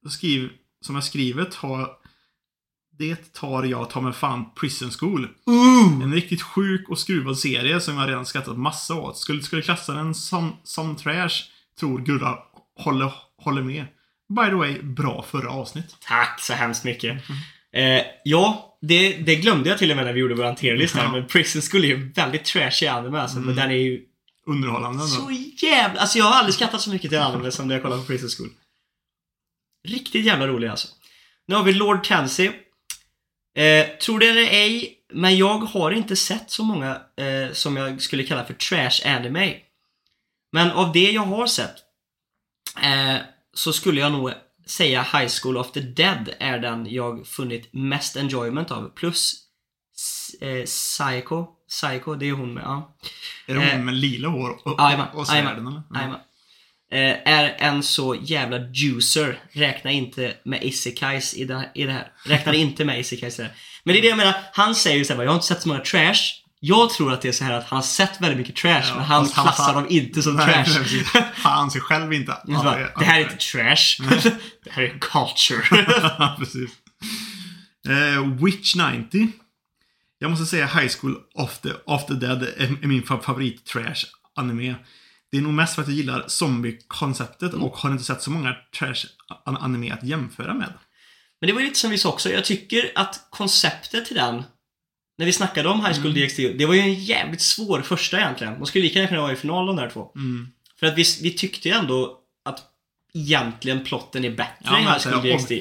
jag, 0.03 0.11
skriv, 0.11 0.49
som 0.81 0.95
jag 0.95 1.03
skriver, 1.03 1.45
ta, 1.45 1.99
det 2.97 3.33
tar 3.33 3.63
jag 3.63 3.89
ta 3.89 4.01
med 4.01 4.15
fan 4.15 4.45
Prison 4.59 4.91
School. 4.91 5.27
Ooh. 5.45 6.03
En 6.03 6.13
riktigt 6.13 6.41
sjuk 6.41 6.89
och 6.89 6.99
skruvad 6.99 7.37
serie 7.37 7.79
som 7.79 7.97
jag 7.97 8.09
redan 8.09 8.25
skrattat 8.25 8.57
massa 8.57 8.95
åt. 8.95 9.17
Skulle, 9.17 9.41
skulle 9.43 9.61
klassa 9.61 9.93
den 9.93 10.13
som, 10.15 10.53
som 10.63 10.95
trash, 10.95 11.43
tror 11.79 11.99
Gurra 11.99 12.37
håller, 12.79 13.13
håller 13.37 13.63
med. 13.63 13.85
By 14.29 14.45
the 14.45 14.55
way, 14.55 14.81
bra 14.81 15.25
förra 15.29 15.49
avsnitt. 15.49 15.95
Tack 16.07 16.41
så 16.41 16.53
hemskt 16.53 16.83
mycket. 16.83 17.21
Eh, 17.73 18.01
ja, 18.23 18.77
det, 18.81 19.17
det 19.17 19.35
glömde 19.35 19.69
jag 19.69 19.77
till 19.77 19.91
och 19.91 19.97
med 19.97 20.05
när 20.05 20.13
vi 20.13 20.19
gjorde 20.19 20.35
vår 20.35 20.53
tier-list 20.53 20.95
här, 20.95 21.03
Ja. 21.03 21.11
men 21.11 21.27
Prison 21.27 21.61
School 21.61 21.83
är 21.83 21.87
ju 21.87 22.11
väldigt 22.11 22.45
trashig 22.45 22.87
anime 22.87 23.19
alltså, 23.19 23.39
men 23.39 23.55
den 23.55 23.71
är 23.71 23.75
ju 23.75 24.01
Underhållande 24.45 25.03
ändå. 25.03 25.15
så 25.15 25.31
jävla... 25.65 25.99
Alltså 25.99 26.17
jag 26.17 26.25
har 26.25 26.33
aldrig 26.33 26.55
skrattat 26.55 26.81
så 26.81 26.89
mycket 26.89 27.09
till 27.11 27.17
en 27.17 27.23
anime 27.23 27.51
som 27.51 27.67
när 27.67 27.75
jag 27.75 27.81
kollade 27.81 28.01
på 28.01 28.07
Princess 28.07 28.37
School. 28.37 28.49
Riktigt 29.87 30.25
jävla 30.25 30.47
rolig 30.47 30.67
alltså. 30.67 30.87
Nu 31.47 31.55
har 31.55 31.63
vi 31.63 31.73
Lord 31.73 32.03
Tansy. 32.03 32.51
Eh, 33.57 33.87
tror 33.97 34.19
det 34.19 34.29
eller 34.29 34.41
ej, 34.41 34.97
men 35.13 35.37
jag 35.37 35.57
har 35.57 35.91
inte 35.91 36.15
sett 36.15 36.51
så 36.51 36.63
många 36.63 37.01
eh, 37.17 37.53
som 37.53 37.77
jag 37.77 38.01
skulle 38.01 38.23
kalla 38.23 38.45
för 38.45 38.53
trash 38.53 39.15
anime. 39.15 39.55
Men 40.51 40.71
av 40.71 40.91
det 40.91 41.11
jag 41.11 41.21
har 41.21 41.47
sett 41.47 41.75
eh, 42.81 43.17
så 43.53 43.73
skulle 43.73 44.01
jag 44.01 44.11
nog 44.11 44.31
säga 44.65 45.01
High 45.01 45.27
School 45.41 45.57
of 45.57 45.71
the 45.71 45.79
Dead 45.79 46.29
är 46.39 46.59
den 46.59 46.87
jag 46.89 47.27
funnit 47.27 47.73
mest 47.73 48.15
enjoyment 48.15 48.71
av. 48.71 48.89
Plus 48.89 49.33
eh, 50.41 50.63
Psycho. 50.63 51.54
Psycho, 51.69 52.15
det 52.15 52.25
är 52.29 52.31
hon 52.33 52.53
med. 52.53 52.63
Ja. 52.63 52.95
Är 53.47 53.55
det 53.55 53.61
Eh, 53.63 53.75
hon 53.75 53.85
med 53.85 53.93
lila 53.95 54.27
hår 54.27 54.49
och, 54.65 55.19
och 55.19 55.27
svärden 55.27 55.67
eller? 55.67 55.81
jajamän. 55.95 56.19
Eh, 56.91 57.33
är 57.33 57.55
en 57.59 57.83
så 57.83 58.15
jävla 58.21 58.57
juicer. 58.73 59.39
Räkna 59.51 59.91
inte 59.91 60.33
med 60.45 60.63
isekais 60.63 61.33
i 61.33 61.43
det, 61.45 61.55
här, 61.55 61.71
i 61.75 61.83
det 61.83 61.91
här. 61.91 62.07
Räknar 62.25 62.53
inte 62.63 62.85
med 62.85 62.99
isekais 62.99 63.39
i 63.39 63.41
det 63.41 63.47
här. 63.47 63.55
Men 63.83 63.93
det 63.93 63.99
är 63.99 64.01
det 64.01 64.07
jag 64.07 64.17
menar. 64.17 64.33
Han 64.53 64.75
säger 64.75 64.97
ju 64.97 65.05
såhär, 65.05 65.23
jag 65.23 65.29
har 65.29 65.35
inte 65.35 65.47
sett 65.47 65.61
så 65.61 65.67
många 65.67 65.79
trash. 65.79 66.15
Jag 66.59 66.89
tror 66.89 67.13
att 67.13 67.21
det 67.21 67.27
är 67.27 67.31
så 67.31 67.43
här 67.43 67.53
att 67.53 67.69
han 67.69 67.77
har 67.77 67.83
sett 67.83 68.21
väldigt 68.21 68.37
mycket 68.37 68.55
trash, 68.55 68.83
Ja, 68.87 68.95
men 68.95 69.03
han 69.03 69.27
klassar 69.27 69.63
han- 69.63 69.73
dem 69.83 69.87
inte 69.89 70.21
som 70.21 70.35
Nej, 70.35 70.45
trash. 70.45 70.63
precis. 70.79 71.07
Han 71.35 71.59
anser 71.59 71.79
själv 71.79 72.13
inte 72.13 72.37
Så 72.45 72.51
bara, 72.63 72.89
det 72.99 73.05
här 73.05 73.19
är 73.19 73.23
inte 73.23 73.35
trash. 73.37 73.97
det 74.63 74.71
här 74.71 74.83
är 74.83 74.99
culture. 74.99 75.85
Precis. 76.37 76.69
Eh, 77.87 78.43
Witch 78.45 78.75
90. 78.75 79.27
Jag 80.25 80.31
måste 80.31 80.45
säga 80.45 80.65
High 80.65 80.87
School 80.99 81.17
of 81.33 81.57
the, 81.59 81.69
of 81.85 82.05
the 82.05 82.13
Dead 82.13 82.43
är, 82.43 82.87
min 82.87 83.03
fa- 83.03 83.21
favorit 83.21 83.65
trash 83.65 83.95
anime. 84.35 84.75
Det 85.31 85.37
är 85.37 85.41
nog 85.41 85.53
mest 85.53 85.75
för 85.75 85.81
att 85.81 85.87
jag 85.87 85.97
gillar 85.97 86.23
zombie-konceptet 86.27 87.53
Mm. 87.53 87.63
och 87.63 87.77
har 87.77 87.91
inte 87.91 88.03
sett 88.03 88.21
så 88.21 88.31
många 88.31 88.55
trash 88.79 89.05
an- 89.45 89.57
anime 89.57 89.91
att 89.91 90.03
jämföra 90.03 90.53
med. 90.53 90.73
Men 91.41 91.47
det 91.47 91.53
var 91.53 91.59
ju 91.61 91.67
lite 91.67 91.79
som 91.79 91.91
vi 91.91 91.97
sa 91.97 92.09
också, 92.09 92.29
jag 92.29 92.45
tycker 92.45 92.91
att 92.95 93.27
konceptet 93.29 94.05
till 94.05 94.15
den 94.15 94.43
när 95.17 95.25
vi 95.25 95.33
snackade 95.33 95.69
om 95.69 95.85
High 95.85 96.01
School 96.01 96.13
DxD, 96.13 96.39
det 96.57 96.65
var 96.65 96.73
ju 96.73 96.79
en 96.79 96.93
jävligt 96.93 97.41
svår 97.41 97.81
första 97.81 98.17
egentligen. 98.19 98.53
De 98.59 98.65
skulle 98.65 98.83
lika 98.83 98.99
gärna 98.99 99.09
kunna 99.09 99.21
vara 99.21 99.33
i 99.33 99.35
final 99.35 99.65
de 99.65 99.75
där 99.75 99.89
två. 99.89 100.11
Mm. 100.15 100.47
För 100.79 100.87
att 100.87 100.97
vi, 100.97 101.03
vi 101.21 101.31
tyckte 101.31 101.69
ju 101.69 101.75
ändå 101.75 102.19
att 102.45 102.63
egentligen 103.13 103.83
plotten 103.83 104.25
är 104.25 104.29
bättre 104.29 104.53
Ja, 104.63 104.79
i 104.79 104.81
High 104.81 104.99
School 104.99 105.13
alltså, 105.13 105.37
DxD. 105.37 105.51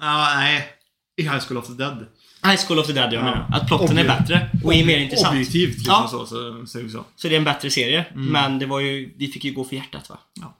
Ja, 0.00 0.32
nej. 0.36 0.68
I 1.16 1.22
High 1.22 1.38
School 1.40 1.58
of 1.58 1.66
the 1.66 1.72
Dead. 1.72 2.06
High 2.46 2.56
School 2.66 2.78
of 2.78 2.86
the 2.86 2.92
Dead, 2.92 3.12
jag 3.12 3.20
Ja. 3.20 3.24
menar. 3.24 3.46
Att 3.52 3.66
plotten 3.68 3.98
är 3.98 4.04
Obje- 4.04 4.18
bättre 4.18 4.50
och 4.64 4.74
är 4.74 4.84
mer 4.84 4.98
intressant. 4.98 5.32
Objektivt 5.34 5.74
liksom 5.78 5.94
Ja. 5.94 6.08
så, 6.10 6.26
så, 6.26 6.66
så, 6.66 6.88
så. 6.88 7.04
Så 7.16 7.28
det 7.28 7.34
är 7.34 7.38
en 7.38 7.44
bättre 7.44 7.70
serie. 7.70 8.04
Mm. 8.14 8.26
Men 8.26 8.58
det 8.58 8.66
var 8.66 8.80
ju, 8.80 9.14
vi 9.18 9.28
fick 9.28 9.44
ju 9.44 9.52
gå 9.52 9.64
för 9.64 9.76
hjärtat 9.76 10.08
va? 10.10 10.18
Ja. 10.40 10.58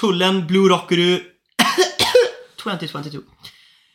Tullen, 0.00 0.46
Blue 0.46 0.68
Rockeroo 0.68 1.18
2022. 2.62 3.18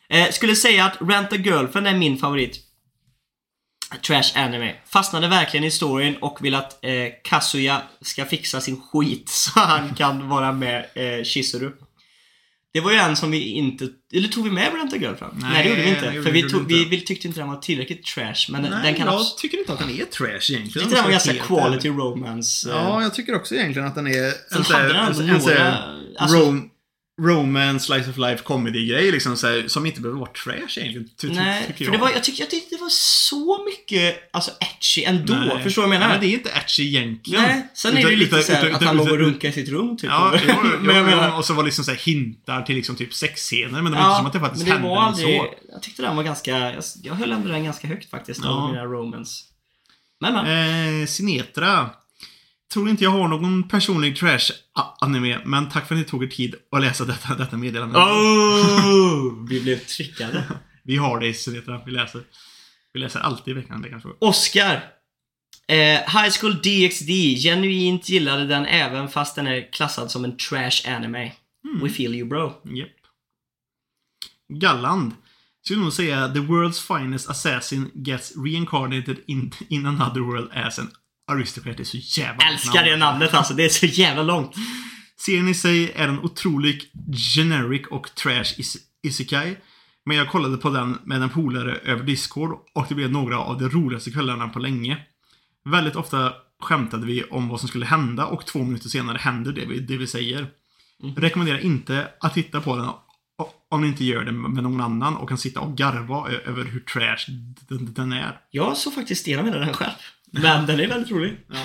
Eh, 0.09 0.29
skulle 0.31 0.55
säga 0.55 0.85
att 0.85 0.97
Rent 1.01 1.33
a 1.33 1.35
Girlfriend 1.35 1.87
är 1.87 1.93
min 1.97 2.17
favorit. 2.17 2.59
Trash 4.07 4.31
anime. 4.35 4.75
Fastnade 4.85 5.27
verkligen 5.27 5.63
i 5.63 5.71
storyn 5.71 6.15
och 6.15 6.37
vill 6.45 6.55
att 6.55 6.85
eh, 6.85 6.91
Kazuya 7.23 7.81
ska 8.01 8.25
fixa 8.25 8.61
sin 8.61 8.81
skit 8.81 9.29
så 9.33 9.59
han 9.59 9.95
kan 9.95 10.29
vara 10.29 10.51
med 10.51 10.85
eh, 10.95 11.23
Shizuru. 11.23 11.71
Det 12.73 12.79
var 12.81 12.91
ju 12.91 12.97
en 12.97 13.15
som 13.15 13.31
vi 13.31 13.43
inte... 13.43 13.87
Eller 14.13 14.27
tog 14.27 14.43
vi 14.43 14.51
med 14.51 14.73
Rent 14.73 14.93
a 14.93 14.97
Girlfriend? 14.97 15.33
Nej, 15.41 15.49
Nej, 15.53 15.63
det 15.63 15.69
gjorde 15.69 15.81
vi 15.81 15.89
inte. 15.89 16.05
gjorde 16.05 16.23
För 16.23 16.31
vi, 16.31 16.41
vi 16.41 16.49
tog, 16.49 16.61
inte. 16.61 16.73
vi, 16.73 16.85
vi 16.85 17.01
tyckte 17.01 17.27
inte 17.27 17.39
den 17.39 17.49
var 17.49 17.55
tillräckligt 17.57 18.05
trash. 18.05 18.33
Men 18.49 18.61
Nej, 18.61 18.71
den 18.83 18.95
kan 18.95 19.07
jag 19.07 19.15
abs- 19.21 19.37
tycker 19.37 19.57
inte 19.57 19.73
att 19.73 19.79
den 19.79 19.89
är 19.89 20.05
trash 20.05 20.27
egentligen. 20.29 20.69
tyckte 20.71 20.95
den 20.95 21.03
var 21.03 21.11
ganska 21.11 21.33
quality 21.33 21.89
romance. 21.89 22.69
eh, 22.69 22.75
Ja, 22.75 23.01
jag 23.01 23.13
tycker 23.13 23.35
också 23.35 23.55
egentligen 23.55 23.87
att 23.87 23.95
den 23.95 24.07
är 24.07 24.31
Sen 24.53 24.63
hade 24.75 24.87
den 24.87 24.95
ändå 25.05 25.19
några... 25.21 25.53
här 25.59 25.95
Alltså, 26.17 26.37
rom, 26.37 26.69
romance, 27.19 27.85
slice 27.85 28.09
of 28.09 28.17
life, 28.17 28.43
comedy-grej 28.43 29.11
liksom 29.11 29.37
så 29.37 29.47
här, 29.47 29.67
som 29.67 29.85
inte 29.85 30.01
behöver 30.01 30.19
vara 30.19 30.29
trash 30.31 30.77
egentligen. 30.79 31.09
Ty, 31.17 31.29
nej, 31.29 31.63
tycker 31.67 31.77
för 31.77 31.83
jag. 31.85 31.93
det 31.93 31.97
var, 31.97 32.09
jag, 32.11 32.23
tyckte, 32.23 32.41
jag 32.41 32.49
tyckte 32.49 32.75
det 32.75 32.81
var 32.81 32.89
så 32.89 33.65
mycket 33.65 34.29
alltså, 34.33 34.51
etchy 34.59 35.03
ändå. 35.03 35.33
Nej. 35.33 35.63
Förstår 35.63 35.81
du 35.81 35.87
vad 35.87 35.95
jag 35.95 35.99
menar? 35.99 36.13
Men 36.13 36.21
det 36.21 36.27
är 36.27 36.33
inte 36.33 36.49
etchy 36.49 36.83
egentligen. 36.87 37.41
Nej, 37.43 37.67
sen 37.73 37.91
är 37.91 37.95
det 37.95 38.01
ju 38.01 38.07
Utan- 38.07 38.19
lite 38.19 38.35
utan- 38.35 38.43
såhär 38.43 38.65
utan- 38.65 38.75
att 38.75 38.83
han 38.83 38.97
låg 38.97 39.07
och 39.07 39.13
utan- 39.13 39.25
runkade 39.25 39.47
i 39.47 39.51
sitt 39.53 39.69
rum 39.69 39.97
typ. 39.97 40.09
Ja, 40.09 40.33
jo, 40.47 40.53
men 40.81 40.95
jag 40.95 41.05
menar, 41.05 41.37
och 41.37 41.45
så 41.45 41.53
var 41.53 41.63
det 41.63 41.67
liksom 41.67 41.85
så 41.85 41.91
här 41.91 41.97
hintar 41.97 42.61
till 42.61 42.75
liksom 42.75 42.95
typ 42.95 43.13
sexscener, 43.13 43.81
men 43.81 43.91
det 43.91 43.97
var 43.97 44.05
inte 44.05 44.17
som 44.17 44.25
att 44.25 44.33
det 44.33 44.39
faktiskt 44.39 44.63
men 44.67 44.69
det 44.69 44.73
hände 44.79 44.89
var 44.89 45.01
aldrig, 45.01 45.39
så. 45.39 45.47
Jag 45.71 45.81
tyckte 45.81 46.01
den 46.01 46.15
var 46.15 46.23
ganska, 46.23 46.51
jag, 46.51 46.83
jag 47.03 47.13
höll 47.13 47.31
ändå 47.31 47.47
den 47.49 47.63
ganska 47.63 47.87
högt 47.87 48.09
faktiskt, 48.09 48.41
Ja. 48.43 48.67
mina 48.71 48.85
romance. 48.85 49.43
Men 50.21 50.33
men. 50.33 51.01
Eh, 51.01 51.07
Sinetra. 51.07 51.89
Tror 52.73 52.89
inte 52.89 53.03
jag 53.03 53.11
har 53.11 53.27
någon 53.27 53.67
personlig 53.67 54.17
trash-anime, 54.17 55.39
men 55.45 55.69
tack 55.69 55.87
för 55.87 55.95
att 55.95 55.99
ni 55.99 56.05
tog 56.05 56.23
er 56.23 56.27
tid 56.27 56.55
att 56.71 56.81
läsa 56.81 57.05
detta, 57.05 57.35
detta 57.35 57.57
meddelande. 57.57 57.99
Oh, 57.99 59.47
vi 59.49 59.61
blev 59.61 59.79
trickade. 59.79 60.43
Vi 60.83 60.97
har 60.97 61.19
det 61.19 61.33
Sinetra, 61.33 61.81
vi 61.85 61.91
läser. 61.91 62.21
Vi 62.93 62.99
läser 62.99 63.19
alltid 63.19 63.57
i 63.57 63.59
veckan, 63.59 63.81
det 63.81 63.89
kanske. 63.89 64.09
Oscar. 64.19 64.83
Eh, 65.67 65.77
High 65.99 66.29
School 66.39 66.61
DxD. 66.61 67.09
Genuint 67.37 68.09
gillade 68.09 68.45
den 68.45 68.65
även 68.65 69.09
fast 69.09 69.35
den 69.35 69.47
är 69.47 69.71
klassad 69.71 70.11
som 70.11 70.23
en 70.23 70.37
trash 70.37 70.87
anime. 70.87 71.31
Mm. 71.65 71.83
We 71.83 71.89
feel 71.89 72.15
you 72.15 72.27
bro. 72.27 72.61
Japp. 72.63 72.89
Galland. 74.47 75.11
Skulle 75.65 75.81
nog 75.81 75.93
säga 75.93 76.33
the 76.33 76.39
world's 76.39 76.99
finest 76.99 77.29
assassin 77.29 77.91
gets 77.93 78.33
reincarnated 78.37 79.17
in, 79.27 79.51
in 79.69 79.85
another 79.85 80.21
world 80.21 80.49
as 80.53 80.79
an 80.79 80.91
aristocrat. 81.29 81.79
Är 81.79 81.83
så 81.83 81.97
jävla 81.97 82.33
långt 82.33 82.51
Älskar 82.51 82.83
det 82.83 82.89
namn. 82.89 82.99
namnet 82.99 83.33
alltså, 83.33 83.53
det 83.53 83.65
är 83.65 83.69
så 83.69 83.85
jävla 83.85 84.23
långt. 84.23 84.55
Serien 85.17 85.47
i 85.47 85.53
sig 85.53 85.91
är 85.95 86.07
en 86.07 86.19
otrolig 86.19 86.91
generic 87.35 87.87
och 87.87 88.15
trash 88.15 88.53
is 88.57 88.77
isekai. 89.03 89.57
Men 90.05 90.17
jag 90.17 90.29
kollade 90.29 90.57
på 90.57 90.69
den 90.69 90.97
med 91.03 91.21
en 91.21 91.29
polare 91.29 91.75
över 91.75 92.03
Discord 92.03 92.59
och 92.73 92.85
det 92.89 92.95
blev 92.95 93.11
några 93.11 93.39
av 93.39 93.59
de 93.59 93.69
roligaste 93.69 94.11
kvällarna 94.11 94.49
på 94.49 94.59
länge. 94.59 94.97
Väldigt 95.65 95.95
ofta 95.95 96.33
skämtade 96.59 97.05
vi 97.05 97.23
om 97.23 97.49
vad 97.49 97.59
som 97.59 97.69
skulle 97.69 97.85
hända 97.85 98.25
och 98.25 98.45
två 98.45 98.59
minuter 98.59 98.89
senare 98.89 99.17
händer 99.17 99.51
det 99.51 99.65
vi, 99.65 99.79
det 99.79 99.97
vi 99.97 100.07
säger. 100.07 100.47
Rekommenderar 101.17 101.59
inte 101.59 102.07
att 102.19 102.33
titta 102.33 102.61
på 102.61 102.75
den 102.75 102.89
om 103.71 103.81
ni 103.81 103.87
inte 103.87 104.05
gör 104.05 104.25
det 104.25 104.31
med 104.31 104.63
någon 104.63 104.81
annan 104.81 105.17
och 105.17 105.29
kan 105.29 105.37
sitta 105.37 105.59
och 105.59 105.77
garva 105.77 106.29
över 106.29 106.63
hur 106.63 106.79
trash 106.79 107.25
den, 107.67 107.93
den 107.93 108.13
är. 108.13 108.39
Jag 108.49 108.77
såg 108.77 108.93
faktiskt 108.93 109.27
igenom 109.27 109.45
hela 109.45 109.59
den 109.59 109.73
själv. 109.73 109.93
Men 110.31 110.65
den 110.65 110.79
är 110.79 110.87
väldigt 110.87 111.11
rolig. 111.11 111.37
Ja. 111.51 111.63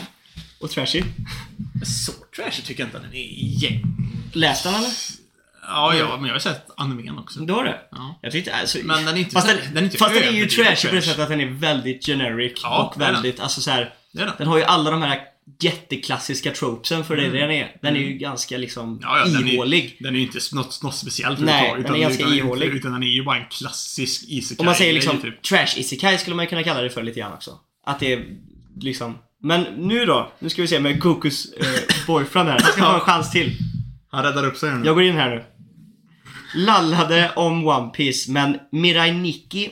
Och 0.60 0.70
trashy. 0.70 1.02
Så 1.84 2.12
trashig 2.36 2.64
tycker 2.64 2.82
jag 2.82 2.88
inte 2.88 2.98
den 2.98 3.14
är 3.14 3.24
igen. 3.24 3.82
Läste 4.32 4.68
den 4.68 4.78
eller? 4.78 4.90
Ja, 5.68 5.94
ja, 5.94 6.16
men 6.16 6.26
jag 6.26 6.34
har 6.34 6.38
sett 6.40 6.66
animen 6.76 7.18
också. 7.18 7.40
Du 7.40 7.52
har 7.52 7.64
det? 7.64 7.80
Ja. 7.90 8.18
Jag 8.22 8.32
tyckte 8.32 8.54
alltså... 8.54 8.78
Men 8.84 9.04
den 9.04 9.14
är 9.14 9.18
inte 9.18 9.30
Fast 9.30 9.46
den, 9.48 9.56
den 9.68 9.76
är 9.76 9.82
inte 9.82 9.96
fast 9.98 10.14
den 10.14 10.22
är 10.22 10.30
ju 10.32 10.46
trashig 10.46 10.90
på 10.90 10.96
det 10.96 11.02
sättet 11.02 11.20
att 11.22 11.28
den 11.28 11.40
är 11.40 11.46
väldigt 11.50 12.06
generic 12.06 12.60
Ja, 12.62 12.92
och 12.94 13.00
väldigt, 13.00 13.40
alltså 13.40 13.60
så 13.60 13.70
här. 13.70 13.94
Den. 14.12 14.30
Den 14.38 14.46
har 14.46 14.58
ju 14.58 14.64
alla 14.64 14.90
de 14.90 15.02
här 15.02 15.20
jätteklassiska 15.60 16.50
tropesen 16.50 17.04
för 17.04 17.16
det 17.16 17.28
den 17.30 17.50
är. 17.50 17.76
Den 17.82 17.96
är 17.96 18.00
ju 18.00 18.12
ganska 18.12 18.58
liksom 18.58 18.88
Mm. 18.88 18.98
Ja, 19.02 19.18
ja, 19.18 19.24
den 19.24 19.48
är- 19.48 19.52
ihålig. 19.52 19.96
Den 20.00 20.14
är 20.14 20.18
ju 20.18 20.24
inte 20.24 20.38
något, 20.52 20.82
något 20.82 20.94
speciellt 20.94 21.40
Nej, 21.40 21.54
överhuvudtaget, 21.54 21.86
den 21.86 21.96
är 21.96 22.00
ganska 22.00 22.24
utan, 22.24 22.38
ihålig. 22.38 22.66
Utan 22.66 22.92
den 22.92 23.02
är 23.02 23.06
ju 23.06 23.24
bara 23.24 23.36
en 23.38 23.48
klassisk 23.50 24.24
isekai. 24.28 24.62
Om 24.62 24.66
man 24.66 24.74
säger 24.74 24.92
liksom 24.92 25.20
typ. 25.20 25.42
trash 25.42 25.68
isekai 25.76 26.18
skulle 26.18 26.36
man 26.36 26.44
ju 26.44 26.48
kunna 26.48 26.62
kalla 26.62 26.80
det 26.82 26.90
för 26.90 27.02
lite 27.02 27.20
grann 27.20 27.32
också. 27.32 27.58
Att 27.86 28.00
det 28.00 28.12
är 28.12 28.24
liksom... 28.76 29.18
Men 29.42 29.62
nu 29.62 30.06
då? 30.06 30.32
Nu 30.38 30.48
ska 30.48 30.62
vi 30.62 30.68
se 30.68 30.80
med 30.80 31.00
Gokus 31.00 31.52
eh, 31.52 31.66
boyfriend 32.06 32.48
här. 32.48 32.60
Han 32.60 32.72
ska 32.72 32.82
få 32.82 32.94
en 32.94 33.00
chans 33.00 33.30
till. 33.30 33.56
Han 34.10 34.24
räddar 34.24 34.46
upp 34.46 34.56
sig 34.56 34.74
nu. 34.74 34.86
Jag 34.86 34.94
går 34.94 35.04
in 35.04 35.14
här 35.14 35.30
nu. 35.30 35.44
Lallade 36.54 37.32
om 37.36 37.66
One 37.66 37.90
Piece 37.90 38.30
men 38.30 38.58
Mirai 38.72 39.12
Nikki 39.12 39.70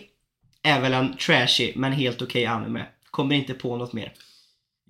är 0.62 0.80
väl 0.80 0.92
en 0.92 1.16
trashy 1.16 1.72
men 1.76 1.92
helt 1.92 2.22
okej 2.22 2.46
anime. 2.46 2.86
Kommer 3.11 3.34
inte 3.34 3.55
på 3.55 3.76
något 3.76 3.92
mer. 3.92 4.12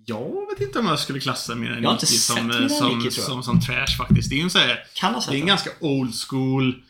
Jag 0.07 0.47
vet 0.51 0.61
inte 0.61 0.79
om 0.79 0.87
jag 0.87 0.99
skulle 0.99 1.21
klassa 1.21 1.55
Mirai 1.55 1.81
Nikki 1.81 2.07
sett 2.07 2.19
som, 2.19 2.47
Mirai 2.47 2.69
som, 2.69 2.89
Nikki, 2.89 3.05
jag. 3.05 3.13
som, 3.13 3.43
som 3.43 3.61
trash 3.61 3.97
faktiskt. 3.99 4.31
Det 4.31 4.35
är 4.35 4.37
ju 4.37 4.43
en 4.43 4.51
så 4.51 4.59
här, 4.59 4.79
Det 5.31 5.37
är 5.37 5.41
en 5.41 5.47
ganska 5.47 5.71
old 5.81 6.15
school 6.15 6.83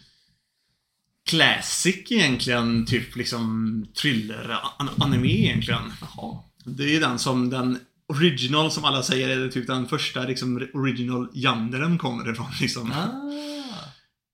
classic 1.30 2.12
egentligen, 2.12 2.86
typ 2.86 3.16
liksom 3.16 3.86
thriller-anime 3.94 5.28
egentligen. 5.28 5.92
Jaha. 6.00 6.38
Det 6.64 6.82
är 6.84 6.88
ju 6.88 7.00
den 7.00 7.18
som 7.18 7.50
den 7.50 7.78
original, 8.08 8.70
som 8.70 8.84
alla 8.84 9.02
säger, 9.02 9.28
är 9.28 9.48
typ 9.48 9.66
den 9.66 9.88
första 9.88 10.22
liksom 10.22 10.68
original 10.74 11.28
genren 11.34 11.98
kommer 11.98 12.32
ifrån 12.32 12.46
liksom. 12.60 12.92
Ah. 12.92 13.06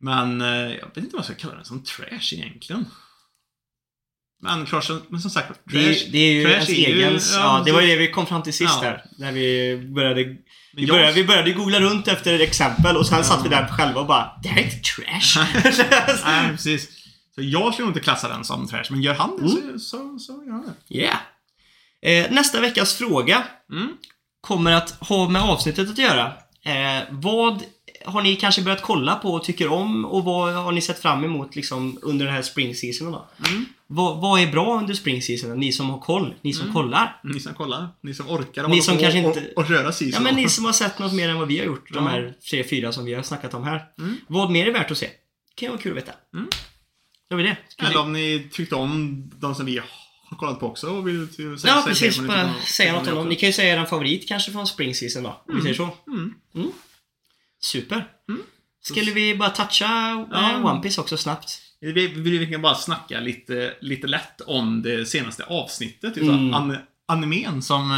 Men 0.01 0.41
eh, 0.41 0.49
jag 0.49 0.87
vet 0.87 0.97
inte 0.97 1.11
vad 1.13 1.19
jag 1.19 1.25
ska 1.25 1.35
kalla 1.35 1.55
den 1.55 1.65
som 1.65 1.85
trash 1.85 2.33
egentligen. 2.35 2.85
Men 4.43 4.67
men 5.09 5.21
som 5.21 5.31
sagt, 5.31 5.49
trash, 5.49 5.55
Det 5.65 5.79
är, 6.07 6.13
det 6.13 6.19
är 6.19 6.33
ju 6.33 6.43
trash 6.45 6.53
ens 6.53 6.69
egen... 6.69 7.19
Ja, 7.33 7.63
det 7.67 7.73
var 7.73 7.81
ju 7.81 7.87
det 7.87 7.97
vi 7.97 8.11
kom 8.11 8.27
fram 8.27 8.43
till 8.43 8.53
sist 8.53 8.75
Ja. 8.83 8.89
där. 8.89 9.05
När 9.19 9.33
vi 9.33 9.77
började... 9.95 10.25
Vi 10.25 10.37
jag- 10.75 10.89
började, 10.89 11.13
vi 11.13 11.25
började 11.25 11.53
googla 11.53 11.81
runt 11.81 12.09
efter 12.09 12.35
ett 12.35 12.41
exempel 12.41 12.97
och 12.97 13.07
sen 13.07 13.25
satt 13.25 13.45
vi 13.45 13.49
där 13.49 13.67
själva 13.69 14.01
och 14.01 14.07
bara 14.07 14.41
Det 14.43 14.49
här 14.49 14.61
är 14.61 14.65
inte 14.65 14.81
trash. 14.81 15.45
Nej, 16.27 16.49
precis. 16.51 16.89
Så 17.35 17.43
jag 17.43 17.75
skulle 17.75 17.89
inte 17.89 18.01
klassa 18.01 18.29
den 18.29 18.45
som 18.45 18.69
trash, 18.69 18.85
men 18.91 19.03
gör 19.03 19.15
han 19.15 19.37
det 19.37 19.43
Mm. 19.53 19.79
så, 19.79 19.79
så, 19.79 20.19
så 20.19 20.33
gör 20.47 20.53
han 20.53 20.73
det. 20.89 20.95
yeah. 20.99 21.17
Eh, 22.03 22.31
nästa 22.31 22.61
veckas 22.61 22.95
fråga 22.95 23.43
Mm. 23.73 23.89
kommer 24.41 24.73
att 24.73 24.91
ha 25.09 25.29
med 25.29 25.43
avsnittet 25.43 25.91
att 25.91 25.99
göra. 25.99 26.33
Eh, 26.63 27.03
vad 27.11 27.63
har 28.05 28.23
ni 28.23 28.37
kanske 28.37 28.63
börjat 28.63 28.83
kolla 28.83 29.15
på 29.15 29.33
och 29.35 29.45
tycker 29.45 29.69
om 29.73 30.05
och 30.05 30.25
vad 30.25 30.55
har 30.55 30.73
ni 30.73 30.81
sett 30.81 30.99
fram 30.99 31.25
emot 31.25 31.57
liksom, 31.57 31.99
under 32.03 32.27
den 32.27 32.35
här 32.35 32.43
spring 32.43 32.75
seasonen 32.75 33.13
då? 33.13 33.29
Mm. 33.49 33.65
Vad, 33.87 34.21
vad 34.21 34.41
är 34.41 34.47
bra 34.53 34.79
under 34.79 34.95
spring 34.95 35.23
seasonen? 35.23 35.59
Ni 35.61 35.73
som 35.73 35.91
har 35.91 35.99
koll, 35.99 36.35
ni 36.43 36.53
som 36.53 36.73
kollar. 36.73 37.21
Ni 37.25 37.41
som 37.41 37.55
kollar, 37.55 37.89
ni 38.01 38.15
som 38.15 38.29
orkar 38.31 38.69
Ni 38.69 38.83
som 38.83 38.97
på 38.97 39.03
kanske 39.03 39.21
och, 39.27 39.37
inte- 39.37 39.53
och, 39.57 39.63
och 39.63 39.71
röra 39.71 39.93
sig 39.93 40.11
Ja 40.11 40.21
men 40.21 40.35
ni 40.35 40.49
som 40.49 40.65
har 40.65 40.73
sett 40.73 40.99
något 40.99 41.13
mer 41.13 41.29
än 41.29 41.39
vad 41.39 41.49
vi 41.49 41.59
har 41.59 41.67
gjort, 41.67 41.93
de 41.93 42.07
här 42.07 42.35
tre, 42.51 42.65
fyra 42.65 42.93
som 42.93 43.05
vi 43.05 43.15
har 43.15 43.23
snackat 43.23 43.55
om 43.55 43.65
här. 43.65 43.85
Mm. 43.99 44.17
Vad 44.27 44.51
mer 44.51 44.67
är 44.67 44.73
värt 44.73 44.91
att 44.91 44.99
se? 44.99 45.07
kan 45.55 45.67
ju 45.67 45.69
vara 45.71 45.81
kul 45.83 45.93
att 45.93 45.99
veta. 45.99 46.13
Mm. 46.35 46.49
Då 47.31 47.37
har 47.37 47.43
vi 47.43 47.49
det. 47.49 47.57
Eller 47.87 48.01
om 48.01 48.13
ni 48.13 48.49
tyckte 48.53 48.75
om 48.75 49.23
de 49.37 49.55
som 49.55 49.67
vi 49.67 49.79
har 49.79 49.87
kollat 50.37 50.61
på 50.61 50.67
också 50.67 50.87
och 50.91 51.09
vill 51.09 51.29
till, 51.29 51.59
säga, 51.59 51.75
Ja, 51.75 51.83
precis. 51.87 52.19
Bara 52.21 52.45
om- 52.45 52.55
säga 52.67 52.93
något 52.93 53.09
om 53.09 53.15
dem. 53.15 53.29
Ni 53.29 53.37
kan 53.37 53.47
ju 53.49 53.53
säga 53.53 53.81
er 53.83 53.85
favorit 53.87 54.29
kanske 54.29 54.53
från 54.53 54.67
Spring 54.67 54.95
Season 54.95 55.23
då. 55.23 55.43
Om 55.49 55.57
vi 55.57 55.63
säger 55.63 55.75
så. 55.75 55.89
Mm. 56.07 56.73
Super. 57.61 58.07
Mm. 58.29 58.43
Skulle 58.83 59.13
vi 59.13 59.37
bara 59.37 59.51
toucha 59.51 59.87
eh, 60.11 60.27
Ja. 60.31 60.71
One 60.73 60.81
Piece 60.83 61.01
också 61.01 61.17
snabbt? 61.17 61.61
Vi, 61.81 61.93
vi, 61.93 62.39
vi 62.39 62.47
kan 62.53 62.63
bara 62.63 62.75
snacka 62.75 63.21
lite, 63.21 63.75
lite 63.81 64.07
lätt 64.07 64.41
om 64.41 64.83
det 64.83 65.07
senaste 65.09 65.45
avsnittet. 65.45 66.15
Typ 66.15 66.23
Mm. 66.23 66.55
an, 66.55 66.77
animen 67.07 67.63
som 67.63 67.91
eh, 67.93 67.97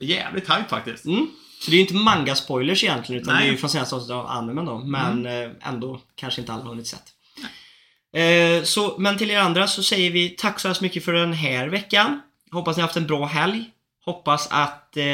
var 0.00 0.06
jävligt 0.06 0.44
hype 0.50 0.64
faktiskt. 0.68 1.04
Mm. 1.04 1.26
Så 1.60 1.70
det 1.70 1.74
är 1.74 1.78
ju 1.78 1.80
inte 1.82 1.94
manga-spoilers 1.94 2.84
egentligen, 2.84 3.22
utan 3.22 3.34
Nej. 3.34 3.42
det 3.44 3.48
är 3.48 3.52
ju 3.52 3.58
från 3.58 3.70
senaste 3.70 3.94
avsnittet 3.94 4.14
av 4.14 4.26
animen 4.26 4.64
då. 4.64 4.78
Men 4.78 5.26
eh, 5.26 5.50
ändå 5.60 6.00
kanske 6.14 6.40
inte 6.40 6.52
alla 6.52 6.62
har 6.62 6.68
hunnit 6.70 6.86
sett. 6.86 7.02
Eh, 8.16 8.62
så, 8.64 8.94
men 8.98 9.18
till 9.18 9.30
er 9.30 9.38
andra 9.38 9.66
så 9.66 9.82
säger 9.82 10.10
vi 10.10 10.28
tack 10.28 10.60
så 10.60 10.68
hemskt 10.68 10.80
mycket 10.80 11.04
för 11.04 11.12
den 11.12 11.32
här 11.32 11.68
veckan. 11.68 12.20
Hoppas 12.52 12.76
ni 12.76 12.80
har 12.80 12.86
haft 12.88 12.96
en 12.96 13.06
bra 13.06 13.24
helg. 13.26 13.64
Hoppas 14.04 14.48
att... 14.50 14.96
Eh, 14.96 15.04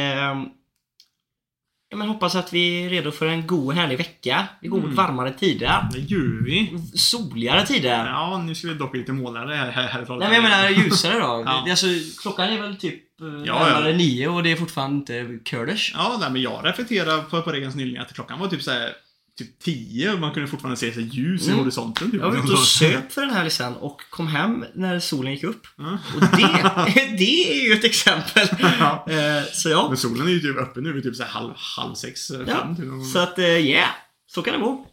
ja, 1.88 1.96
men 1.96 2.08
hoppas 2.08 2.34
att 2.34 2.52
vi 2.52 2.84
är 2.84 2.88
redo 2.90 3.10
för 3.10 3.26
en 3.26 3.46
god 3.46 3.74
härlig 3.74 3.98
vecka. 3.98 4.48
Vi 4.60 4.68
går 4.68 4.76
mot 4.76 4.84
Mm. 4.84 4.96
varmare 4.96 5.32
tider. 5.32 5.88
Det 5.92 5.98
gör 5.98 6.44
vi. 6.44 6.78
Soligare 6.94 7.66
tider. 7.66 8.06
Ja, 8.06 8.42
nu 8.46 8.54
ska 8.54 8.68
vi 8.68 8.74
dock 8.74 8.96
lite 8.96 9.12
målare 9.12 9.54
här, 9.54 9.70
här, 9.70 9.88
härifrån. 9.88 10.18
Nej 10.18 10.28
men 10.28 10.34
jag 10.34 10.42
menar 10.42 10.68
ljusare 10.84 11.18
då. 11.18 11.26
Ja. 11.46 11.62
det, 11.64 11.70
alltså, 11.70 11.86
klockan 12.22 12.48
är 12.48 12.60
väl 12.60 12.76
typ 12.76 13.20
eh, 13.20 13.26
närmare 13.26 13.90
ja. 13.90 13.96
nio 13.96 14.28
och 14.28 14.42
det 14.42 14.52
är 14.52 14.56
fortfarande 14.56 14.96
inte 14.96 15.38
Kurdish. 15.50 15.92
Ja, 15.94 16.16
nej, 16.20 16.30
men 16.30 16.42
jag 16.42 16.60
reflekterar 16.64 17.22
på, 17.22 17.42
på 17.42 17.50
Regans 17.52 17.74
nyligen 17.74 18.02
att 18.02 18.14
klockan 18.14 18.38
var 18.38 18.48
typ 18.48 18.62
så 18.62 18.70
här, 18.70 18.92
typ 19.38 19.58
10 19.58 20.12
och 20.12 20.18
man 20.20 20.34
kunde 20.34 20.48
fortfarande 20.48 20.76
se 20.76 20.92
så 20.94 21.00
ljus 21.00 21.42
i 21.42 21.46
Mm. 21.46 21.58
horisonten. 21.58 22.10
Typ. 22.10 22.20
Jag 22.20 22.30
var 22.30 22.38
ute 22.44 22.52
och 22.52 22.58
söp 22.66 23.12
för 23.12 23.20
den 23.20 23.30
här 23.30 23.48
sen 23.48 23.74
och 23.74 24.00
kom 24.10 24.26
hem 24.26 24.64
när 24.74 25.00
solen 25.00 25.32
gick 25.32 25.44
upp. 25.44 25.66
Ja. 25.76 25.98
Och 26.14 26.20
det, 26.20 27.16
det 27.18 27.52
är 27.60 27.64
ju 27.68 27.72
ett 27.72 27.84
exempel. 27.84 28.48
Ja. 28.80 29.06
Eh, 29.10 29.44
så 29.52 29.68
ja. 29.68 29.88
Men 29.88 29.96
solen 29.96 30.26
är 30.26 30.30
ju 30.30 30.40
typ 30.40 30.56
uppe 30.56 30.80
nu 30.80 30.92
vid 30.92 31.02
typ 31.02 31.16
så 31.16 31.24
halv, 31.24 31.52
halv 31.56 31.94
sex, 31.94 32.30
eh, 32.30 32.40
ja. 32.46 32.54
fem. 32.56 32.76
Typ. 32.76 33.12
Så 33.12 33.18
att, 33.18 33.38
eh, 33.38 33.44
yeah. 33.44 33.88
Så 34.26 34.42
kan 34.42 34.54
det 34.54 34.60
gå. 34.60 34.86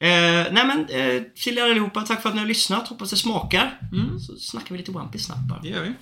Eh, 0.00 0.52
nej 0.52 0.66
men, 0.66 0.86
eh, 0.88 1.22
till 1.44 1.58
er 1.58 1.62
allihopa, 1.62 2.00
tack 2.02 2.22
för 2.22 2.28
att 2.28 2.34
ni 2.34 2.40
har 2.40 2.48
lyssnat. 2.48 2.88
Hoppas 2.88 3.10
det 3.10 3.16
smakar. 3.16 3.78
Mm. 3.92 4.20
Så 4.20 4.36
snackar 4.36 4.70
vi 4.74 4.78
lite 4.78 4.90
One 4.90 5.08
Piece 5.12 5.24
snabbt 5.26 5.48
bara. 5.48 5.60
Det 5.60 5.68
gör 5.68 5.82
vi. 5.82 5.92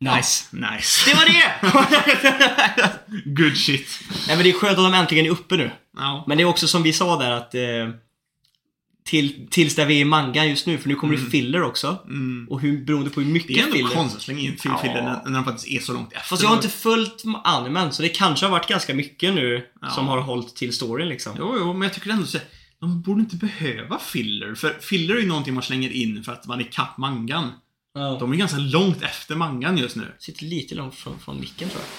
Nice. 0.00 0.56
Nice. 0.56 1.10
Det 1.10 1.14
var 1.16 1.24
det! 1.26 2.94
Good 3.40 3.56
shit. 3.56 4.00
nej 4.28 4.36
men 4.36 4.44
det 4.44 4.50
är 4.50 4.52
skönt 4.52 4.78
att 4.78 4.84
de 4.84 4.94
äntligen 4.94 5.26
är 5.26 5.30
uppe 5.30 5.56
nu. 5.56 5.70
Ja. 5.96 6.24
Men 6.28 6.36
det 6.36 6.42
är 6.42 6.46
också 6.46 6.68
som 6.68 6.82
vi 6.82 6.92
sa 6.92 7.18
där 7.22 7.30
att 7.30 7.54
eh, 7.54 7.60
till, 9.04 9.46
tills 9.50 9.74
där 9.74 9.86
vi 9.86 9.94
är 9.96 10.00
i 10.00 10.04
manga 10.04 10.44
just 10.44 10.66
nu, 10.66 10.78
för 10.78 10.88
nu 10.88 10.94
kommer 10.94 11.16
det 11.16 11.22
filler 11.30 11.62
också. 11.62 11.98
Mm. 12.06 12.46
Och 12.50 12.60
hur, 12.60 12.84
beroende 12.84 13.10
på 13.10 13.20
hur 13.20 13.28
mycket 13.32 13.48
Det 13.48 13.60
är 13.60 13.64
ändå 13.64 13.76
filler. 13.76 13.90
konstigt 13.90 14.16
att 14.16 14.22
slänga 14.22 14.40
in 14.40 14.56
Ja. 14.64 14.78
filler 14.78 15.02
när, 15.02 15.30
när 15.30 15.38
de 15.38 15.44
faktiskt 15.44 15.68
är 15.68 15.78
så 15.78 15.92
långt 15.92 16.12
efter. 16.12 16.28
Fast 16.28 16.42
jag 16.42 16.48
har 16.48 16.56
inte 16.56 16.68
följt 16.68 17.22
animen, 17.44 17.92
så 17.92 18.02
det 18.02 18.08
kanske 18.08 18.46
har 18.46 18.50
varit 18.50 18.68
ganska 18.68 18.94
mycket 18.94 19.34
nu 19.34 19.66
Ja. 19.82 19.90
som 19.90 20.08
har 20.08 20.20
hållit 20.20 20.56
till 20.56 20.72
storyn 20.72 21.08
liksom. 21.08 21.32
Jo, 21.38 21.54
jo, 21.58 21.72
men 21.72 21.82
jag 21.82 21.92
tycker 21.94 22.10
ändå 22.10 22.26
så 22.26 22.38
de 22.80 23.02
borde 23.02 23.20
inte 23.20 23.36
behöva 23.36 23.98
filler. 23.98 24.54
För 24.54 24.76
filler 24.80 25.14
är 25.14 25.20
ju 25.20 25.26
någonting 25.26 25.54
man 25.54 25.62
slänger 25.62 25.90
in 25.90 26.24
för 26.24 26.32
att 26.32 26.46
man 26.46 26.60
är 26.60 26.64
kapp 26.72 26.98
mangan. 26.98 27.52
Ja. 27.94 28.16
De 28.20 28.32
är 28.32 28.36
ganska 28.36 28.58
långt 28.58 29.02
efter 29.02 29.34
mangan 29.36 29.78
just 29.78 29.96
nu. 29.96 30.12
Sitter 30.18 30.44
lite 30.44 30.74
långt 30.74 30.94
från, 30.94 31.18
från 31.18 31.40
micken 31.40 31.68
tror 31.68 31.82
jag. 31.82 31.90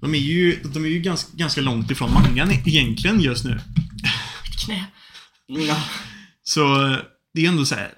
De 0.00 0.14
är 0.14 0.18
ju, 0.18 0.60
de 0.62 0.84
är 0.84 0.88
ju 0.88 1.00
ganska, 1.00 1.36
ganska 1.36 1.60
långt 1.60 1.90
ifrån 1.90 2.12
mangan 2.14 2.50
e- 2.50 2.62
egentligen 2.66 3.20
just 3.20 3.44
nu. 3.44 3.60
Mitt 4.44 4.64
knä. 4.64 4.84
Ja. 5.46 5.84
Så 6.42 6.96
det 7.34 7.44
är 7.44 7.48
ändå 7.48 7.64
så 7.64 7.74
här. 7.74 7.94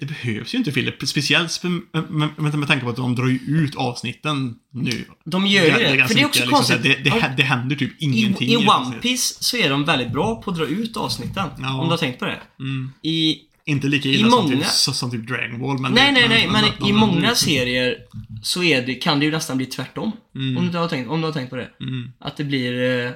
Det 0.00 0.06
behövs 0.06 0.54
ju 0.54 0.58
inte 0.58 0.72
filler. 0.72 1.06
Speciellt 1.06 1.48
spe- 1.50 1.82
med, 1.92 2.34
med, 2.38 2.54
med 2.58 2.68
tanke 2.68 2.84
på 2.84 2.90
att 2.90 2.96
de 2.96 3.14
drar 3.14 3.26
ju 3.26 3.38
ut 3.46 3.74
avsnitten 3.76 4.54
nu. 4.72 5.04
De 5.24 5.46
gör 5.46 5.64
ju 5.64 5.70
det. 5.70 5.96
ganska 5.96 6.08
För 6.08 6.14
det 6.14 6.20
är 6.20 6.26
också 6.26 6.40
liksom, 6.40 6.64
så 6.64 6.72
här, 6.72 6.78
konstigt. 6.78 7.04
det, 7.04 7.10
det, 7.10 7.34
det 7.36 7.42
händer 7.42 7.76
typ 7.76 7.92
ingenting. 8.02 8.48
I 8.48 8.52
i 8.52 8.56
One. 8.56 8.96
Piece 9.02 9.34
så 9.44 9.56
är 9.56 9.70
de 9.70 9.84
väldigt 9.84 10.12
bra 10.12 10.42
på 10.42 10.50
att 10.50 10.56
dra 10.56 10.66
ut 10.66 10.96
avsnitten. 10.96 11.48
Ja. 11.58 11.74
Om 11.80 11.86
du 11.86 11.90
har 11.90 11.98
tänkt 11.98 12.18
på 12.18 12.24
det. 12.24 12.40
Mm. 12.60 12.92
I, 13.02 13.36
Inte 13.70 13.86
lika 13.86 14.08
I 14.08 14.14
illa 14.14 14.30
som, 14.30 14.44
många- 14.44 14.56
typ, 14.56 14.66
som 14.70 15.10
typ 15.10 15.28
Dragon 15.28 15.60
Ball. 15.60 15.78
Men 15.78 15.92
nej, 15.92 16.12
nej, 16.12 16.28
nej. 16.28 16.48
Men 16.48 16.64
de- 16.80 16.88
i 16.88 16.92
många 16.92 17.34
serier 17.34 17.96
så 18.42 18.62
är 18.62 18.82
det, 18.86 18.94
kan 18.94 19.18
det 19.18 19.24
ju 19.24 19.30
nästan 19.32 19.56
bli 19.56 19.66
tvärtom. 19.66 20.12
Mm. 20.34 20.56
Om, 20.58 20.72
du 20.72 20.78
har 20.78 20.88
tänkt, 20.88 21.08
om 21.10 21.20
du 21.20 21.26
har 21.26 21.32
tänkt 21.32 21.50
på 21.50 21.56
det. 21.56 21.68
Mm. 21.80 22.12
Att 22.20 22.36
det 22.36 22.44
blir 22.44 23.04
eh, 23.06 23.10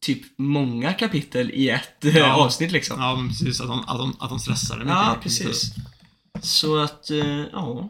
typ 0.00 0.22
många 0.38 0.92
kapitel 0.92 1.50
i 1.50 1.68
ett 1.68 2.04
eh, 2.04 2.16
Ja. 2.16 2.32
avsnitt 2.34 2.72
liksom. 2.72 3.00
Ja, 3.00 3.16
men 3.16 3.28
precis. 3.28 3.60
Att 3.60 3.68
de, 3.68 3.80
att 3.86 3.98
de, 3.98 4.16
att 4.20 4.28
de 4.30 4.38
stressar 4.38 4.74
det 4.78 4.84
mycket. 4.84 4.96
Ja, 4.98 5.16
precis. 5.22 5.74
Så 6.42 6.78
att, 6.78 7.10
eh, 7.10 7.42
ja. 7.52 7.88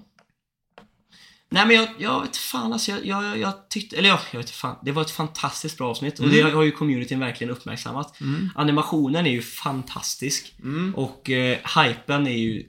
Nej 1.51 1.66
men 1.66 1.76
jag, 1.76 1.88
jag 1.99 2.20
vet 2.22 2.36
fan 2.36 2.72
alltså, 2.72 2.90
jag, 2.90 3.07
jag, 3.07 3.38
jag 3.38 3.68
tyckte, 3.68 3.97
eller 3.97 4.09
ja, 4.09 4.20
jag 4.30 4.38
vet 4.38 4.51
fan. 4.51 4.76
Det 4.82 4.92
var 4.92 5.03
ett 5.03 5.11
fantastiskt 5.11 5.78
bra 5.78 5.90
avsnitt 5.90 6.18
och 6.20 6.28
det 6.28 6.42
har 6.42 6.62
ju 6.62 6.70
communityn 6.70 7.20
verkligen 7.20 7.51
uppmärksammat. 7.51 8.20
Mm. 8.20 8.51
Animationen 8.55 9.26
är 9.26 9.30
ju 9.30 9.42
fantastisk 9.42 10.55
Mm. 10.62 10.94
och 10.94 11.30
eh, 11.30 11.59
hypen 11.84 12.26
är 12.26 12.38
ju 12.38 12.62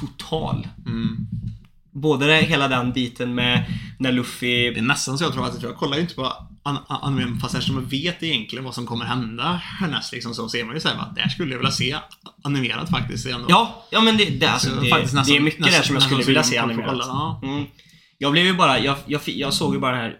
total. 0.00 0.68
Mm. 0.86 1.16
Både 1.92 2.26
det, 2.26 2.36
hela 2.40 2.68
den 2.68 2.92
biten 2.92 3.34
med 3.34 3.64
när 3.98 4.10
Det 4.10 4.16
Luffy... 4.16 4.66
är 4.66 4.80
nästan 4.82 5.18
så 5.18 5.24
jag 5.24 5.32
tror 5.32 5.46
att 5.46 5.62
jag 5.62 5.76
kollar 5.76 5.96
ju 5.96 6.02
inte 6.02 6.14
på 6.14 6.24
an- 6.62 6.78
an- 6.88 6.98
animen 7.02 7.40
fast 7.40 7.54
eftersom 7.54 7.76
jag 7.76 7.90
vet 7.90 8.22
egentligen 8.22 8.64
vad 8.64 8.74
som 8.74 8.86
kommer 8.86 9.04
hända 9.04 9.60
härnäst 9.64 10.12
liksom 10.12 10.34
så 10.34 10.48
ser 10.48 10.64
man 10.64 10.74
ju 10.74 10.80
såhär 10.80 10.96
att 10.98 11.16
där 11.16 11.28
skulle 11.28 11.50
jag 11.52 11.58
vilja 11.58 11.70
se 11.72 11.96
animerat 12.42 12.90
faktiskt. 12.90 13.24
Det 13.24 13.30
ändå- 13.30 13.46
Ja, 13.48 13.84
ja 13.90 14.00
men 14.00 14.16
det, 14.16 14.24
det, 14.24 14.46
alltså, 14.46 14.68
Så 14.74 14.80
det, 14.80 14.90
faktiskt 14.90 15.14
nästan- 15.14 15.32
det 15.32 15.38
är 15.38 15.42
mycket 15.42 15.60
där 15.60 15.66
nästan- 15.66 15.84
som 15.84 15.94
jag 15.94 16.02
skulle 16.02 16.24
vilja 16.24 16.42
se 16.42 16.54
jag 16.56 16.62
animerat. 16.64 16.90
kolla, 16.90 17.04
ja. 17.06 17.40
Mm. 18.18 18.18
Jag 18.18 18.32
blev 18.32 18.44
ju 18.44 18.54
bara, 18.54 18.78
jag, 18.78 18.96
jag, 19.06 19.20
jag 19.24 19.54
såg 19.54 19.74
ju 19.74 19.80
bara 19.80 19.92
den 19.92 20.00
här 20.00 20.18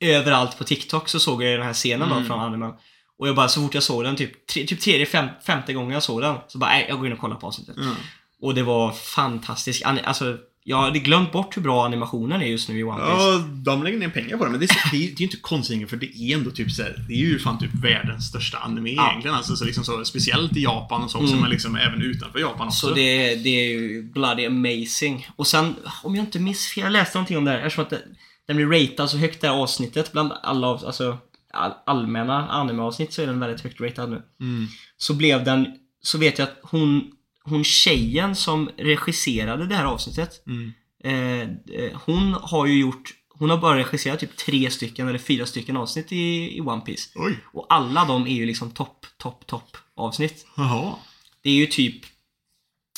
överallt 0.00 0.58
på 0.58 0.64
TikTok 0.64 1.08
så 1.08 1.20
såg 1.20 1.42
jag 1.42 1.58
den 1.58 1.66
här 1.66 1.72
scenen 1.74 2.08
Mm. 2.10 2.22
då 2.22 2.28
från 2.28 2.40
animen. 2.40 2.72
Och 3.18 3.28
jag 3.28 3.36
bara, 3.36 3.48
så 3.48 3.60
fort 3.60 3.74
jag 3.74 3.82
såg 3.82 4.04
den, 4.04 4.16
typ, 4.16 4.46
tre, 4.46 4.66
typ 4.66 4.80
tredje, 4.80 5.06
fem, 5.06 5.26
femte 5.46 5.72
gången 5.72 5.90
jag 5.92 6.02
såg 6.02 6.20
den, 6.20 6.36
så 6.48 6.58
bara, 6.58 6.70
nej, 6.70 6.86
jag 6.88 6.98
går 6.98 7.06
in 7.06 7.12
och 7.12 7.18
kollar 7.18 7.36
på 7.36 7.46
avsnittet. 7.46 7.74
Ja. 7.78 7.94
Och 8.40 8.54
det 8.54 8.62
var 8.62 8.92
fantastiskt. 8.92 9.84
Alltså, 9.84 10.36
jag 10.64 10.80
hade 10.82 10.98
glömt 10.98 11.32
bort 11.32 11.56
hur 11.56 11.62
bra 11.62 11.84
animationen 11.84 12.42
är 12.42 12.46
just 12.46 12.68
nu 12.68 12.78
i 12.78 12.82
One 12.84 12.96
Piece. 13.00 13.10
Ja, 13.22 13.44
de 13.64 13.82
lägger 13.82 13.98
ner 13.98 14.08
pengar 14.08 14.36
på 14.36 14.44
det, 14.44 14.50
men 14.50 14.60
det 14.60 14.66
är, 14.70 14.90
det 14.90 14.96
är, 14.96 15.20
ju 15.20 15.24
inte 15.24 15.36
konstigt 15.36 15.90
för 15.90 15.96
det 15.96 16.06
är 16.18 16.34
ändå 16.34 16.50
typ 16.50 16.70
så 16.70 16.82
här, 16.82 17.04
Det 17.08 17.14
är 17.14 17.18
ju 17.18 17.38
fan 17.38 17.58
typ 17.58 17.74
världens 17.74 18.28
största 18.28 18.58
anime 18.58 18.90
Ja. 18.90 19.10
egentligen. 19.10 19.36
Alltså, 19.36 19.56
så 19.56 19.64
liksom 19.64 19.84
så, 19.84 20.04
speciellt 20.04 20.56
i 20.56 20.62
Japan 20.62 21.02
och 21.04 21.10
så 21.10 21.18
också, 21.18 21.30
Mm. 21.32 21.40
men 21.40 21.50
liksom 21.50 21.76
även 21.76 22.02
utanför 22.02 22.38
Japan 22.38 22.66
också. 22.66 22.86
Så 22.88 22.94
det, 22.94 23.34
det 23.34 23.48
är 23.48 23.68
ju 23.70 24.02
bloody 24.02 24.46
amazing. 24.46 25.28
Och 25.36 25.46
sen, 25.46 25.74
om 26.02 26.16
jag 26.16 26.22
inte 26.22 26.38
minns 26.38 26.66
fel, 26.74 26.84
jag 26.84 26.92
läste 26.92 27.18
någonting 27.18 27.36
om 27.38 27.44
det 27.44 27.50
här. 27.50 27.58
Eftersom 27.58 27.84
att 27.84 27.90
det, 27.90 28.02
den 28.46 28.56
blir 28.56 28.66
ratad 28.66 29.10
så 29.10 29.16
högt 29.16 29.40
det 29.40 29.46
här 29.48 29.54
avsnittet 29.54 30.12
bland 30.12 30.32
alla 30.42 30.66
av- 30.66 30.86
alltså, 30.86 31.18
all, 31.54 31.72
allmänna 31.86 32.48
anime-avsnitt 32.48 33.12
så 33.12 33.22
är 33.22 33.26
den 33.26 33.40
väldigt 33.40 33.60
högt 33.60 33.80
ratad 33.80 34.10
nu. 34.10 34.22
Mm. 34.40 34.66
Så 34.96 35.14
blev 35.14 35.44
den, 35.44 35.66
så 36.02 36.18
vet 36.18 36.38
jag 36.38 36.48
att 36.48 36.58
hon, 36.62 37.10
hon 37.44 37.64
tjejen 37.64 38.36
som 38.36 38.70
regisserade 38.76 39.66
det 39.66 39.74
här 39.74 39.84
avsnittet. 39.84 40.42
Mm. 40.46 40.72
Eh, 41.04 41.48
eh, 41.80 42.00
hon 42.04 42.32
har 42.42 42.66
ju 42.66 42.80
gjort, 42.80 43.10
hon 43.38 43.50
har 43.50 43.58
bara 43.58 43.78
regisserat 43.78 44.20
typ 44.20 44.36
tre 44.36 44.70
stycken 44.70 45.08
eller 45.08 45.18
fyra 45.18 45.46
stycken 45.46 45.76
avsnitt 45.76 46.12
i, 46.12 46.56
i 46.56 46.60
One 46.60 46.80
Piece. 46.80 47.10
Oj. 47.14 47.38
Och 47.52 47.66
alla 47.68 48.04
de 48.04 48.26
är 48.26 48.34
ju 48.34 48.46
liksom 48.46 48.70
topp, 48.70 49.06
topp, 49.18 49.46
topp 49.46 49.76
avsnitt. 49.96 50.46
Jaha. 50.56 50.94
Det 51.42 51.50
är 51.50 51.54
ju 51.54 51.66
typ 51.66 52.02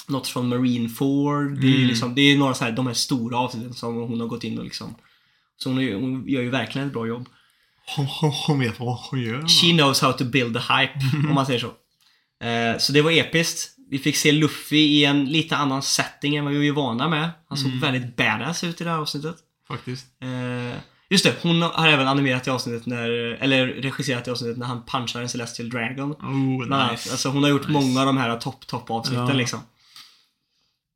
något 0.08 0.28
från 0.28 0.48
Marineford. 0.48 1.60
Det 1.60 1.66
är 1.66 1.70
ju 1.70 1.76
Mm. 1.76 1.88
liksom, 1.88 2.14
det 2.14 2.20
är 2.20 2.38
några 2.38 2.54
så 2.54 2.64
här, 2.64 2.72
de 2.72 2.86
här 2.86 2.94
stora 2.94 3.38
avsnitten 3.38 3.74
som 3.74 3.94
hon 3.94 4.20
har 4.20 4.26
gått 4.26 4.44
in 4.44 4.58
och 4.58 4.64
liksom. 4.64 4.94
Så 5.56 5.68
hon, 5.70 5.78
är, 5.80 5.94
hon 5.94 6.28
gör 6.28 6.42
ju 6.42 6.50
verkligen 6.50 6.86
ett 6.88 6.92
bra 6.94 7.06
jobb. 7.06 7.28
Hon, 8.46 8.60
vet 8.60 8.80
vad 8.80 8.98
hon 9.10 9.20
gör. 9.20 9.46
She 9.48 9.70
knows 9.72 10.00
how 10.00 10.12
to 10.12 10.24
build 10.24 10.56
a 10.56 10.60
hype, 10.60 10.92
om 11.28 11.34
man 11.34 11.46
säger 11.46 11.60
så. 11.60 11.66
Eh, 12.46 12.78
så 12.78 12.92
det 12.92 13.02
var 13.02 13.10
episkt. 13.10 13.73
Vi 13.94 14.00
fick 14.00 14.16
se 14.16 14.32
Luffy 14.32 14.76
i 14.76 15.04
en 15.04 15.24
lite 15.24 15.56
annan 15.56 15.82
setting 15.82 16.36
än 16.36 16.44
vad 16.44 16.54
vi 16.54 16.68
är 16.68 16.72
vana 16.72 17.08
med. 17.08 17.30
Han 17.48 17.58
såg 17.58 17.70
väldigt 17.72 18.16
badass 18.16 18.64
ut 18.64 18.80
i 18.80 18.84
det 18.84 18.90
här 18.90 18.98
avsnittet. 18.98 19.36
Faktiskt. 19.68 20.06
Eh, 20.22 20.78
just 21.10 21.24
det, 21.24 21.34
hon 21.42 21.62
har 21.62 21.88
även 21.88 22.08
animerat 22.08 22.46
i 22.46 22.50
avsnittet 22.50 22.86
när, 22.86 23.08
eller 23.40 23.66
regisserat 23.66 24.28
i 24.28 24.30
avsnittet 24.30 24.58
när 24.58 24.66
han 24.66 24.82
punchar 24.86 25.22
en 25.22 25.28
Celestial 25.28 25.68
Dragon. 25.70 26.12
Oh, 26.12 26.60
nice. 26.90 27.10
Alltså 27.10 27.28
hon 27.28 27.42
har 27.42 27.50
gjort 27.50 27.68
Nice. 27.68 27.72
många 27.72 28.00
av 28.00 28.06
de 28.06 28.16
här 28.16 28.38
topp, 28.38 28.66
topp 28.66 28.90
avsnitten 28.90 29.26
Ja. 29.26 29.32
liksom. 29.34 29.60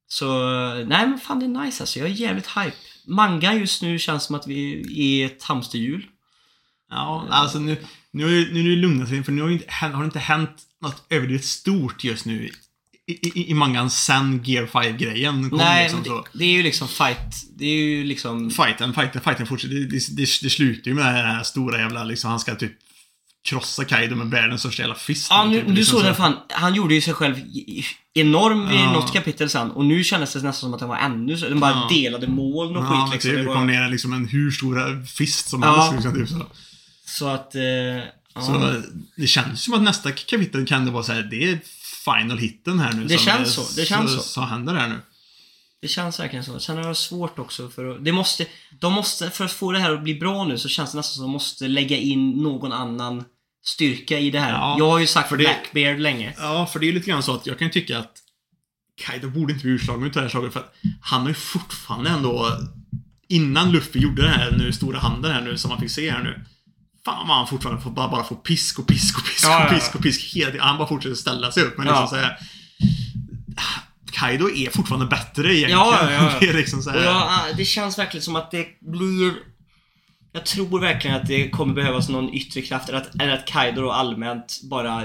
Så, 0.09 0.49
nej 0.75 1.07
men 1.09 1.19
fan 1.19 1.39
det 1.41 1.45
är 1.47 1.65
nice 1.65 1.83
alltså. 1.83 1.99
Jag 1.99 2.09
är 2.09 2.13
jävligt 2.13 2.47
hype. 2.47 2.77
Manga 3.07 3.55
just 3.55 3.83
nu 3.83 3.99
känns 3.99 4.25
som 4.25 4.35
att 4.37 4.47
vi 4.47 4.83
är 5.23 5.27
ett 5.27 5.43
hamsterhjul. 5.43 6.07
Ja, 6.91 7.27
alltså 7.31 7.59
nu, 7.59 7.77
nu, 8.11 8.53
nu 8.53 8.61
är 8.61 8.69
det 8.77 8.77
lugnat 8.77 9.09
sig, 9.09 9.25
för 9.25 9.33
nu 9.33 9.43
har, 9.43 9.51
inte, 9.51 9.65
har 9.71 9.99
det 10.01 10.05
inte 10.05 10.19
hänt 10.19 10.63
något 10.83 11.03
överdrivet 11.09 11.45
stort 11.45 12.05
just 12.05 12.27
nu 12.27 12.51
i, 13.09 13.29
i, 13.41 13.51
i 13.51 13.55
mangan 13.55 13.91
sen 13.91 14.43
Gear 14.45 14.67
5-grejen 14.67 15.51
kom 15.51 15.59
nej, 15.59 15.83
liksom 15.83 16.05
så. 16.05 16.17
det, 16.33 16.39
det 16.39 16.45
är 16.45 16.53
ju 16.53 16.63
liksom 16.63 16.89
fight. 16.89 17.35
Det 17.59 17.65
är 17.65 17.75
ju 17.75 18.05
liksom... 18.05 18.51
Fighten, 18.51 18.95
fighten, 18.95 19.21
fighten 19.21 19.47
fortsätter. 19.47 19.75
Det, 19.75 19.87
det, 20.17 20.27
det, 20.43 20.51
slutar 20.51 20.89
ju 20.89 20.95
med 20.95 21.05
den 21.15 21.15
här 21.37 21.43
stora 21.43 21.79
jävla, 21.79 22.05
liksom, 22.05 22.31
han 22.31 22.41
ska 22.41 22.55
typ 22.55 22.73
krossa 23.49 23.85
Kaido 23.85 24.17
med 24.17 24.27
världens 24.27 24.61
största 24.61 24.83
jävla 24.83 24.95
fist. 24.95 25.27
Ja, 25.31 25.45
nu, 25.45 25.57
typ, 25.59 25.67
du 25.67 25.73
liksom 25.73 25.93
såg 25.93 26.01
så. 26.01 26.07
den 26.07 26.15
fan. 26.15 26.35
Han 26.51 26.75
gjorde 26.75 26.95
ju 26.95 27.01
sig 27.01 27.15
själv 27.15 27.35
enorm 28.15 28.71
i 28.71 28.75
Ja. 28.77 28.93
något 28.93 29.13
kapitel 29.13 29.51
sen. 29.51 29.71
Och 29.71 29.85
nu 29.85 30.05
kändes 30.05 30.33
det 30.33 30.39
nästan 30.43 30.53
som 30.55 30.75
att 30.75 30.81
den 30.81 30.89
var 30.89 30.97
ännu 30.97 31.37
så. 31.37 31.49
Den 31.49 31.61
bara 31.61 31.71
Ja. 31.71 31.89
delade 31.97 32.27
moln 32.29 32.77
och 32.77 32.85
Ja, 32.85 32.89
skit 33.07 33.13
liksom. 33.13 33.31
typ, 33.31 33.37
Det 33.39 33.43
det 33.43 33.49
var, 33.49 33.55
kom 33.55 33.67
ner 33.67 33.89
liksom 33.91 34.13
en 34.13 34.29
hur 34.29 34.51
stor 34.51 35.05
fist 35.07 35.49
som 35.49 35.63
Ja. 35.63 35.75
helst. 35.81 35.93
Liksom, 35.95 36.15
typ, 36.15 36.29
så. 36.29 36.47
så 37.07 37.29
att... 37.29 37.55
Eh, 37.55 38.43
så 38.47 38.83
det 39.17 39.27
känns 39.27 39.63
som 39.63 39.75
att 39.75 39.83
nästa 39.83 40.13
kapitel 40.13 40.67
kan 40.67 40.85
det 40.85 40.91
vara 40.91 41.03
så 41.03 41.13
här, 41.13 41.23
det 41.23 41.45
är 41.45 41.59
final 42.13 42.39
hitten 42.39 42.79
här 42.79 42.93
nu. 42.93 43.05
Det 43.05 43.19
känns 43.19 43.55
så, 43.55 43.81
det 43.81 43.87
känns 43.87 44.15
så. 44.15 44.21
Som 44.21 44.45
händer 44.45 44.75
här 44.75 44.89
nu. 44.89 45.01
Det 45.81 45.89
känns 45.89 46.21
verkligen 46.21 46.45
så. 46.45 46.61
Sen 46.61 46.77
har 46.77 46.85
jag 46.85 46.97
svårt 46.97 47.39
också 47.39 47.69
för 47.69 47.85
att... 47.91 48.05
Det 48.05 48.13
måste... 48.13 48.47
De 48.81 48.93
måste... 48.93 49.31
För 49.31 49.45
att 49.45 49.53
få 49.53 49.73
det 49.73 49.79
här 49.79 49.95
att 49.95 50.03
bli 50.03 50.15
bra 50.15 50.45
nu 50.45 50.59
så 50.59 50.69
känns 50.69 50.93
det 50.93 50.97
nästan 50.97 51.15
som 51.15 51.25
att 51.25 51.29
de 51.29 51.33
måste 51.33 51.69
lägga 51.69 51.97
in 51.97 52.31
någon 52.31 52.73
annan 52.73 53.25
styrka 53.65 54.19
i 54.19 54.31
det 54.31 54.41
här. 54.41 54.53
Ja, 54.53 54.77
jag 54.79 54.91
har 54.91 54.99
ju 54.99 55.07
sagt 55.07 55.29
för 55.29 55.37
det- 55.37 55.45
Blackbeard 55.45 55.99
länge. 55.99 56.35
Ja, 56.39 56.67
för 56.67 56.79
det 56.79 56.89
är 56.89 56.93
lite 56.93 57.11
grann 57.11 57.23
så 57.23 57.35
att 57.35 57.47
jag 57.47 57.59
kan 57.59 57.67
ju 57.67 57.73
tycka 57.73 57.99
att 57.99 58.13
Kaido 59.01 59.31
borde 59.31 59.53
inte 59.53 59.65
bli 59.65 59.75
utslagen 59.75 60.07
ut 60.07 60.15
det 60.15 60.21
här 60.21 60.29
slaget 60.29 60.53
för 60.53 60.61
att 60.61 60.75
han 61.01 61.21
har 61.21 61.29
ju 61.29 61.35
fortfarande 61.35 62.11
ändå 62.11 62.59
innan 63.29 63.73
Luffy 63.73 63.99
gjorde 63.99 64.23
den 64.23 64.33
här 64.33 64.51
nu 64.51 64.73
stora 64.73 64.99
handen 64.99 65.33
här 65.33 65.41
nu 65.41 65.59
som 65.59 65.69
man 65.69 65.81
fick 65.81 65.91
se 65.91 66.11
här 66.11 66.23
nu. 66.23 66.45
Fan 67.05 67.29
vad 67.29 67.37
han 67.37 67.47
fortfarande 67.47 67.83
får, 67.83 67.91
bara, 67.91 68.09
bara 68.09 68.25
får 68.25 68.37
pisk 68.37 68.79
och 68.79 68.87
pisk 68.87 69.19
och 69.19 69.25
pisk 69.25 69.45
Ja, 69.45 69.51
ja, 69.51 69.67
och 69.67 69.73
ja. 69.73 69.79
pisk 69.79 69.95
och 69.95 70.03
pisk 70.03 70.35
hela 70.35 70.51
tiden. 70.51 70.67
Han 70.67 70.79
bara 70.79 70.89
fortsätter 70.89 71.17
ställa 71.17 71.53
sig 71.53 71.63
upp. 71.63 71.79
Men 71.79 71.87
Ja. 71.87 71.93
liksom 72.01 72.09
så 72.19 72.25
här, 72.25 72.37
Kaido 74.13 74.51
är 74.51 74.71
fortfarande 74.71 75.07
bättre 75.07 75.43
egentligen. 75.55 75.71
Ja, 75.79 75.99
ja, 76.03 76.13
ja. 76.13 76.35
Det 76.41 76.53
liksom 76.53 76.83
så 76.83 76.91
Och 76.91 76.97
här, 76.97 77.05
jag, 77.05 77.17
ah, 77.17 77.45
det 77.57 77.65
känns 77.65 77.99
verkligen 77.99 78.23
som 78.25 78.37
att 78.37 78.51
det 78.51 78.67
blir... 78.81 79.33
Jag 80.33 80.47
tror 80.47 80.81
verkligen 80.81 81.17
att 81.17 81.27
det 81.29 81.51
kommer 81.51 81.75
behövas 81.75 82.09
någon 82.09 82.35
yttre 82.35 82.63
kraft, 82.63 82.89
eller 82.89 82.99
att, 82.99 83.15
eller 83.23 83.33
att 83.33 83.47
Kaido 83.47 83.81
då 83.83 83.91
allmänt 83.93 84.61
bara 84.71 85.05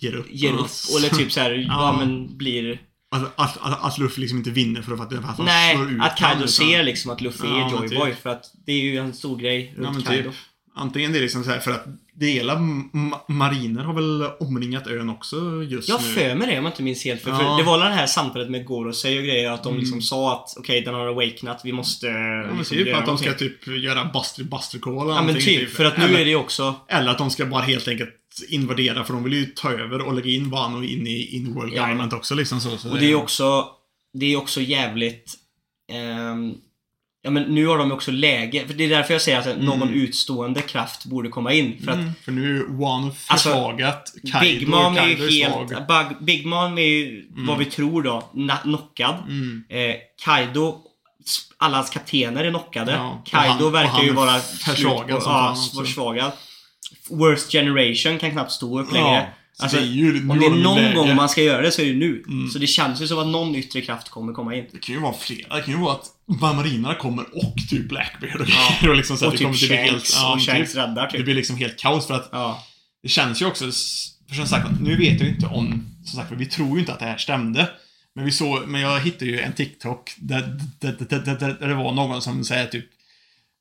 ger 0.00 0.14
upp. 0.14 0.26
ger 0.30 0.52
upp. 0.52 0.70
Eller 0.98 1.08
typ 1.08 1.32
så 1.32 1.40
här, 1.40 1.50
ja. 1.68 1.68
Ja. 1.68 1.96
men 1.98 2.36
blir... 2.38 2.80
Att, 3.10 3.22
att, 3.40 3.56
att, 3.60 3.84
att 3.84 3.98
Luffy 3.98 4.20
liksom 4.20 4.38
inte 4.38 4.50
vinner 4.50 4.82
för 4.82 4.92
att, 4.92 4.98
för 5.08 5.18
att 5.18 5.36
han 5.36 5.46
Nej, 5.46 5.76
slår 5.76 5.92
ut 5.92 6.00
att 6.02 6.16
Kaido 6.18 6.36
utan- 6.36 6.48
ser 6.48 6.82
liksom 6.82 7.10
att 7.10 7.20
Luffy 7.20 7.46
Ja, 7.48 7.66
är 7.66 7.70
Joyboy. 7.70 8.10
typ. 8.10 8.22
För 8.22 8.30
att 8.30 8.44
det 8.66 8.72
är 8.72 8.80
ju 8.80 8.96
en 8.96 9.12
stor 9.14 9.38
grej 9.38 9.74
Ja, 9.76 9.82
runt 9.82 9.94
men 9.94 10.02
Kaido. 10.02 10.30
typ. 10.30 10.38
Antingen 10.78 11.12
det 11.12 11.18
är 11.18 11.22
liksom 11.22 11.44
så 11.44 11.50
här 11.50 11.58
för 11.60 11.70
att 11.70 11.84
det 12.14 12.26
hela 12.26 12.54
ma- 12.56 13.18
mariner 13.28 13.84
har 13.84 13.94
väl 13.94 14.22
omringat 14.40 14.86
ön 14.86 15.08
också 15.10 15.36
just 15.62 15.88
Jag 15.88 16.00
nu. 16.02 16.08
för 16.08 16.34
mig 16.34 16.48
det 16.48 16.58
om 16.58 16.64
jag 16.64 16.72
inte 16.72 16.82
minns 16.82 17.04
helt 17.04 17.22
fel. 17.22 17.32
Ja. 17.32 17.40
Mm. 17.40 17.50
För 17.52 17.58
det 17.58 17.66
var 17.66 17.78
väl 17.78 17.88
det 17.88 17.94
här 17.94 18.06
samtalet 18.06 18.50
med 18.50 18.64
Gorosei 18.66 19.18
och 19.18 19.24
grejer 19.24 19.50
att 19.50 19.62
de 19.64 19.78
liksom 19.78 20.02
sa 20.02 20.32
att 20.32 20.54
okej, 20.58 20.80
den 20.80 20.94
har 20.94 21.06
awakenat, 21.06 21.60
vi 21.64 21.72
måste... 21.72 22.06
Ja, 22.06 22.46
men 22.46 22.58
liksom 22.58 22.76
typ 22.76 22.96
att 22.96 23.06
de 23.06 23.18
ska 23.18 23.32
typ 23.32 23.66
göra 23.66 24.04
Buster 24.04 24.44
Buster 24.44 24.78
Call 24.78 24.92
eller 24.94 25.04
Ja 25.08 25.14
men 25.14 25.26
någonting, 25.26 25.58
typ, 25.58 25.70
för 25.70 25.84
att 25.84 25.98
nu 25.98 26.04
eller, 26.04 26.18
är 26.18 26.24
det 26.24 26.30
ju 26.30 26.36
också... 26.36 26.74
eller 26.88 27.10
att 27.10 27.18
de 27.18 27.30
ska 27.30 27.46
bara 27.46 27.62
helt 27.62 27.88
enkelt 27.88 28.10
invadera 28.48 29.04
för 29.04 29.12
de 29.14 29.24
vill 29.24 29.32
ju 29.32 29.44
ta 29.46 29.72
över 29.72 30.00
och 30.06 30.14
lägga 30.14 30.30
in 30.30 30.50
Wano 30.50 30.82
in 30.84 31.06
i 31.06 31.36
in 31.36 31.54
World 31.54 31.72
Ja. 31.74 31.82
Government 31.82 32.12
också 32.12 32.34
liksom 32.34 32.60
så. 32.60 32.76
så 32.78 32.90
Och 32.90 32.98
det 32.98 33.10
är 33.10 33.14
också... 33.14 33.66
Det 34.12 34.32
är 34.32 34.36
också 34.36 34.60
jävligt... 34.60 35.34
ehm, 35.92 36.54
ja 37.26 37.30
men 37.30 37.42
nu 37.42 37.66
har 37.66 37.78
de 37.78 37.92
också 37.92 38.10
läge, 38.10 38.66
för 38.66 38.74
det 38.74 38.84
är 38.84 38.88
därför 38.88 39.12
jag 39.14 39.22
säger 39.22 39.38
att 39.38 39.58
någon 39.58 39.90
utstående 39.90 40.62
kraft 40.62 41.04
borde 41.04 41.28
komma 41.28 41.52
in. 41.52 41.80
För 41.84 41.90
att 41.92 41.98
Mm, 41.98 42.10
för 42.24 42.32
nu 42.32 42.56
är 42.60 43.04
Alltså, 43.06 43.48
försvagat. 43.48 44.12
Kaido, 44.32 44.58
Big 44.58 44.68
Mom 44.68 44.96
är 44.96 45.06
ju 45.06 45.30
helt... 45.30 45.68
Bug, 45.68 46.06
Big 46.26 46.46
Mom 46.46 46.78
är 46.78 46.82
ju, 46.82 47.28
vad 47.30 47.58
vi 47.58 47.64
tror 47.64 48.02
då, 48.02 48.30
knockad. 48.62 49.14
Mm. 49.28 49.64
Eh, 49.68 49.94
Kaido, 50.24 50.80
alla 51.58 51.76
hans 51.76 51.90
kaptener 51.90 52.44
är 52.44 52.50
knockade. 52.50 52.92
Ja, 52.92 53.22
Kaido 53.26 53.64
han- 53.64 53.72
verkar 53.72 54.02
ju 54.02 54.12
vara 54.12 54.38
försvagad 54.40 55.22
Ja, 55.24 55.50
också. 55.50 55.80
försvagad. 55.84 56.32
Worst 57.10 57.52
generation 57.52 58.18
kan 58.18 58.30
knappt 58.30 58.52
stå 58.52 58.80
upp 58.80 58.92
längre. 58.92 59.08
Ja, 59.14 59.26
Alltså, 59.58 59.76
det 59.76 59.82
är 59.82 59.86
ju, 59.86 60.30
om 60.30 60.38
det 60.38 60.46
är 60.46 60.50
någon 60.50 60.82
läge. 60.82 60.94
gång 60.94 61.16
man 61.16 61.28
ska 61.28 61.42
göra 61.42 61.62
det 61.62 61.70
så 61.70 61.82
är 61.82 61.86
det 61.86 61.94
nu. 61.94 62.24
Mm. 62.28 62.48
Så 62.48 62.58
det 62.58 62.66
känns 62.66 63.02
ju 63.02 63.06
som 63.06 63.18
att 63.18 63.26
någon 63.26 63.54
yttre 63.56 63.80
kraft 63.80 64.08
kommer 64.08 64.32
komma 64.32 64.54
in. 64.54 64.64
Det 64.72 64.78
kan 64.78 64.94
ju 64.94 65.00
vara 65.00 65.12
flera. 65.14 65.56
Det 65.56 65.62
kan 65.62 65.74
ju 65.74 65.80
vara 65.80 65.92
att 65.94 66.06
marinerna 66.40 66.94
kommer 66.94 67.24
och 67.36 67.54
typ 67.70 67.88
Blackbeard 67.88 68.40
och 68.40 68.46
Ja. 68.82 68.88
Och 68.90 68.96
liksom 68.96 69.16
så 69.16 69.26
Och 69.26 69.32
det 69.32 69.38
kommer 69.38 69.54
typ 69.54 69.68
bli 69.68 69.78
Shanks. 69.88 70.14
ja, 70.16 70.32
och 70.32 70.38
typ. 70.38 70.48
Shanks 70.48 70.74
räddar 70.74 71.06
Det 71.06 71.10
typ. 71.12 71.24
blir 71.24 71.34
liksom 71.34 71.56
helt 71.56 71.78
kaos 71.78 72.06
för 72.06 72.14
att 72.14 72.28
Ja. 72.32 72.64
det 73.02 73.08
känns 73.08 73.42
ju 73.42 73.46
också, 73.46 73.64
för 74.28 74.34
som 74.34 74.46
sagt, 74.46 74.68
nu 74.80 74.96
vet 74.96 75.20
jag 75.20 75.28
ju 75.28 75.34
inte 75.34 75.46
om, 75.46 75.86
som 76.04 76.16
sagt, 76.18 76.28
för 76.28 76.36
vi 76.36 76.46
tror 76.46 76.74
ju 76.74 76.80
inte 76.80 76.92
att 76.92 76.98
det 76.98 77.06
här 77.06 77.16
stämde. 77.18 77.70
Men 78.14 78.24
vi 78.24 78.30
såg, 78.32 78.68
men 78.68 78.80
jag 78.80 79.00
hittade 79.00 79.30
ju 79.30 79.40
en 79.40 79.52
TikTok 79.52 80.14
där, 80.18 80.60
där, 80.80 80.96
där, 80.98 81.18
där, 81.20 81.56
där, 81.60 81.68
det 81.68 81.74
var 81.74 81.92
någon 81.92 82.22
som 82.22 82.44
säger 82.44 82.66
typ, 82.66 82.84